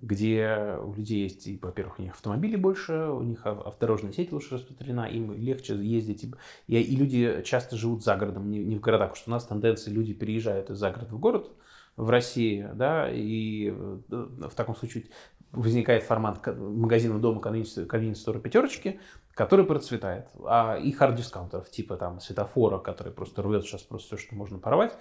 где 0.00 0.76
у 0.82 0.94
людей 0.94 1.22
есть, 1.22 1.48
во-первых, 1.62 1.98
у 1.98 2.02
них 2.02 2.12
автомобили 2.12 2.56
больше, 2.56 2.92
у 2.92 3.22
них 3.22 3.44
автодорожная 3.44 4.12
сеть 4.12 4.32
лучше 4.32 4.54
распространена, 4.54 5.06
им 5.06 5.32
легче 5.32 5.74
ездить. 5.74 6.24
И, 6.66 6.80
и 6.80 6.96
люди 6.96 7.42
часто 7.44 7.76
живут 7.76 8.04
за 8.04 8.16
городом, 8.16 8.50
не, 8.50 8.58
не 8.58 8.76
в 8.76 8.80
городах, 8.80 9.10
потому 9.10 9.20
что 9.20 9.30
у 9.30 9.34
нас 9.34 9.46
тенденция, 9.46 9.92
люди 9.92 10.14
переезжают 10.14 10.70
из 10.70 10.78
загорода 10.78 11.14
в 11.14 11.18
город, 11.18 11.50
в 11.96 12.10
России, 12.10 12.68
да, 12.74 13.10
и 13.10 13.70
э, 13.70 13.98
в 14.08 14.54
таком 14.54 14.76
случае 14.76 15.06
возникает 15.52 16.02
формат 16.02 16.44
магазина 16.46 17.18
дома 17.18 17.40
convenience 17.40 18.14
store 18.14 18.34
а 18.34 18.38
пятерочки, 18.38 19.00
который 19.34 19.64
процветает. 19.64 20.28
А 20.44 20.76
и 20.76 20.92
хард-дискаунтеров, 20.92 21.70
типа 21.70 21.96
там 21.96 22.20
светофора, 22.20 22.78
который 22.78 23.12
просто 23.12 23.42
рвет 23.42 23.64
сейчас 23.64 23.82
просто 23.82 24.16
все, 24.16 24.26
что 24.26 24.34
можно 24.34 24.58
порвать. 24.58 24.96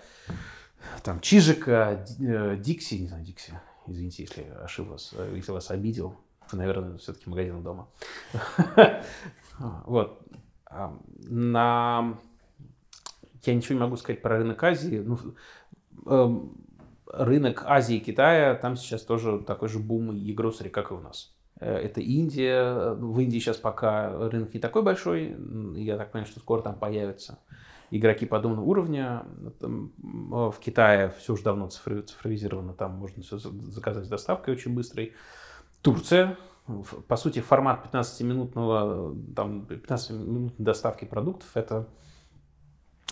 Там 1.04 1.20
Чижика, 1.20 2.06
э, 2.20 2.56
Дикси, 2.58 2.96
не 2.96 3.08
знаю, 3.08 3.26
Дикси, 3.26 3.60
извините, 3.88 4.24
если 4.24 4.44
ошиблась, 4.64 5.12
э, 5.14 5.34
если 5.36 5.52
вас 5.52 5.72
обидел. 5.72 6.16
Наверное, 6.52 6.98
все-таки 6.98 7.30
магазин 7.30 7.64
дома. 7.64 7.88
Вот. 9.60 10.22
На... 10.70 12.16
Я 13.42 13.56
ничего 13.56 13.74
не 13.74 13.82
могу 13.82 13.98
сказать 13.98 14.22
про 14.22 14.38
рынок 14.38 14.62
Азии. 14.64 15.04
Рынок 17.14 17.64
Азии 17.66 17.98
и 17.98 18.00
Китая, 18.00 18.56
там 18.56 18.76
сейчас 18.76 19.04
тоже 19.04 19.40
такой 19.40 19.70
же 19.70 19.80
бум 19.80 20.16
и 20.16 20.34
гроссери, 20.34 20.70
как 20.70 20.92
и 20.92 20.94
у 20.94 21.00
нас. 21.00 21.34
Э, 21.60 21.76
это 21.76 22.02
Индия. 22.02 22.94
В 22.94 23.20
Индии 23.20 23.40
сейчас 23.40 23.58
пока 23.58 24.30
рынок 24.30 24.54
не 24.54 24.60
такой 24.60 24.84
большой. 24.84 25.36
Я 25.76 25.98
так 25.98 26.12
понимаю, 26.12 26.30
что 26.30 26.40
скоро 26.40 26.62
там 26.62 26.76
появятся 26.76 27.40
игроки 27.92 28.26
подобного 28.26 28.66
уровня. 28.66 29.26
В 29.60 30.56
Китае 30.60 31.14
все 31.20 31.34
уже 31.34 31.44
давно 31.44 31.70
цифровизировано. 31.70 32.74
Там 32.74 32.92
можно 32.94 33.24
все 33.24 33.38
заказать 33.38 34.06
с 34.06 34.10
доставкой 34.10 34.54
очень 34.54 34.74
быстрой. 34.74 35.14
Турция. 35.82 36.38
По 37.08 37.16
сути, 37.16 37.40
формат 37.40 37.88
15-минутного, 37.94 39.16
там, 39.34 39.62
15-минутной 39.70 40.52
доставки 40.58 41.06
продуктов– 41.06 41.50
это 41.54 41.88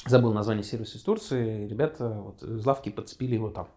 забыл 0.05 0.33
название 0.33 0.63
сервиса 0.63 0.97
из 0.97 1.03
Турции, 1.03 1.65
ребята 1.65 2.09
вот, 2.09 2.43
из 2.43 2.65
лавки 2.65 2.89
подцепили 2.89 3.35
его 3.35 3.49
там. 3.49 3.69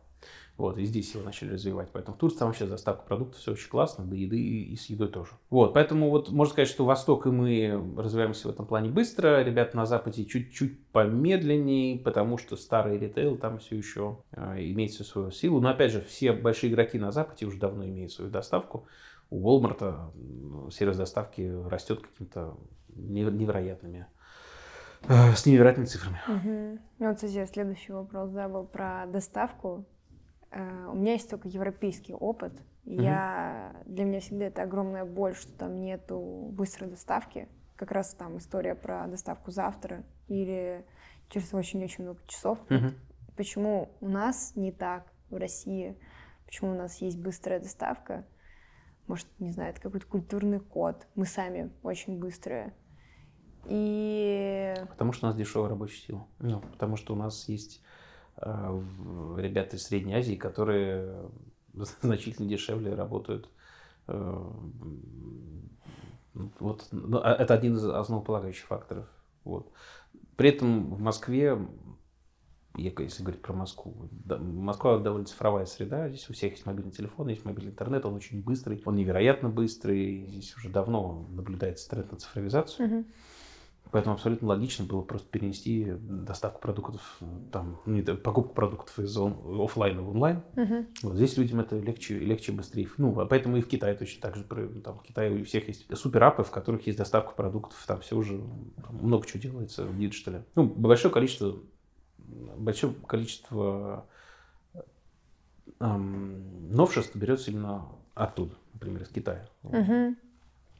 Вот, 0.59 0.77
и 0.77 0.85
здесь 0.85 1.15
его 1.15 1.25
начали 1.25 1.53
развивать. 1.53 1.89
Поэтому 1.93 2.17
в 2.17 2.19
Турции 2.19 2.41
там 2.41 2.49
вообще 2.49 2.67
доставка 2.67 3.07
продуктов 3.07 3.41
все 3.41 3.53
очень 3.53 3.71
классно, 3.71 4.05
до 4.05 4.17
еды 4.17 4.41
и, 4.41 4.75
с 4.75 4.87
едой 4.87 5.09
тоже. 5.09 5.31
Вот, 5.51 5.73
поэтому 5.73 6.11
вот 6.11 6.31
можно 6.31 6.53
сказать, 6.53 6.69
что 6.69 6.85
Восток 6.85 7.27
и 7.27 7.31
мы 7.31 7.81
развиваемся 7.97 8.49
в 8.49 8.51
этом 8.51 8.67
плане 8.67 8.91
быстро, 8.91 9.45
ребята 9.45 9.77
на 9.77 9.87
Западе 9.87 10.25
чуть-чуть 10.25 10.85
помедленнее, 10.89 12.01
потому 12.01 12.39
что 12.39 12.57
старый 12.57 12.99
ритейл 12.99 13.37
там 13.37 13.61
все 13.61 13.77
еще 13.77 14.19
э, 14.33 14.57
имеет 14.73 14.91
всю 14.91 15.05
свою 15.05 15.31
силу. 15.31 15.61
Но 15.61 15.69
опять 15.69 15.93
же, 15.93 16.01
все 16.01 16.33
большие 16.33 16.73
игроки 16.73 16.99
на 16.99 17.13
Западе 17.13 17.47
уже 17.47 17.57
давно 17.57 17.87
имеют 17.87 18.11
свою 18.11 18.29
доставку. 18.29 18.89
У 19.31 19.41
Walmart 19.41 20.73
сервис 20.73 20.97
доставки 20.97 21.55
растет 21.69 22.01
какими-то 22.01 22.59
невероятными 22.97 24.09
э, 25.09 25.35
с 25.35 25.47
невероятными 25.47 25.87
цифрами. 25.87 26.21
Угу. 26.27 26.79
Ну, 26.99 27.07
вот, 27.07 27.15
кстати, 27.15 27.47
следующий 27.47 27.93
вопрос, 27.93 28.31
да, 28.31 28.49
был 28.49 28.65
про 28.65 29.07
доставку. 29.07 29.87
Э, 30.51 30.87
у 30.91 30.95
меня 30.95 31.13
есть 31.13 31.29
только 31.29 31.49
европейский 31.49 32.15
опыт. 32.15 32.53
Угу. 32.85 33.03
Я, 33.03 33.77
для 33.87 34.05
меня 34.05 34.21
всегда 34.21 34.47
это 34.47 34.63
огромная 34.63 35.05
боль, 35.05 35.35
что 35.35 35.53
там 35.53 35.81
нету 35.81 36.49
быстрой 36.53 36.91
доставки. 36.91 37.49
Как 37.77 37.93
раз 37.93 38.15
там 38.15 38.39
история 38.39 38.75
про 38.75 39.07
доставку 39.07 39.51
завтра 39.51 40.05
или 40.27 40.85
через 41.29 41.53
очень-очень 41.53 42.05
много 42.05 42.21
часов. 42.27 42.59
Угу. 42.71 42.93
Почему 43.37 43.91
у 44.01 44.09
нас 44.09 44.57
не 44.57 44.73
так 44.73 45.13
в 45.31 45.37
России? 45.37 45.97
Почему 46.47 46.73
у 46.73 46.75
нас 46.75 47.01
есть 47.03 47.19
быстрая 47.19 47.61
доставка? 47.61 48.27
Может, 49.07 49.27
не 49.39 49.53
знаю, 49.53 49.71
это 49.71 49.81
какой-то 49.81 50.07
культурный 50.07 50.61
код. 50.61 51.07
Мы 51.15 51.25
сами 51.25 51.71
очень 51.83 52.19
быстрые. 52.19 52.75
И... 53.67 54.75
Потому 54.89 55.13
что 55.13 55.27
у 55.27 55.29
нас 55.29 55.37
дешевая 55.37 55.71
рабочая 55.71 55.99
сила. 55.99 56.27
Ну, 56.39 56.61
потому 56.61 56.97
что 56.97 57.13
у 57.13 57.17
нас 57.17 57.49
есть 57.49 57.83
ребята 58.41 59.77
из 59.77 59.85
Средней 59.85 60.15
Азии, 60.15 60.35
которые 60.35 61.31
значительно 62.03 62.49
дешевле 62.49 62.95
работают. 62.95 63.49
Э, 64.07 64.51
вот, 66.61 66.87
ну, 66.93 67.21
а, 67.23 67.35
это 67.35 67.55
один 67.55 67.77
из 67.77 67.85
основополагающих 67.85 68.67
факторов. 68.67 69.09
Вот. 69.45 69.73
При 70.37 70.51
этом 70.51 70.95
в 70.95 71.01
Москве, 71.01 71.59
если 72.77 73.23
говорить 73.23 73.43
про 73.43 73.53
Москву, 73.55 74.09
Москва 74.25 74.99
довольно 74.99 75.27
цифровая 75.27 75.67
среда, 75.67 76.09
здесь 76.09 76.29
у 76.31 76.33
всех 76.33 76.53
есть 76.53 76.67
мобильный 76.67 76.93
телефон, 76.93 77.29
есть 77.29 77.45
мобильный 77.45 77.73
интернет, 77.73 78.07
он 78.07 78.15
очень 78.15 78.43
быстрый, 78.43 78.81
он 78.85 78.95
невероятно 78.95 79.49
быстрый, 79.49 80.27
здесь 80.27 80.57
уже 80.57 80.69
давно 80.69 81.27
наблюдается 81.31 81.89
тренд 81.91 82.13
на 82.13 82.19
цифровизацию. 82.19 82.89
Uh-huh. 82.89 83.07
Поэтому 83.91 84.15
абсолютно 84.15 84.49
логично 84.49 84.85
было 84.85 85.03
просто 85.03 85.29
перенести 85.29 85.93
доставку 85.99 86.61
продуктов, 86.61 87.21
там, 87.53 87.81
не, 87.87 88.03
покупку 88.03 88.55
продуктов 88.55 88.99
из 88.99 89.17
офлайна 89.17 90.03
в 90.03 90.11
онлайн. 90.11 90.43
Мгм. 90.57 90.87
Вот 91.03 91.17
здесь 91.17 91.37
людям 91.37 91.61
это 91.61 91.79
легче, 91.79 92.19
легче, 92.19 92.53
быстрее. 92.53 92.89
Ну, 92.99 93.19
а 93.19 93.27
поэтому 93.27 93.57
и 93.57 93.61
в 93.61 93.69
Китае 93.69 93.95
точно 93.95 94.21
так 94.21 94.37
же. 94.37 94.45
Там, 94.45 94.99
в 94.99 95.03
Китае 95.03 95.41
у 95.41 95.45
всех 95.45 95.69
есть 95.69 95.87
суперапы, 95.97 96.43
в 96.43 96.51
которых 96.51 96.87
есть 96.87 96.99
доставка 96.99 97.35
продуктов. 97.35 97.83
Там 97.87 98.01
все 98.01 98.17
уже 98.17 98.39
там 98.85 98.97
много 99.01 99.27
чего 99.27 99.41
делается 99.41 99.85
в 99.85 99.99
диджитале. 99.99 100.45
Ну, 100.55 100.65
большое 100.65 101.13
количество, 101.13 101.57
большое 102.57 102.95
количество 103.07 104.07
эм, 105.81 106.71
новшеств 106.71 107.17
берется 107.17 107.51
именно 107.51 107.87
оттуда, 108.15 108.55
например, 108.75 109.03
из 109.03 109.09
Китая. 109.09 109.49
Мгм. 109.63 110.17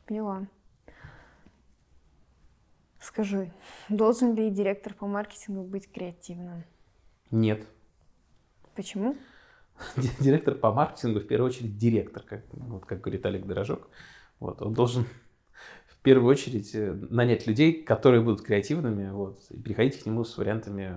Поняла. 0.07 0.47
Скажи, 3.09 3.51
должен 3.89 4.35
ли 4.35 4.51
директор 4.51 4.93
по 4.93 5.07
маркетингу 5.07 5.63
быть 5.63 5.91
креативным? 5.91 6.65
Нет. 7.31 7.67
Почему? 8.75 9.17
Директор 10.21 10.55
по 10.55 10.73
маркетингу, 10.73 11.21
в 11.21 11.27
первую 11.27 11.49
очередь, 11.49 11.79
директор, 11.79 12.23
как, 12.23 12.45
вот, 12.53 12.85
как 12.85 13.01
говорит 13.01 13.25
Олег 13.25 13.47
Дорожок. 13.47 13.89
Вот, 14.41 14.61
он 14.61 14.75
должен 14.75 15.07
в 15.87 15.97
первую 16.03 16.31
очередь 16.31 16.75
э, 16.75 16.93
нанять 17.09 17.47
людей, 17.47 17.83
которые 17.83 18.21
будут 18.21 18.43
креативными, 18.43 19.11
вот, 19.11 19.41
и 19.49 19.57
приходить 19.59 20.03
к 20.03 20.05
нему 20.05 20.25
с 20.25 20.37
вариантами, 20.37 20.95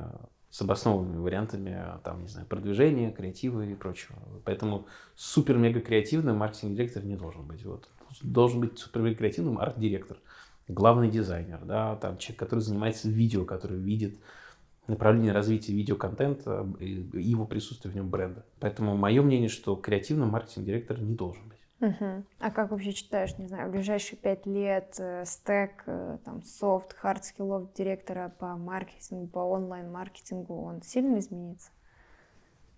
с 0.50 0.62
обоснованными 0.62 1.18
вариантами, 1.18 1.82
там, 2.04 2.24
не 2.24 2.28
знаю, 2.28 2.46
продвижения, 2.46 3.12
креатива 3.12 3.66
и 3.66 3.74
прочего. 3.74 4.18
Поэтому 4.44 4.86
супер-мега 5.16 5.80
креативным 5.80 6.40
маркетинг-директор 6.40 7.06
не 7.06 7.16
должен 7.16 7.48
быть. 7.48 7.64
Вот. 7.64 7.88
Должен 8.22 8.60
быть 8.60 8.78
супер-мега 8.78 9.16
креативным 9.16 9.60
арт-директор, 9.60 10.18
главный 10.74 11.10
дизайнер, 11.10 11.60
да, 11.64 11.96
там, 11.98 12.18
человек, 12.18 12.40
который 12.40 12.60
занимается 12.60 13.10
видео, 13.10 13.46
который 13.46 13.78
видит 13.78 14.20
направление 14.88 15.32
развития 15.32 15.74
видеоконтента 15.74 16.68
и 16.80 17.10
его 17.14 17.46
присутствие 17.46 17.92
в 17.92 17.96
нем 17.96 18.10
бренда. 18.10 18.46
Поэтому 18.60 18.98
мое 18.98 19.22
мнение, 19.22 19.50
что 19.50 19.76
креативным 19.76 20.30
маркетинг-директор 20.30 21.00
не 21.00 21.16
должен 21.16 21.48
быть. 21.48 21.58
Мгм. 21.80 22.26
А 22.40 22.52
как 22.52 22.72
вообще 22.72 22.92
считаешь, 22.92 23.38
не 23.40 23.48
знаю, 23.48 23.70
в 23.70 23.72
ближайшие 23.72 24.18
пять 24.18 24.46
лет 24.46 24.96
э, 25.00 25.24
стек, 25.26 25.84
э, 25.88 26.20
там, 26.24 26.44
софт, 26.44 26.94
хард 26.94 27.26
скиллов 27.26 27.74
директора 27.74 28.32
по 28.38 28.56
маркетингу, 28.56 29.28
по 29.28 29.40
онлайн-маркетингу, 29.40 30.62
он 30.62 30.84
сильно 30.84 31.18
изменится? 31.18 31.72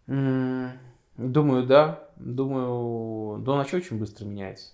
Думаю, 0.07 1.67
да. 1.67 2.07
Думаю, 2.15 3.41
да, 3.41 3.51
он 3.51 3.57
вообще 3.57 3.77
очень 3.77 3.99
быстро 3.99 4.25
меняется. 4.25 4.71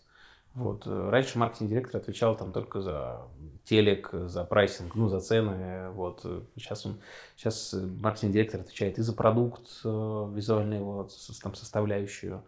Вот. 0.59 0.85
Раньше 0.85 1.39
маркетинг-директор 1.39 2.01
отвечал 2.01 2.35
там 2.35 2.51
только 2.51 2.81
за 2.81 3.21
телек, 3.63 4.09
за 4.11 4.43
прайсинг, 4.43 4.93
ну, 4.95 5.07
за 5.07 5.21
цены. 5.21 5.89
Вот. 5.91 6.25
Сейчас 6.55 6.85
он, 6.85 6.99
сейчас 7.37 7.73
э, 7.73 7.81
маркетинг-директор 7.81 8.59
отвечает 8.59 8.99
и 8.99 9.01
за 9.01 9.13
продукт, 9.13 9.69
э, 9.85 10.31
визуальную 10.33 10.81
его 10.81 11.09
там, 11.41 11.55
составляющую, 11.55 12.43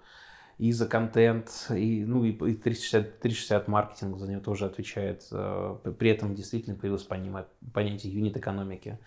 и 0.57 0.73
за 0.73 0.87
контент, 0.87 1.67
и, 1.69 2.03
ну, 2.03 2.25
и 2.25 2.31
и 2.31 2.55
360, 2.55 3.19
360 3.19 3.67
маркетинг 3.69 4.17
за 4.17 4.27
него 4.29 4.41
тоже 4.41 4.65
отвечает. 4.65 5.25
Э, 5.31 5.77
При 5.97 6.09
этом 6.09 6.35
действительно 6.35 6.75
появилось 6.75 7.07
понима- 7.07 7.47
понятие 7.73 8.13
юнит-экономики. 8.13 8.99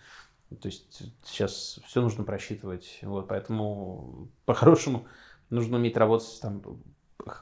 То 0.61 0.67
есть 0.67 1.03
сейчас 1.23 1.79
все 1.85 2.01
нужно 2.01 2.23
просчитывать. 2.23 2.99
Вот, 3.03 3.27
поэтому 3.27 4.29
по-хорошему 4.45 5.05
нужно 5.51 5.77
уметь 5.77 5.95
работать 5.95 6.39
там. 6.41 6.61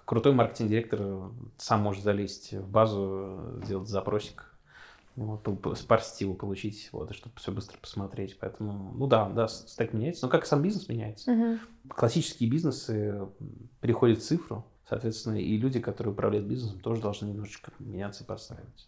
Крутой 0.06 0.34
маркетинг-директор 0.34 1.32
сам 1.58 1.82
может 1.82 2.04
залезть 2.04 2.54
в 2.54 2.70
базу, 2.70 3.60
сделать 3.64 3.90
запросик, 3.90 4.56
вот, 5.16 5.48
спарсить 5.78 6.22
его, 6.22 6.34
получить, 6.34 6.90
вот, 6.92 7.14
чтобы 7.14 7.36
все 7.38 7.52
быстро 7.52 7.78
посмотреть. 7.78 8.38
Поэтому, 8.40 8.94
ну 8.94 9.08
да, 9.08 9.30
да, 9.30 9.48
стек 9.48 9.94
меняется. 9.94 10.26
Но 10.26 10.32
как 10.32 10.44
и 10.44 10.48
сам 10.48 10.62
бизнес 10.62 10.90
меняется. 10.90 11.32
Мгм. 11.32 11.60
Классические 11.90 12.50
бизнесы 12.50 13.28
переходят 13.82 14.20
в 14.20 14.24
цифру, 14.24 14.66
соответственно, 14.88 15.36
и 15.36 15.58
люди, 15.58 15.80
которые 15.80 16.14
управляют 16.14 16.48
бизнесом, 16.48 16.80
тоже 16.80 17.02
должны 17.02 17.28
немножечко 17.28 17.72
меняться 17.80 18.24
и 18.24 18.28
подстраиваться. 18.28 18.88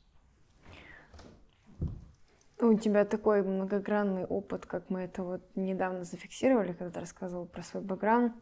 У 2.62 2.74
тебя 2.76 3.04
такой 3.04 3.43
многогранный 3.43 4.26
опыт, 4.26 4.66
как 4.66 4.89
мы 4.89 5.02
это 5.02 5.24
вот 5.24 5.41
недавно 5.56 6.06
зафиксировали, 6.06 6.72
когда 6.72 6.89
ты 6.89 7.00
рассказывал 7.02 7.46
про 7.46 7.62
свой 7.62 7.84
бэкграунд. 7.84 8.34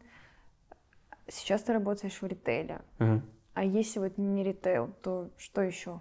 Сейчас 1.28 1.62
ты 1.62 1.72
работаешь 1.72 2.20
в 2.20 2.26
ритейле. 2.26 2.80
Мгм. 2.98 3.22
А 3.54 3.64
если 3.64 3.98
вот 4.00 4.18
не 4.18 4.42
ритейл, 4.44 4.90
то 5.02 5.30
что 5.38 5.62
еще? 5.62 6.00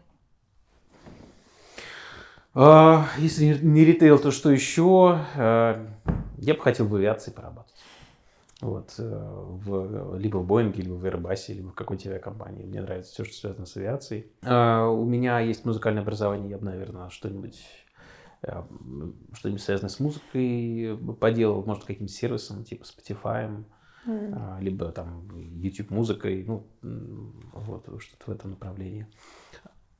А, 2.56 3.08
Если 3.18 3.46
не- 3.64 3.84
ритейл, 3.86 4.20
то 4.20 4.32
что 4.32 4.52
еще? 4.52 5.20
А, 5.36 5.88
Я 6.38 6.56
бы 6.56 6.60
хотел 6.60 6.88
в 6.88 6.96
авиации 6.96 7.32
поработать. 7.32 7.74
Вот, 8.60 8.96
э, 8.98 9.04
в, 9.04 10.18
либо 10.18 10.38
в 10.38 10.46
Боинге, 10.46 10.84
либо 10.84 10.94
в 10.96 11.06
Airbus, 11.06 11.54
либо 11.54 11.70
в 11.70 11.74
какой-то 11.74 12.10
авиакомпании. 12.10 12.64
Мне 12.66 12.82
нравится 12.82 13.12
все, 13.14 13.24
что 13.26 13.34
связано 13.36 13.66
с 13.66 13.76
авиацией. 13.78 14.28
А, 14.42 14.88
У 14.88 15.06
меня 15.06 15.40
есть 15.40 15.64
музыкальное 15.66 16.02
образование, 16.02 16.50
я 16.50 16.58
бы, 16.58 16.66
наверное, 16.66 17.10
что-нибудь 17.10 17.62
э, 18.42 18.62
что-нибудь 19.34 19.62
связанное 19.62 19.90
с 19.90 20.00
музыкой 20.00 20.98
поделал, 21.20 21.64
может, 21.66 21.86
каким-то 21.86 22.12
сервисом, 22.12 22.64
типа 22.66 22.84
Spotify, 22.84 23.64
А, 24.06 24.58
либо 24.60 24.92
там 24.92 25.30
YouTube 25.60 25.90
музыкой, 25.92 26.44
ну, 26.46 26.66
вот, 27.54 27.86
что-то 28.02 28.32
в 28.32 28.34
этом 28.34 28.52
направлении. 28.52 29.08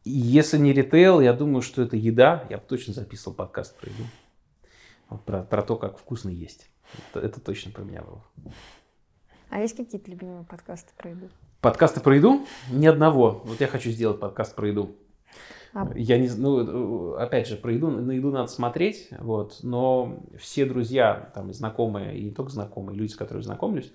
Если 0.06 0.58
не 0.58 0.74
ритейл, 0.74 1.22
я 1.22 1.34
думаю, 1.34 1.62
что 1.62 1.82
это 1.82 1.96
еда. 1.96 2.46
Я 2.50 2.58
бы 2.58 2.64
точно 2.68 2.94
записывал 2.94 3.36
подкаст 3.36 3.80
про 3.80 3.90
еду. 3.90 4.04
Про, 5.26 5.44
про 5.44 5.62
то, 5.62 5.78
как 5.78 5.98
вкусно 5.98 6.30
есть. 6.30 6.70
Это, 7.12 7.26
это 7.26 7.40
точно 7.40 7.72
про 7.72 7.84
меня 7.84 8.02
было. 8.02 8.24
А 9.50 9.62
есть 9.62 9.78
какие-то 9.78 10.10
любимые 10.12 10.44
подкасты 10.44 10.92
про 10.98 11.12
еду? 11.12 11.30
Подкасты 11.62 12.02
про 12.02 12.16
еду? 12.16 12.46
Ни 12.72 12.88
одного. 12.88 13.42
Вот 13.46 13.62
я 13.62 13.68
хочу 13.68 13.92
сделать 13.92 14.20
подкаст 14.20 14.56
про 14.56 14.68
еду. 14.68 14.96
А- 15.74 15.92
Я 15.96 16.18
не 16.18 16.30
ну, 16.30 17.14
опять 17.16 17.48
же, 17.48 17.56
про 17.56 17.72
еду, 17.72 17.90
на 17.90 18.12
еду 18.12 18.32
надо 18.32 18.48
смотреть, 18.48 19.10
вот, 19.20 19.60
но 19.64 20.20
все 20.38 20.66
друзья, 20.66 21.32
там, 21.34 21.52
знакомые, 21.54 22.18
и 22.18 22.26
не 22.26 22.32
только 22.32 22.52
знакомые, 22.52 22.98
люди, 22.98 23.12
с 23.12 23.16
которыми 23.16 23.44
знакомлюсь, 23.44 23.92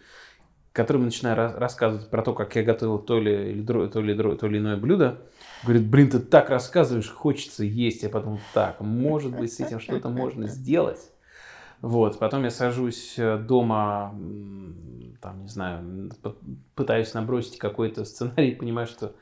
которым 0.73 1.05
начинаю 1.05 1.37
ра- 1.37 1.59
рассказывать 1.59 2.09
про 2.11 2.23
то, 2.23 2.33
как 2.35 2.55
я 2.57 2.63
готовил 2.63 2.99
то 2.99 3.19
ли, 3.21 3.53
или 3.53 3.65
дро- 3.65 3.89
то, 3.89 4.01
ли, 4.01 4.15
дро- 4.15 4.37
то 4.37 4.47
или 4.47 4.59
иное 4.59 4.77
блюдо, 4.77 5.23
говорит, 5.65 5.87
блин, 5.87 6.11
ты 6.11 6.19
так 6.21 6.51
рассказываешь, 6.51 7.11
хочется 7.11 7.65
есть. 7.65 8.03
Я 8.03 8.09
потом, 8.09 8.39
так, 8.55 8.81
может 8.81 9.37
быть, 9.37 9.53
с 9.53 9.61
этим 9.61 9.81
что-то 9.81 10.09
можно 10.09 10.47
сделать. 10.47 11.13
Вот, 11.81 12.19
потом 12.19 12.43
я 12.43 12.51
сажусь 12.51 13.15
э, 13.19 13.39
дома, 13.39 14.13
там, 15.21 15.43
не 15.43 15.49
знаю, 15.49 16.11
пытаюсь 16.75 17.15
набросить 17.15 17.59
какой-то 17.59 18.05
сценарий, 18.05 18.55
понимаю, 18.59 18.89
что, 18.89 19.15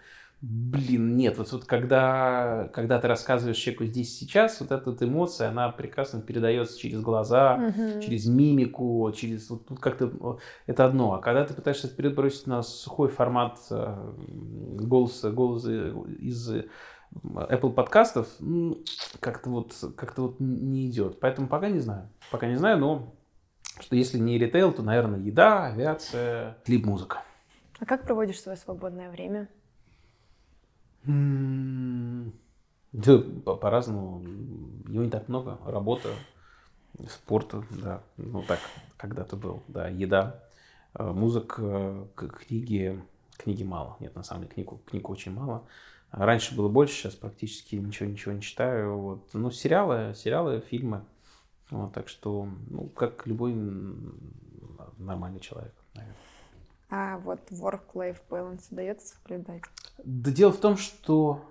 блин, 0.42 1.16
нет, 1.16 1.38
вот, 1.38 1.50
вот 1.52 1.64
когда, 1.64 2.68
когда 2.74 3.00
ты 3.00 3.08
рассказываешь 3.08 3.56
человеку 3.56 3.84
здесь 3.86 4.08
и 4.14 4.24
сейчас, 4.24 4.60
вот 4.60 4.70
эта 4.70 4.90
вот 4.90 5.02
эмоция, 5.02 5.48
она 5.48 5.70
прекрасно 5.70 6.20
передается 6.20 6.78
через 6.78 7.00
глаза, 7.00 7.56
Мгм. 7.56 8.00
через 8.00 8.26
мимику, 8.26 9.10
через 9.16 9.48
вот 9.50 9.66
тут 9.66 9.80
как-то 9.80 10.38
это 10.66 10.84
одно. 10.84 11.14
А 11.14 11.18
когда 11.20 11.44
ты 11.44 11.54
пытаешься 11.54 11.88
перебросить 11.88 12.46
на 12.46 12.62
сухой 12.62 13.08
формат 13.08 13.58
э, 13.70 14.12
голоса, 14.28 15.30
голоса 15.30 15.70
из 16.18 16.50
э, 16.50 16.66
Apple 17.24 17.72
подкастов, 17.72 18.28
м, 18.40 18.76
как-то 19.20 19.50
вот, 19.50 19.74
как-то 19.96 20.22
вот 20.22 20.40
не 20.40 20.86
идет. 20.88 21.18
Поэтому 21.18 21.48
пока 21.48 21.68
не 21.70 21.78
знаю. 21.80 22.08
Пока 22.30 22.46
не 22.46 22.56
знаю, 22.56 22.78
но 22.78 23.14
что 23.80 23.96
если 23.96 24.18
не 24.18 24.38
ритейл, 24.38 24.72
то, 24.72 24.82
наверное, 24.82 25.18
еда, 25.20 25.66
авиация, 25.66 26.58
либо 26.66 26.88
музыка. 26.88 27.22
А 27.78 27.84
как 27.84 28.04
проводишь 28.04 28.40
свое 28.40 28.56
свободное 28.56 29.10
время? 29.10 29.48
Да, 32.92 33.18
по- 33.44 33.56
по-разному. 33.56 34.22
Его 34.88 35.04
не 35.04 35.10
так 35.10 35.28
много. 35.28 35.58
Работа, 35.64 36.08
спорт, 37.08 37.54
да. 37.70 38.02
Ну, 38.16 38.42
так 38.42 38.58
когда-то 38.96 39.36
был. 39.36 39.62
Да, 39.68 39.88
еда, 39.88 40.42
э, 40.94 41.04
музыка, 41.04 42.08
книги. 42.16 43.00
Книги 43.36 43.62
мало. 43.64 43.96
Нет, 44.00 44.14
на 44.16 44.22
самом 44.22 44.42
деле, 44.42 44.54
книг, 44.54 44.70
книг 44.86 45.10
очень 45.10 45.32
мало. 45.32 45.64
Раньше 46.10 46.56
было 46.56 46.68
больше, 46.68 46.94
сейчас 46.94 47.14
практически 47.14 47.76
ничего, 47.76 48.08
ничего 48.08 48.32
не 48.32 48.40
читаю. 48.40 48.96
Вот. 48.96 49.28
Ну, 49.34 49.50
сериалы, 49.50 50.14
сериалы, 50.14 50.60
фильмы. 50.60 51.04
Вот, 51.70 51.92
так 51.92 52.08
что, 52.08 52.48
ну, 52.70 52.88
как 52.88 53.26
любой 53.26 53.54
нормальный 54.98 55.40
человек, 55.40 55.74
наверное. 55.94 56.16
А 56.88 57.18
вот 57.18 57.40
work-life 57.50 58.18
balance 58.30 58.64
удается 58.70 59.16
соблюдать? 59.16 59.62
Да 60.04 60.30
дело 60.30 60.52
в 60.52 60.58
том, 60.58 60.76
что 60.76 61.44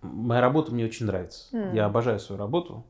моя 0.00 0.40
работа 0.40 0.72
мне 0.72 0.84
очень 0.84 1.06
нравится. 1.06 1.56
М. 1.56 1.74
Я 1.74 1.86
обожаю 1.86 2.18
свою 2.18 2.38
работу, 2.38 2.86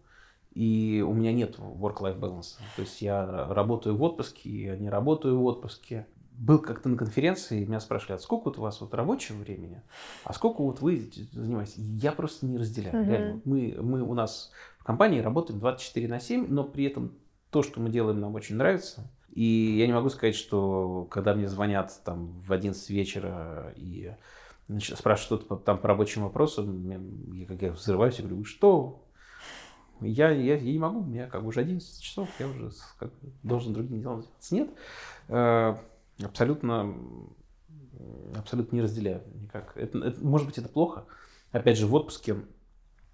и 0.52 1.04
у 1.06 1.12
меня 1.12 1.32
нет 1.32 1.58
work-life 1.58 2.18
balance. 2.18 2.58
То 2.76 2.82
есть 2.82 3.02
я 3.02 3.26
работаю 3.48 3.96
в 3.96 4.02
отпуске, 4.02 4.50
я 4.50 4.76
не 4.76 4.88
работаю 4.88 5.38
в 5.38 5.44
отпуске. 5.44 6.06
был 6.38 6.60
как-то 6.60 6.88
на 6.88 6.96
конференции, 6.96 7.64
меня 7.64 7.80
спрашивали, 7.80 8.14
а 8.14 8.18
сколько 8.20 8.44
вот 8.44 8.58
у 8.58 8.62
вас 8.62 8.80
вот 8.80 8.94
рабочего 8.94 9.38
времени, 9.38 9.82
а 10.22 10.32
сколько 10.32 10.62
вот 10.62 10.80
вы 10.80 11.10
занимаетесь? 11.32 11.74
Я 11.76 12.12
просто 12.12 12.46
не 12.46 12.56
разделяю. 12.56 12.94
Mm-hmm. 12.94 13.08
Реально. 13.10 13.40
Мы, 13.44 13.76
мы 13.80 14.02
у 14.02 14.14
нас 14.14 14.52
в 14.78 14.84
компании 14.84 15.20
работаем 15.20 15.58
24 15.58 16.06
на 16.06 16.20
7, 16.20 16.46
но 16.48 16.62
при 16.62 16.84
этом 16.84 17.18
то, 17.50 17.64
что 17.64 17.80
мы 17.80 17.90
делаем, 17.90 18.20
нам 18.20 18.36
очень 18.36 18.54
нравится. 18.54 19.10
И 19.38 19.76
я 19.78 19.86
не 19.86 19.92
могу 19.92 20.08
сказать, 20.08 20.34
что 20.34 21.06
когда 21.12 21.32
мне 21.32 21.46
звонят 21.46 21.92
там 22.04 22.40
в 22.40 22.52
11 22.52 22.90
вечера 22.90 23.72
и 23.76 24.12
значит, 24.66 24.98
спрашивают 24.98 25.44
что-то 25.44 25.62
там 25.62 25.78
по 25.78 25.86
рабочим 25.86 26.24
вопросам, 26.24 27.30
я, 27.32 27.46
как 27.46 27.62
я 27.62 27.70
взрываюсь 27.70 28.18
и 28.18 28.22
говорю, 28.22 28.44
что? 28.44 29.06
Я, 30.00 30.30
я, 30.30 30.56
я 30.56 30.72
не 30.72 30.80
могу, 30.80 31.02
у 31.02 31.04
меня 31.04 31.28
как 31.28 31.42
бы 31.42 31.50
уже 31.50 31.60
11 31.60 32.02
часов, 32.02 32.28
я 32.40 32.48
уже 32.48 32.72
как, 32.98 33.12
должен 33.44 33.74
другим 33.74 34.00
делом 34.00 34.22
заниматься. 34.22 34.54
Нет, 34.56 34.70
э, 35.28 35.76
абсолютно, 36.24 36.96
абсолютно 38.34 38.74
не 38.74 38.82
разделяю 38.82 39.22
никак. 39.36 39.76
Это, 39.76 39.98
это, 39.98 40.20
может 40.20 40.48
быть, 40.48 40.58
это 40.58 40.68
плохо. 40.68 41.04
Опять 41.52 41.78
же, 41.78 41.86
в 41.86 41.94
отпуске 41.94 42.38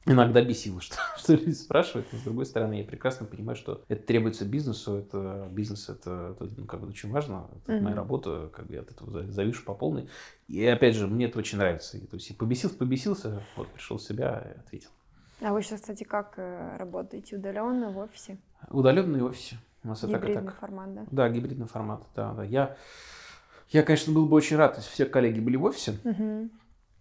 иногда 0.07 0.43
бесило, 0.43 0.81
что, 0.83 0.97
что 1.17 1.35
люди 1.35 1.53
спрашивают, 1.53 2.07
но 2.13 2.19
с 2.19 2.23
другой 2.23 2.47
стороны, 2.47 2.75
я 2.75 2.85
прекрасно 2.85 3.27
понимаю, 3.27 3.57
что 3.57 3.83
это 3.89 4.03
требуется 4.07 4.45
бизнесу, 4.45 4.97
это 4.97 5.49
бизнес, 5.51 5.89
это, 5.89 6.37
это 6.39 6.51
ну, 6.57 6.67
как 6.67 6.81
бы 6.81 6.89
очень 6.89 7.11
важно, 7.11 7.49
это 7.57 7.73
mm-hmm. 7.73 7.81
моя 7.81 7.97
работа, 7.97 8.51
как 8.53 8.67
бы 8.67 8.75
я 8.75 8.81
от 8.81 8.91
этого 8.91 9.27
завишу 9.31 9.65
по 9.65 9.75
полной. 9.75 10.09
И 10.49 10.65
опять 10.67 10.95
же, 10.95 11.07
мне 11.07 11.27
это 11.27 11.39
очень 11.39 11.59
нравится. 11.59 11.97
И, 11.97 12.07
то 12.07 12.17
есть, 12.17 12.37
побесился, 12.37 12.77
побесился, 12.77 13.43
вот 13.57 13.69
пришел 13.69 13.97
в 13.97 14.03
себя 14.03 14.55
и 14.55 14.59
ответил. 14.59 14.91
А 15.41 15.53
вы 15.53 15.63
сейчас, 15.63 15.81
кстати, 15.81 16.05
как 16.05 16.35
э, 16.37 16.77
работаете? 16.77 17.37
Удаленно 17.37 17.91
в 17.91 17.99
офисе? 17.99 18.39
Удаленно 18.71 19.19
в 19.19 19.25
офисе. 19.25 19.57
У 19.83 19.89
нас 19.89 20.03
гибридный 20.03 20.33
это 20.33 20.45
так. 20.47 20.59
формат, 20.59 20.95
да? 20.95 21.07
Да, 21.11 21.29
гибридный 21.29 21.67
формат, 21.67 22.03
да, 22.15 22.33
да. 22.33 22.45
Я, 22.45 22.77
я, 23.71 23.83
конечно, 23.83 24.13
был 24.15 24.27
бы 24.27 24.37
очень 24.37 24.57
рад, 24.57 24.77
если 24.77 24.91
все 24.91 25.07
коллеги 25.07 25.41
были 25.41 25.57
в 25.57 25.65
офисе. 25.65 25.99
Угу. 26.05 26.51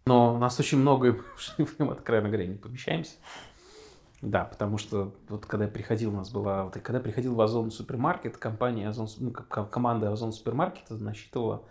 Но 0.06 0.36
у 0.36 0.38
нас 0.38 0.60
очень 0.60 0.80
много, 0.80 1.22
мы, 1.58 1.92
откровенно 1.92 2.30
говоря, 2.30 2.48
не 2.48 2.58
помещаемся. 2.58 3.16
Да, 4.22 4.46
потому 4.46 4.78
что 4.78 5.14
вот 5.28 5.46
когда 5.46 5.66
я 5.66 5.72
приходил, 5.72 6.12
у 6.12 6.16
нас 6.16 6.32
была, 6.32 6.64
вот, 6.64 6.74
когда 6.76 6.98
я 6.98 7.04
приходил 7.04 7.36
в 7.36 7.42
Озон 7.42 7.72
Супермаркет, 7.72 8.38
компания 8.38 8.88
Озон, 8.88 9.10
ну, 9.20 9.32
команда 9.32 10.12
Озон 10.12 10.32
Супермаркета 10.32 10.96
насчитывала, 10.96 11.66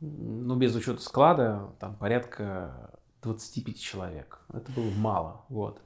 ну, 0.00 0.56
без 0.56 0.74
учета 0.74 1.00
склада, 1.00 1.70
там 1.78 1.94
порядка 1.94 2.90
25 3.22 3.80
человек. 3.80 4.40
Это 4.52 4.72
было 4.72 4.90
мало, 4.96 5.44
вот. 5.48 5.80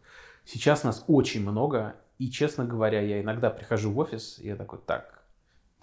Сейчас 0.47 0.83
нас 0.83 1.05
очень 1.09 1.43
много, 1.43 1.95
и, 2.19 2.31
честно 2.31 2.65
говоря, 2.65 3.03
я 3.03 3.21
иногда 3.21 3.51
прихожу 3.51 3.93
в 3.93 3.99
офис, 3.99 4.39
и 4.39 4.47
я 4.47 4.57
такой, 4.57 4.79
так, 4.79 5.23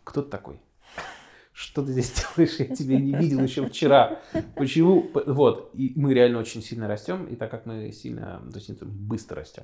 кто 0.03 0.23
ты 0.23 0.29
такой? 0.29 0.59
Что 1.57 1.83
ты 1.83 1.91
здесь 1.91 2.13
делаешь, 2.37 2.59
я 2.59 2.67
тебя 2.67 2.99
не 2.99 3.13
видел 3.15 3.41
еще 3.41 3.65
вчера. 3.65 4.19
Почему? 4.55 5.09
Вот, 5.25 5.71
и 5.73 5.91
мы 5.95 6.13
реально 6.13 6.37
очень 6.37 6.61
сильно 6.61 6.87
растем, 6.87 7.25
и 7.25 7.35
так 7.35 7.49
как 7.49 7.65
мы 7.65 7.91
сильно, 7.91 8.43
то 8.51 8.59
есть 8.59 8.83
быстро 8.83 9.37
растем, 9.37 9.63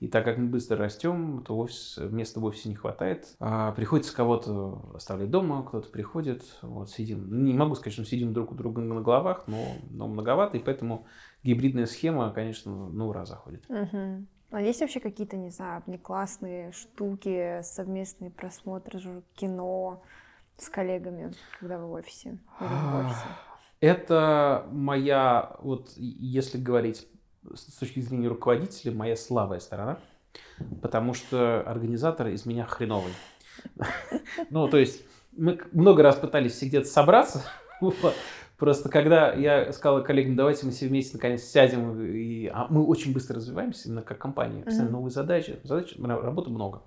и 0.00 0.08
так 0.08 0.24
как 0.24 0.38
мы 0.38 0.46
быстро 0.46 0.78
растем, 0.78 1.44
то 1.46 1.58
офис, 1.58 1.98
места 2.10 2.40
в 2.40 2.44
офисе 2.46 2.70
не 2.70 2.76
хватает, 2.76 3.36
а, 3.40 3.72
приходится 3.72 4.16
кого-то 4.16 4.90
оставлять 4.94 5.30
дома, 5.30 5.62
кто-то 5.64 5.90
приходит, 5.90 6.42
вот 6.62 6.88
сидим, 6.88 7.44
не 7.44 7.52
могу 7.52 7.74
сказать, 7.74 7.92
что 7.92 8.06
сидим 8.06 8.32
друг 8.32 8.52
у 8.52 8.54
друга 8.54 8.80
на 8.80 9.02
головах, 9.02 9.44
но, 9.46 9.66
но 9.90 10.08
многовато, 10.08 10.56
и 10.56 10.60
поэтому 10.60 11.06
гибридная 11.42 11.84
схема, 11.84 12.32
конечно, 12.32 12.88
на 12.88 13.06
ура 13.06 13.26
заходит. 13.26 13.64
Угу. 13.68 14.26
А 14.50 14.62
есть 14.62 14.80
вообще 14.80 15.00
какие-то, 15.00 15.36
не 15.36 15.50
знаю, 15.50 15.82
классные 16.02 16.72
штуки, 16.72 17.60
совместные 17.62 18.30
просмотры 18.30 19.22
кино, 19.34 20.02
с 20.58 20.68
коллегами, 20.68 21.32
когда 21.58 21.78
вы 21.78 21.86
в 21.86 21.92
офисе? 21.92 22.38
Или 22.60 22.68
в 22.68 23.06
офисе? 23.06 23.26
Это 23.80 24.66
моя, 24.70 25.56
вот 25.60 25.90
если 25.96 26.58
говорить 26.58 27.06
с 27.54 27.78
точки 27.78 28.00
зрения 28.00 28.28
руководителя, 28.28 28.92
моя 28.92 29.16
слабая 29.16 29.60
сторона, 29.60 29.98
потому 30.80 31.14
что 31.14 31.60
организатор 31.62 32.28
из 32.28 32.46
меня 32.46 32.64
хреновый. 32.64 33.12
Ну, 34.50 34.68
то 34.68 34.78
есть 34.78 35.04
мы 35.36 35.60
много 35.72 36.02
раз 36.02 36.16
пытались 36.16 36.52
все 36.52 36.66
где-то 36.66 36.86
собраться, 36.86 37.44
Просто 38.56 38.88
когда 38.88 39.32
я 39.32 39.72
сказал 39.72 40.02
коллегам, 40.04 40.36
давайте 40.36 40.64
мы 40.64 40.72
все 40.72 40.86
вместе 40.86 41.16
наконец 41.16 41.42
сядем, 41.42 42.00
и 42.00 42.46
а 42.46 42.68
мы 42.70 42.86
очень 42.86 43.12
быстро 43.12 43.36
развиваемся, 43.36 43.88
именно 43.88 44.02
как 44.02 44.18
компания, 44.18 44.62
постоянно 44.62 44.92
новые 44.92 45.10
задачи, 45.10 45.58
задачи, 45.64 46.00
работы 46.00 46.50
много. 46.50 46.82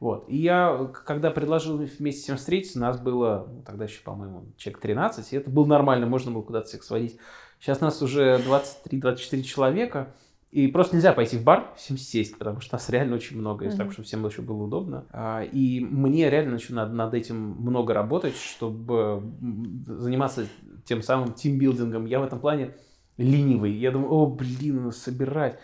Вот. 0.00 0.24
И 0.28 0.36
я, 0.38 0.90
когда 1.04 1.30
предложил 1.30 1.76
вместе 1.76 2.22
с 2.22 2.28
ним 2.28 2.38
встретиться, 2.38 2.80
нас 2.80 2.98
было, 2.98 3.46
ну, 3.48 3.62
тогда 3.62 3.84
еще, 3.84 4.00
по-моему, 4.02 4.46
человек 4.56 4.80
13, 4.80 5.32
и 5.32 5.36
это 5.36 5.50
было 5.50 5.66
нормально, 5.66 6.06
можно 6.06 6.30
было 6.32 6.42
куда-то 6.42 6.66
всех 6.66 6.82
сводить. 6.82 7.18
Сейчас 7.60 7.80
нас 7.82 8.00
уже 8.00 8.40
23-24 8.88 9.42
человека, 9.42 10.14
и 10.50 10.66
просто 10.66 10.96
нельзя 10.96 11.12
пойти 11.12 11.36
в 11.36 11.44
бар, 11.44 11.72
всем 11.76 11.98
сесть, 11.98 12.38
потому 12.38 12.60
что 12.60 12.74
нас 12.74 12.88
реально 12.88 13.14
очень 13.14 13.38
много, 13.38 13.66
mm-hmm. 13.66 13.76
так, 13.76 13.92
чтобы 13.92 14.06
всем 14.06 14.26
еще 14.26 14.40
было 14.40 14.64
удобно. 14.64 15.04
А, 15.12 15.42
и 15.42 15.80
мне 15.80 16.30
реально 16.30 16.54
еще 16.54 16.72
надо 16.72 16.94
над 16.94 17.12
этим 17.12 17.36
много 17.36 17.92
работать, 17.92 18.34
чтобы 18.36 19.22
заниматься 19.86 20.46
тем 20.86 21.02
самым 21.02 21.34
тимбилдингом. 21.34 22.06
Я 22.06 22.20
в 22.20 22.24
этом 22.24 22.40
плане 22.40 22.74
ленивый. 23.18 23.72
Я 23.72 23.92
думаю, 23.92 24.10
о, 24.10 24.26
блин, 24.26 24.90
собирать. 24.92 25.60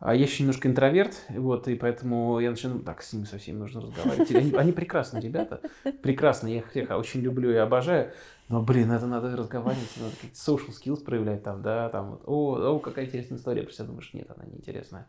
А 0.00 0.14
я 0.14 0.22
еще 0.22 0.42
немножко 0.42 0.66
интроверт, 0.66 1.26
вот, 1.28 1.68
и 1.68 1.74
поэтому 1.74 2.40
я 2.40 2.50
начинаю, 2.50 2.80
так, 2.80 3.02
с 3.02 3.12
ними 3.12 3.26
со 3.26 3.36
всеми 3.36 3.58
нужно 3.58 3.82
разговаривать. 3.82 4.30
Они, 4.34 4.50
они 4.52 4.72
прекрасные 4.72 5.22
ребята, 5.22 5.60
прекрасные, 6.02 6.54
я 6.54 6.60
их 6.60 6.70
всех 6.70 6.90
очень 6.90 7.20
люблю 7.20 7.50
и 7.50 7.56
обожаю. 7.56 8.10
Но, 8.48 8.62
блин, 8.62 8.90
это 8.90 9.06
надо 9.06 9.36
разговаривать, 9.36 9.92
надо 9.98 10.12
какие-то 10.16 10.36
social 10.36 10.70
skills 10.70 11.04
проявлять 11.04 11.42
там, 11.42 11.60
да, 11.62 11.90
там 11.90 12.12
вот, 12.12 12.22
о, 12.26 12.76
о, 12.76 12.78
какая 12.78 13.04
интересная 13.04 13.38
история, 13.38 13.62
про 13.62 13.72
себя 13.72 13.84
думаешь, 13.84 14.10
нет, 14.14 14.26
она 14.34 14.44
неинтересная. 14.46 15.06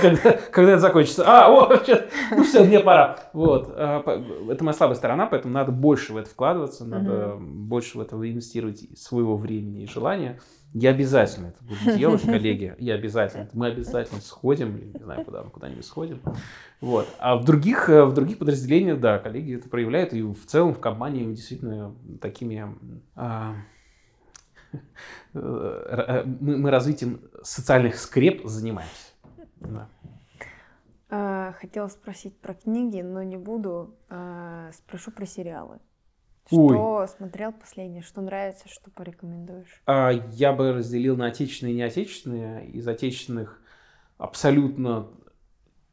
когда, 0.00 0.32
когда 0.52 0.72
это 0.72 0.80
закончится, 0.80 1.24
а, 1.26 1.52
о, 1.52 1.76
сейчас, 1.84 2.04
ну 2.30 2.44
все, 2.44 2.62
мне 2.62 2.78
пора. 2.78 3.18
Вот, 3.32 3.74
а, 3.76 4.02
это 4.48 4.62
моя 4.62 4.74
слабая 4.74 4.96
сторона, 4.96 5.26
поэтому 5.26 5.52
надо 5.52 5.72
больше 5.72 6.12
в 6.12 6.16
это 6.16 6.30
вкладываться, 6.30 6.86
надо 6.86 7.36
больше 7.38 7.98
в 7.98 8.00
это 8.00 8.14
инвестировать 8.16 8.96
своего 8.96 9.36
времени 9.36 9.82
и 9.82 9.86
желания. 9.86 10.40
Я 10.74 10.90
обязательно 10.90 11.48
это 11.48 11.64
буду 11.64 11.96
делать, 11.96 12.22
коллеги. 12.22 12.74
Я 12.78 12.94
обязательно. 12.94 13.48
Мы 13.52 13.68
обязательно 13.68 14.20
сходим, 14.20 14.92
не 14.92 15.02
знаю, 15.02 15.24
куда 15.24 15.42
мы 15.42 15.50
куда-нибудь 15.50 15.84
сходим. 15.84 16.20
Вот. 16.80 17.08
А 17.18 17.36
в 17.36 17.44
других, 17.44 17.88
э, 17.88 18.04
в 18.04 18.12
других 18.12 18.38
подразделениях, 18.38 19.00
да, 19.00 19.18
коллеги 19.18 19.56
это 19.56 19.68
проявляют. 19.68 20.12
И 20.12 20.22
в 20.22 20.44
целом 20.46 20.74
в 20.74 20.80
компании 20.80 21.24
мы 21.24 21.34
действительно 21.34 21.94
такими... 22.20 22.76
А, 23.16 23.54
э, 25.34 26.24
мы, 26.40 26.58
мы 26.58 26.70
развитием 26.70 27.22
социальных 27.42 27.96
скреп 27.96 28.44
занимаемся. 28.44 29.12
Да. 29.60 29.88
Хотела 31.58 31.88
спросить 31.88 32.38
про 32.38 32.52
книги, 32.52 33.00
но 33.00 33.22
не 33.22 33.38
буду. 33.38 33.96
Спрошу 34.70 35.10
про 35.10 35.24
сериалы. 35.24 35.78
Что 36.48 36.96
Ой. 36.96 37.08
смотрел 37.08 37.52
последнее, 37.52 38.00
что 38.00 38.22
нравится, 38.22 38.68
что 38.68 38.90
порекомендуешь? 38.90 39.82
А, 39.84 40.10
я 40.10 40.54
бы 40.54 40.72
разделил 40.72 41.14
на 41.14 41.26
отечественные 41.26 41.74
и 41.74 41.76
неотечественные. 41.76 42.68
Из 42.68 42.88
отечественных 42.88 43.60
абсолютно 44.16 45.08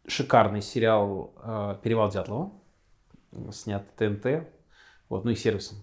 шикарный 0.08 0.62
сериал 0.62 1.34
э, 1.44 1.76
«Перевал 1.84 2.10
Дятлова», 2.10 2.52
снят 3.52 3.84
ТНТ, 3.98 4.48
вот, 5.10 5.26
ну 5.26 5.32
и 5.32 5.36
сервисом. 5.36 5.80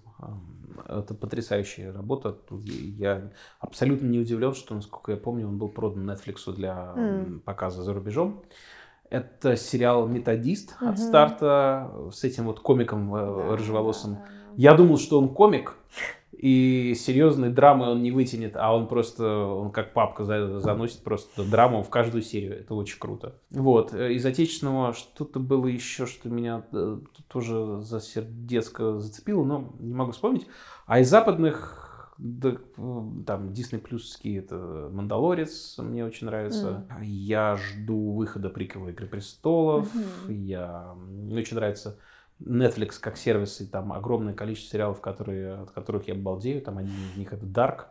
Это 0.89 1.15
потрясающая 1.15 1.93
работа. 1.93 2.39
Я 2.51 3.31
абсолютно 3.61 4.07
не 4.07 4.21
удивлен, 4.21 4.55
что, 4.55 4.75
насколько 4.75 5.13
я 5.13 5.19
помню, 5.19 5.49
он 5.49 5.59
был 5.59 5.69
продан 5.69 6.09
Netflix 6.09 6.51
для 6.51 6.95
mm. 6.97 7.41
показа 7.41 7.83
за 7.83 7.93
рубежом. 7.93 8.43
Это 9.11 9.57
сериал 9.57 10.09
«Методист» 10.09 10.77
mm-hmm. 10.81 10.89
от 10.89 10.99
старта 10.99 11.93
с 12.11 12.25
этим 12.25 12.47
вот 12.47 12.61
комиком 12.61 13.15
э, 13.15 13.19
да, 13.19 13.57
рыжеволосым. 13.57 14.15
Да, 14.15 14.21
да 14.21 14.42
я 14.57 14.75
думал, 14.75 14.99
что 14.99 15.19
он 15.19 15.29
комик, 15.29 15.77
и 16.43 16.95
серьезной 16.97 17.51
драмы 17.51 17.89
он 17.89 18.03
не 18.03 18.11
вытянет, 18.11 18.57
а 18.57 18.75
он 18.75 18.89
просто, 18.89 19.25
он 19.25 19.71
как 19.71 19.93
папка 19.93 20.25
заносит 20.25 21.05
просто 21.05 21.49
драму 21.49 21.85
в 21.85 21.89
каждую 21.89 22.23
серию. 22.23 22.59
Это 22.59 22.75
очень 22.75 22.99
круто. 22.99 23.37
Вот. 23.51 23.95
Из 23.95 24.27
отечественного 24.27 24.93
что-то 24.93 25.39
было 25.39 25.69
еще, 25.69 26.05
что 26.07 26.29
меня 26.29 26.65
э, 26.73 26.99
тоже 27.29 27.81
за 27.83 28.01
сердецко 28.01 28.99
зацепило, 28.99 29.45
но 29.45 29.73
не 29.79 29.95
могу 29.95 30.11
вспомнить. 30.11 30.49
А 30.87 30.99
из 30.99 31.09
западных, 31.09 32.13
да, 32.19 32.57
там, 32.77 33.51
Disney 33.51 33.79
плюсские, 33.79 34.39
это 34.41 34.91
«Мандалорец» 34.93 35.79
мне 35.79 36.05
очень 36.05 36.27
нравится. 36.27 36.85
Mm. 36.91 37.05
Я 37.05 37.57
жду 37.57 38.15
выхода 38.15 38.51
приквела 38.51 38.89
«Игры 38.89 39.07
престолов». 39.07 39.95
Mm-hmm. 39.95 40.35
Я... 40.35 40.95
Мне 40.97 41.37
очень 41.37 41.55
нравится 41.55 42.01
Netflix 42.45 42.99
как 43.01 43.17
сервис, 43.17 43.61
и 43.61 43.67
там 43.67 43.93
огромное 43.93 44.35
количество 44.35 44.73
сериалов, 44.73 45.01
которые, 45.01 45.55
от 45.55 45.71
которых 45.71 46.09
я 46.09 46.15
балдею. 46.15 46.63
Там 46.63 46.79
один 46.79 47.05
из 47.05 47.17
них 47.17 47.33
это 47.33 47.47
Dark, 47.47 47.87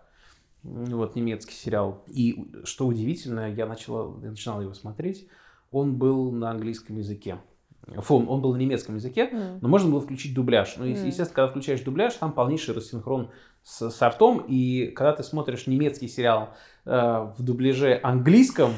вот 0.64 1.16
немецкий 1.16 1.54
сериал. 1.54 2.04
И 2.08 2.52
что 2.64 2.88
удивительно, 2.88 3.52
я, 3.52 3.66
начала, 3.66 4.14
я 4.24 4.30
начинал 4.30 4.62
его 4.62 4.74
смотреть, 4.74 5.28
он 5.72 5.96
был 5.96 6.32
на 6.32 6.52
английском 6.52 6.98
языке. 6.98 7.40
Фон, 7.88 8.28
он 8.30 8.42
был 8.42 8.54
на 8.54 8.58
немецком 8.58 8.96
языке, 8.96 9.30
М. 9.32 9.60
но 9.60 9.68
можно 9.68 9.90
было 9.90 10.02
включить 10.02 10.36
дубляж. 10.36 10.76
Ну, 10.78 10.84
Мгм. 10.86 10.94
естественно, 10.94 11.30
когда 11.34 11.48
включаешь 11.48 11.82
дубляж, 11.82 12.14
там 12.14 12.32
полнейший 12.32 12.76
рассинхрон 12.76 13.32
с, 13.64 13.90
с 13.90 14.02
артом, 14.02 14.46
и 14.48 14.88
когда 14.88 15.14
ты 15.14 15.24
смотришь 15.24 15.66
немецкий 15.68 16.08
сериал 16.08 16.50
э, 16.86 16.92
в 17.38 17.42
дубляже 17.42 18.00
английском, 18.04 18.74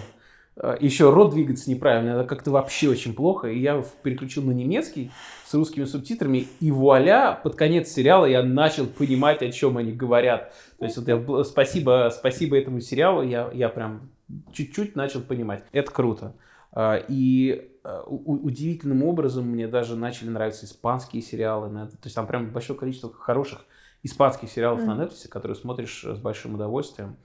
э, 0.55 0.78
еще 0.80 1.09
рот 1.09 1.34
двигаться 1.34 1.69
неправильно, 1.69 2.11
это 2.11 2.28
как-то 2.28 2.51
вообще 2.51 2.89
очень 2.89 3.13
плохо, 3.13 3.49
и 3.49 3.59
я 3.59 3.84
переключил 4.03 4.43
на 4.43 4.51
немецкий 4.51 5.11
с 5.54 5.56
русскими 5.56 5.86
субтитрами, 5.86 6.47
и 6.60 6.72
вуаля, 6.72 7.39
под 7.43 7.56
конец 7.56 7.88
сериала 7.89 8.26
я 8.26 8.41
начал 8.41 8.88
понимать, 8.88 9.43
о 9.43 9.51
чем 9.51 9.78
они 9.78 9.91
говорят. 9.91 10.51
То 10.80 10.86
есть 10.86 10.97
вот 10.97 11.08
я, 11.08 11.43
спасибо, 11.43 12.10
спасибо 12.12 12.58
этому 12.58 12.82
сериалу, 12.82 13.22
я, 13.22 13.51
я 13.54 13.70
прям 13.70 14.10
чуть-чуть 14.51 14.95
начал 14.95 15.22
понимать. 15.22 15.64
Это 15.72 15.91
круто. 15.91 16.34
А, 16.72 16.95
И 17.08 17.70
а, 17.84 18.01
удивительным 18.08 19.04
образом 19.04 19.45
мне 19.45 19.68
даже 19.68 19.95
начали 19.95 20.30
нравиться 20.30 20.66
испанские 20.66 21.22
сериалы. 21.22 21.70
на- 21.70 21.86
То 21.88 21.97
есть 22.06 22.16
там 22.16 22.26
прям 22.26 22.49
большое 22.51 22.80
количество 22.80 23.14
хороших 23.14 23.60
испанских 24.01 24.49
сериалов 24.49 24.84
на 24.86 24.95
Мгм. 24.95 25.04
Netflix, 25.04 25.28
которые 25.30 25.56
смотришь 25.56 26.04
с 26.04 26.18
большим 26.18 26.56
удовольствием. 26.56 27.16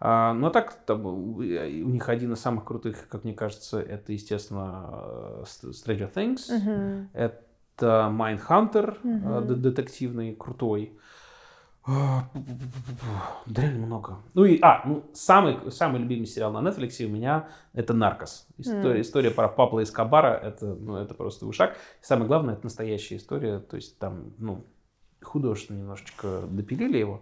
А, 0.00 0.32
Ну 0.32 0.46
а 0.46 0.50
так, 0.50 0.72
там, 0.86 1.04
у 1.04 1.42
них 1.42 2.08
один 2.08 2.32
из 2.32 2.40
самых 2.40 2.64
крутых, 2.64 3.08
как 3.08 3.24
мне 3.24 3.34
кажется, 3.34 3.78
это, 3.80 4.12
естественно, 4.12 4.88
э, 4.92 5.44
St- 5.46 5.70
Stranger 5.72 6.10
Things. 6.12 6.50
Мгм. 6.50 7.10
Это 7.12 7.42
Mindhunter, 7.82 8.98
э, 9.02 9.06
Мгм. 9.06 9.46
д- 9.46 9.54
детективный, 9.56 10.34
крутой. 10.34 10.96
А, 11.86 12.30
Да 13.46 13.62
реально 13.62 13.86
много. 13.86 14.18
Ну 14.32 14.44
и, 14.46 14.58
а, 14.62 14.82
ну, 14.86 15.04
самый, 15.12 15.70
самый 15.70 16.00
любимый 16.00 16.24
сериал 16.26 16.50
на 16.52 16.66
Netflix 16.66 17.04
у 17.04 17.08
меня 17.10 17.48
это 17.74 17.92
«Наркос». 17.92 18.46
История, 18.56 18.96
М. 18.96 19.00
история 19.02 19.30
про 19.30 19.48
Пабло 19.48 19.82
Эскобара, 19.82 20.34
это, 20.42 20.66
ну, 20.66 20.96
это 20.96 21.12
просто 21.14 21.46
ушаг. 21.46 21.76
Самое 22.00 22.26
главное, 22.26 22.54
это 22.54 22.64
настоящая 22.64 23.16
история, 23.16 23.58
то 23.58 23.76
есть 23.76 23.98
там, 23.98 24.32
ну, 24.38 24.64
художественно 25.22 25.78
немножечко 25.78 26.42
допилили 26.48 26.96
его 26.98 27.20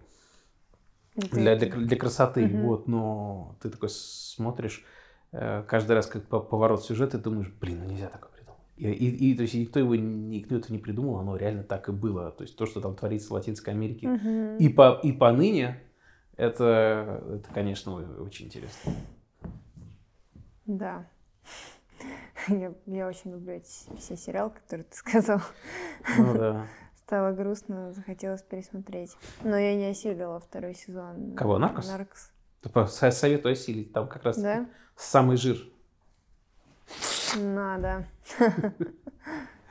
для, 1.17 1.57
для, 1.57 1.69
для 1.69 1.97
красоты, 1.97 2.47
Мгм. 2.47 2.63
вот, 2.63 2.89
но 2.89 3.57
ты 3.61 3.69
такой 3.71 3.89
смотришь, 3.91 4.85
э, 5.33 5.63
каждый 5.67 5.93
раз 5.93 6.07
как 6.07 6.27
по- 6.29 6.41
поворот 6.41 6.85
сюжета, 6.85 7.19
ты 7.19 7.25
думаешь, 7.25 7.53
блин, 7.61 7.81
ну 7.83 7.91
нельзя 7.91 8.09
придумать. 8.09 8.32
И, 8.77 8.91
и, 8.91 9.31
и, 9.33 9.37
то 9.37 9.43
есть 9.43 9.55
никто 9.55 9.79
его 9.79 9.95
никто 9.95 10.57
это 10.57 10.73
не 10.73 10.79
придумал, 10.79 11.19
оно 11.19 11.37
реально 11.37 11.63
так 11.63 11.89
и 11.89 11.93
было. 11.93 12.31
То 12.33 12.43
есть 12.45 12.57
то, 12.57 12.67
что 12.67 12.81
там 12.81 12.97
творится 12.97 13.29
в 13.29 13.33
Латинской 13.33 13.73
Америке 13.75 14.09
Мгм. 14.09 14.57
и, 14.57 14.69
по, 14.69 14.99
и 15.03 15.13
поныне, 15.13 15.81
это, 16.37 17.23
это, 17.35 17.49
конечно, 17.55 17.95
очень 18.23 18.47
интересно. 18.47 18.93
Да. 20.67 21.07
Я, 22.49 22.73
я 22.87 23.07
очень 23.07 23.31
люблю 23.33 23.53
эти 23.53 23.69
все 23.99 24.17
сериалы, 24.17 24.51
которые 24.51 24.85
ты 24.85 24.97
сказал. 24.97 25.41
Ну 26.19 26.35
да. 26.35 26.67
Стало 26.97 27.33
грустно, 27.33 27.93
захотелось 27.93 28.43
пересмотреть. 28.43 29.17
Но 29.45 29.57
я 29.57 29.77
не 29.77 29.87
осилила 29.91 30.41
второй 30.41 30.75
сезон. 30.75 31.35
Кого, 31.37 31.59
«Наркос»? 31.59 31.87
Наркос. 31.89 32.33
Типа, 32.63 32.87
со- 32.87 33.11
Советую 33.11 33.53
осилить, 33.53 33.93
там 33.93 34.09
как 34.09 34.25
раз 34.25 34.39
Да? 34.41 34.67
самый 34.97 35.37
жир. 35.37 35.59
Надо. 37.39 38.07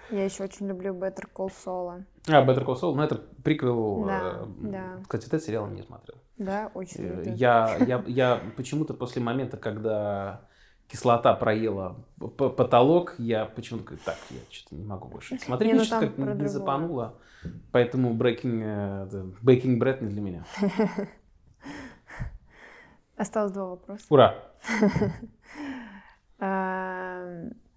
Я 0.10 0.26
еще 0.26 0.44
очень 0.44 0.68
люблю 0.68 0.94
Better 0.94 1.24
Call 1.34 1.50
Saul. 1.66 2.04
А, 2.28 2.46
Better 2.46 2.66
Call 2.66 2.76
Saul, 2.80 2.96
ну 2.96 3.04
это 3.04 3.16
приквел. 3.44 4.04
Да, 4.06 4.42
э, 4.42 4.46
да. 4.60 5.00
Кстати, 5.04 5.28
этот 5.28 5.44
сериал 5.44 5.68
не 5.68 5.84
смотрел. 5.84 6.18
Да, 6.38 6.70
очень 6.74 7.02
Э, 7.02 7.08
люблю. 7.08 7.34
Я, 7.36 7.78
я, 7.88 8.04
я 8.08 8.42
почему-то 8.58 8.94
после 8.94 9.22
момента, 9.22 9.56
когда 9.56 10.42
кислота 10.88 11.34
проела 11.34 12.04
потолок, 12.18 13.16
я 13.20 13.46
почему-то 13.46 13.86
говорю, 13.86 14.02
так, 14.04 14.18
я 14.32 14.40
что-то 14.50 14.76
не 14.76 14.84
могу 14.84 15.08
больше 15.08 15.40
смотреть. 15.46 15.68
Не, 15.70 15.74
Мне 15.74 15.80
ну 15.80 15.86
что-то 15.86 16.08
там 16.08 16.26
как 16.26 16.36
не 16.38 16.48
запануло. 16.48 17.16
Поэтому 17.72 18.14
breaking, 18.14 18.62
э, 18.64 19.06
это, 19.08 19.18
baking 19.42 19.80
bread 19.80 20.04
не 20.04 20.10
для 20.10 20.22
меня. 20.22 20.46
Осталось 23.16 23.52
два 23.54 23.66
вопроса. 23.70 24.06
Ура! 24.10 24.36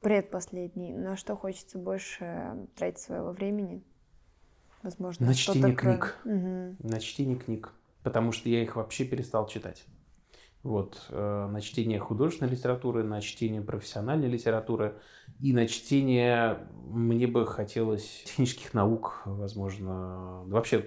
Предпоследний. 0.01 0.93
На 0.93 1.17
что 1.17 1.37
хочется 1.37 1.79
больше 1.79 2.67
тратить 2.77 3.01
своего 3.01 3.31
времени? 3.31 3.83
Возможно, 4.83 5.27
На 5.27 5.35
чтение 5.35 5.75
книг. 5.75 6.19
Мгм. 6.25 6.77
На 6.79 7.01
чтение 7.01 7.37
книг. 7.37 7.73
Потому 8.03 8.33
что 8.33 8.49
я 8.51 8.62
их 8.62 8.77
вообще 8.77 9.05
перестал 9.05 9.47
читать. 9.47 9.87
Вот, 10.62 11.07
э, 11.11 11.49
на 11.51 11.61
чтение 11.61 11.99
художественной 11.99 12.51
литературы, 12.51 13.03
на 13.05 13.21
чтение 13.21 13.61
профессиональной 13.61 14.29
литературы 14.29 14.99
и 15.39 15.53
на 15.53 15.67
чтение 15.67 16.67
мне 16.87 17.27
бы 17.27 17.47
хотелось 17.47 18.23
технических 18.25 18.73
наук, 18.73 19.23
возможно, 19.27 20.43
вообще, 20.47 20.87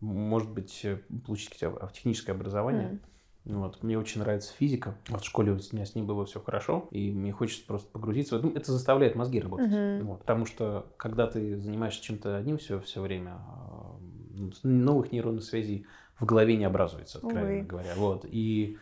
может 0.00 0.50
быть, 0.50 0.84
э, 0.84 0.96
получить 1.26 1.50
какое-то 1.50 1.90
техническое 1.94 2.32
образование. 2.32 2.88
М. 2.90 3.00
Вот. 3.44 3.82
Мне 3.82 3.98
очень 3.98 4.20
нравится 4.20 4.52
физика. 4.54 4.96
Вот 5.08 5.22
в 5.22 5.26
школе 5.26 5.52
у 5.52 5.54
меня 5.72 5.84
с 5.84 5.94
ней 5.94 6.02
было 6.02 6.24
все 6.24 6.40
хорошо, 6.40 6.88
и 6.90 7.12
мне 7.12 7.30
хочется 7.32 7.66
просто 7.66 7.88
погрузиться. 7.90 8.38
Ну, 8.38 8.52
Это 8.54 8.72
заставляет 8.72 9.16
мозги 9.16 9.40
работать. 9.40 9.70
Мгм. 9.70 10.06
Вот. 10.06 10.20
Потому 10.20 10.46
что 10.46 10.86
когда 10.96 11.26
ты 11.26 11.58
занимаешься 11.58 12.02
чем-то 12.02 12.36
одним 12.36 12.56
все, 12.56 12.80
все 12.80 13.02
время, 13.02 13.32
а, 13.36 13.96
ну, 14.30 14.50
новых 14.62 15.12
нейронных 15.12 15.44
связей 15.44 15.86
в 16.18 16.24
голове 16.24 16.56
не 16.56 16.64
образуется, 16.64 17.18
откровенно 17.18 17.58
Увы. 17.58 17.66
говоря. 17.66 17.92
Вот. 17.96 18.24
И 18.24 18.78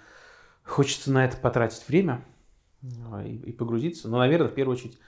хочется 0.64 1.10
на 1.10 1.24
это 1.24 1.36
потратить 1.36 1.86
время 1.88 2.24
а, 3.10 3.24
и, 3.24 3.34
и 3.34 3.52
погрузиться. 3.52 4.08
Но, 4.08 4.18
наверное, 4.18 4.48
в 4.48 4.54
первую 4.54 4.76
очередь 4.76 4.98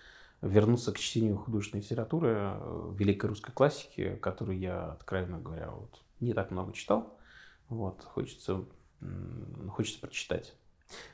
вернуться 0.44 0.92
к 0.92 0.98
чтению 0.98 1.36
художественной 1.38 1.82
литературы, 1.82 2.36
э, 2.36 2.92
великой 2.98 3.26
русской 3.26 3.52
классики, 3.52 4.16
которую 4.20 4.59
я, 4.59 4.92
откровенно 4.92 5.38
говоря, 5.38 5.70
вот, 5.70 6.02
не 6.20 6.34
так 6.34 6.50
много 6.50 6.72
читал. 6.72 7.16
Вот, 7.68 8.02
хочется, 8.02 8.64
хочется 9.70 10.00
прочитать. 10.00 10.55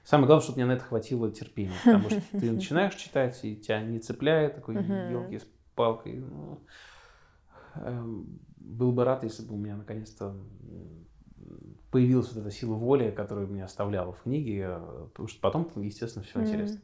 Самое 0.04 0.26
главное, 0.26 0.42
чтобы 0.42 0.56
мне 0.56 0.66
на 0.66 0.72
это 0.72 0.84
хватило 0.84 1.30
терпения, 1.30 1.74
потому 1.84 2.10
что 2.10 2.22
ты 2.32 2.50
начинаешь 2.52 2.94
читать, 2.94 3.38
и 3.44 3.56
тебя 3.56 3.80
не 3.80 3.98
цепляет, 3.98 4.56
такой 4.56 4.76
елки 4.76 5.38
с 5.38 5.46
палкой. 5.74 6.16
ну, 6.16 6.60
эм, 7.76 8.40
был 8.56 8.92
бы 8.92 9.04
рад, 9.04 9.24
если 9.24 9.42
бы 9.42 9.54
у 9.54 9.56
меня 9.56 9.76
наконец-то 9.76 10.34
появилась 11.90 12.32
вот 12.32 12.40
эта 12.42 12.50
сила 12.50 12.74
воли, 12.74 13.10
которую 13.10 13.48
меня 13.48 13.64
оставляла 13.64 14.12
в 14.12 14.22
книге, 14.22 14.66
э, 14.68 15.06
потому 15.12 15.28
что 15.28 15.40
потом, 15.40 15.68
естественно, 15.76 16.24
все 16.24 16.40
интересно. 16.40 16.80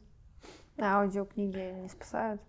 А 0.77 1.01
аудиокниги 1.01 1.81
не 1.81 1.89
спасают? 1.89 2.41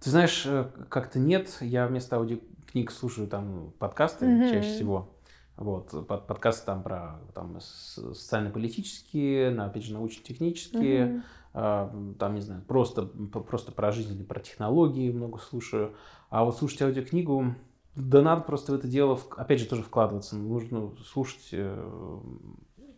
Ты 0.00 0.10
знаешь, 0.10 0.44
э, 0.46 0.70
как-то 0.88 1.18
нет. 1.18 1.56
Я 1.60 1.86
вместо 1.86 2.16
аудиокниг 2.16 2.90
слушаю 2.90 3.26
там 3.26 3.72
подкасты 3.78 4.48
чаще 4.50 4.74
всего. 4.74 5.08
Вот, 5.56 5.90
под, 6.06 6.26
подкасты 6.26 6.66
там 6.66 6.82
про 6.82 7.20
там, 7.34 7.58
социально-политические, 7.60 9.50
на, 9.50 9.66
опять 9.66 9.84
же, 9.84 9.92
научно-технические, 9.92 11.22
а, 11.54 11.94
там, 12.18 12.34
не 12.34 12.40
знаю, 12.40 12.62
просто, 12.66 13.02
просто 13.02 13.70
про 13.70 13.92
жизнь 13.92 14.14
или 14.14 14.24
про 14.24 14.40
технологии 14.40 15.12
много 15.12 15.38
слушаю. 15.38 15.94
А 16.30 16.44
вот 16.44 16.56
слушать 16.56 16.80
аудиокнигу, 16.82 17.54
да 17.94 18.22
надо 18.22 18.42
просто 18.42 18.72
в 18.72 18.74
это 18.76 18.88
дело, 18.88 19.20
опять 19.36 19.60
же, 19.60 19.66
тоже 19.66 19.82
вкладываться. 19.82 20.36
Нужно 20.36 20.92
слушать. 21.06 21.48
э, 21.52 22.20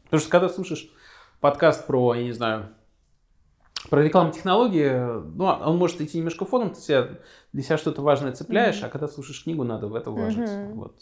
Потому 0.04 0.20
что 0.20 0.30
когда 0.30 0.48
слушаешь 0.48 0.88
подкаст 1.40 1.86
про, 1.86 2.14
я 2.14 2.22
не 2.22 2.32
знаю, 2.32 2.68
про 3.90 4.02
рекламу 4.02 4.32
технологии, 4.32 4.88
ну, 5.36 5.44
он 5.44 5.76
может 5.76 6.00
идти 6.00 6.18
немножко 6.18 6.44
фоном, 6.44 6.70
ты 6.70 6.80
себя, 6.80 7.18
для 7.52 7.62
себя 7.62 7.76
что-то 7.76 8.02
важное 8.02 8.32
цепляешь, 8.32 8.78
Мгм. 8.78 8.86
а 8.86 8.88
когда 8.88 9.08
слушаешь 9.08 9.42
книгу, 9.42 9.64
надо 9.64 9.88
в 9.88 9.94
это 9.94 10.10
вложиться. 10.10 10.58
Мгм. 10.60 10.74
Вот. 10.74 10.96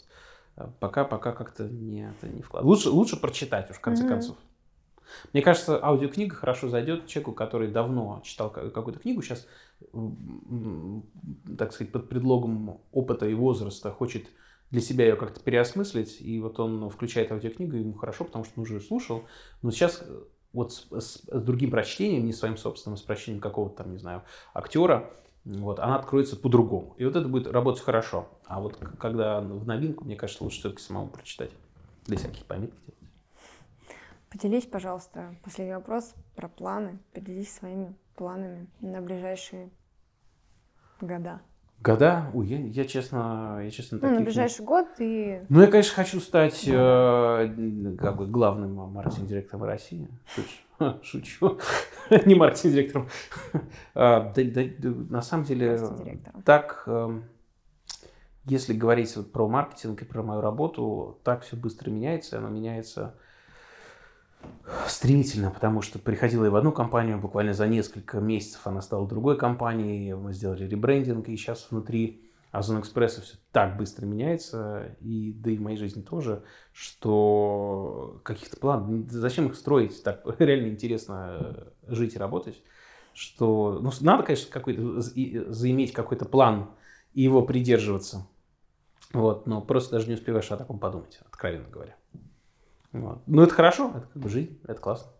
Пока, 0.79 1.03
пока 1.03 1.31
как-то 1.31 1.63
не, 1.67 2.09
это 2.09 2.27
не 2.27 2.41
вклад. 2.41 2.63
Лучше, 2.63 2.89
лучше 2.89 3.17
прочитать 3.19 3.69
уж, 3.71 3.77
в 3.77 3.81
конце 3.81 4.03
Мгм. 4.03 4.11
концов. 4.13 4.37
Мне 5.33 5.41
кажется, 5.41 5.83
аудиокнига 5.83 6.35
хорошо 6.35 6.69
зайдет 6.69 7.07
человеку, 7.07 7.33
который 7.33 7.67
давно 7.69 8.21
читал 8.23 8.49
ка- 8.49 8.69
какую-то 8.69 8.99
книгу, 8.99 9.21
сейчас, 9.21 9.47
так 11.57 11.73
сказать, 11.73 11.91
под 11.91 12.09
предлогом 12.09 12.79
опыта 12.91 13.27
и 13.27 13.33
возраста 13.33 13.91
хочет 13.91 14.27
для 14.71 14.81
себя 14.81 15.05
ее 15.05 15.15
как-то 15.15 15.39
переосмыслить, 15.39 16.19
и 16.21 16.39
вот 16.39 16.59
он 16.59 16.89
включает 16.89 17.31
аудиокнигу, 17.31 17.75
ему 17.75 17.93
хорошо, 17.93 18.23
потому 18.25 18.43
что 18.43 18.53
он 18.57 18.63
уже 18.63 18.79
слушал. 18.79 19.23
Но 19.61 19.69
сейчас 19.69 20.01
э, 20.01 20.23
вот 20.51 20.73
с, 20.73 20.87
с- 20.91 21.21
с 21.27 21.41
другим 21.43 21.69
прочтением, 21.69 22.25
не 22.25 22.33
своим 22.33 22.57
собственным, 22.57 22.95
а 22.95 22.97
с 22.97 23.01
прочтением 23.01 23.39
какого-то 23.41 23.83
там, 23.83 23.91
не 23.91 23.99
знаю, 23.99 24.23
актера, 24.55 25.11
вот, 25.45 25.79
она 25.79 25.97
откроется 25.97 26.37
по-другому. 26.37 26.95
И 26.97 27.05
вот 27.05 27.15
это 27.15 27.27
будет 27.27 27.47
работать 27.47 27.83
хорошо. 27.83 28.27
А 28.45 28.61
вот 28.61 28.77
когда 28.99 29.41
в 29.41 29.65
новинку, 29.65 30.05
мне 30.05 30.15
кажется, 30.15 30.43
лучше 30.43 30.59
все-таки 30.59 30.81
самому 30.81 31.07
прочитать. 31.07 31.51
Для 32.05 32.17
всяких 32.17 32.45
пометок 32.45 32.77
делать. 32.85 32.99
Поделись, 34.29 34.65
пожалуйста, 34.65 35.35
последний 35.43 35.75
вопрос 35.75 36.15
про 36.35 36.49
планы. 36.49 36.99
Поделись 37.13 37.53
своими 37.53 37.95
планами 38.15 38.67
на 38.81 39.01
ближайшие 39.01 39.69
года. 40.99 41.41
Года? 41.81 42.31
Ой, 42.33 42.47
я, 42.47 42.59
я 42.59 42.85
честно, 42.85 43.59
я 43.61 43.69
честно 43.69 43.97
Ну, 44.01 44.03
на 44.07 44.09
таких... 44.13 44.25
ближайший 44.27 44.65
год 44.65 44.87
и... 44.99 45.41
Ну, 45.49 45.61
я, 45.61 45.67
конечно, 45.67 45.93
хочу 45.95 46.21
стать 46.21 46.63
э, 46.65 47.95
как 47.99 48.15
бы 48.17 48.25
главным 48.25 48.75
маркетинг-директором 48.75 49.63
России. 49.65 50.07
Шучу. 50.33 50.53
Шучу. 51.03 51.59
Не 52.25 52.35
маркетинг-директором. 52.35 53.07
А, 53.95 54.31
да- 54.33 54.43
да- 54.43 54.63
да, 54.79 54.89
на 55.09 55.21
самом 55.21 55.43
деле, 55.45 55.77
так, 56.45 56.83
эм, 56.87 57.25
если 58.45 58.73
говорить 58.73 59.15
вот 59.17 59.31
про 59.31 59.47
маркетинг 59.47 60.01
и 60.01 60.05
про 60.05 60.23
мою 60.23 60.41
работу, 60.41 61.19
так 61.23 61.41
все 61.43 61.55
быстро 61.57 61.91
меняется, 61.91 62.37
оно 62.37 62.49
меняется 62.49 63.15
стремительно, 64.87 65.51
потому 65.51 65.81
что 65.81 65.99
приходила 65.99 66.45
я 66.45 66.51
в 66.51 66.55
одну 66.55 66.71
компанию, 66.71 67.19
буквально 67.19 67.53
за 67.53 67.67
несколько 67.67 68.19
месяцев 68.19 68.65
она 68.65 68.81
стала 68.81 69.07
другой 69.07 69.37
компанией, 69.37 70.13
мы 70.13 70.33
сделали 70.33 70.67
ребрендинг, 70.67 71.27
и 71.29 71.35
сейчас 71.35 71.67
внутри 71.69 72.21
Озон 72.51 72.79
Экспресса 72.79 73.21
все 73.21 73.37
так 73.51 73.77
быстро 73.77 74.05
меняется, 74.05 74.95
и 75.01 75.33
да 75.33 75.49
и 75.49 75.57
в 75.57 75.61
моей 75.61 75.77
жизни 75.77 76.01
тоже, 76.01 76.43
что 76.71 78.21
каких-то 78.23 78.57
планов, 78.57 79.09
зачем 79.09 79.47
их 79.47 79.55
строить, 79.55 80.03
так 80.03 80.23
реально 80.39 80.67
интересно 80.67 81.37
э, 81.39 81.69
жить 81.87 82.15
и 82.15 82.19
работать, 82.19 82.61
что, 83.13 83.79
ну, 83.81 83.91
надо, 84.01 84.23
конечно, 84.23 84.51
какой-то, 84.51 85.01
з- 85.01 85.13
и- 85.13 85.51
заиметь 85.51 85.93
какой-то 85.93 86.25
план 86.25 86.69
и 87.13 87.23
его 87.23 87.41
придерживаться, 87.41 88.27
вот, 89.13 89.47
но 89.47 89.59
просто 89.61 89.93
даже 89.93 90.07
не 90.07 90.13
успеваешь 90.13 90.51
о 90.51 90.57
таком 90.57 90.77
подумать, 90.77 91.19
откровенно 91.25 91.69
говоря. 91.69 91.95
Вот. 92.93 93.23
Ну, 93.25 93.41
это 93.41 93.53
хорошо, 93.53 93.91
это 93.95 94.07
как 94.07 94.21
бы 94.21 94.29
жизнь, 94.29 94.59
это 94.63 94.79
классно. 94.79 95.11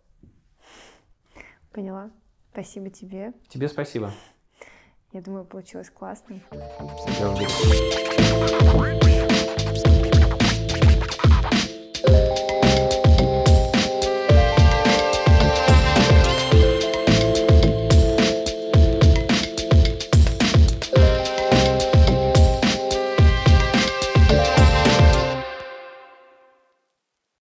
Поняла. 1.71 2.11
Спасибо 2.51 2.91
тебе. 2.91 3.34
Тебе 3.49 3.67
спасибо. 3.67 4.11
Я 5.11 5.21
думаю, 5.21 5.43
получилось 5.45 5.89
классно. 5.89 6.39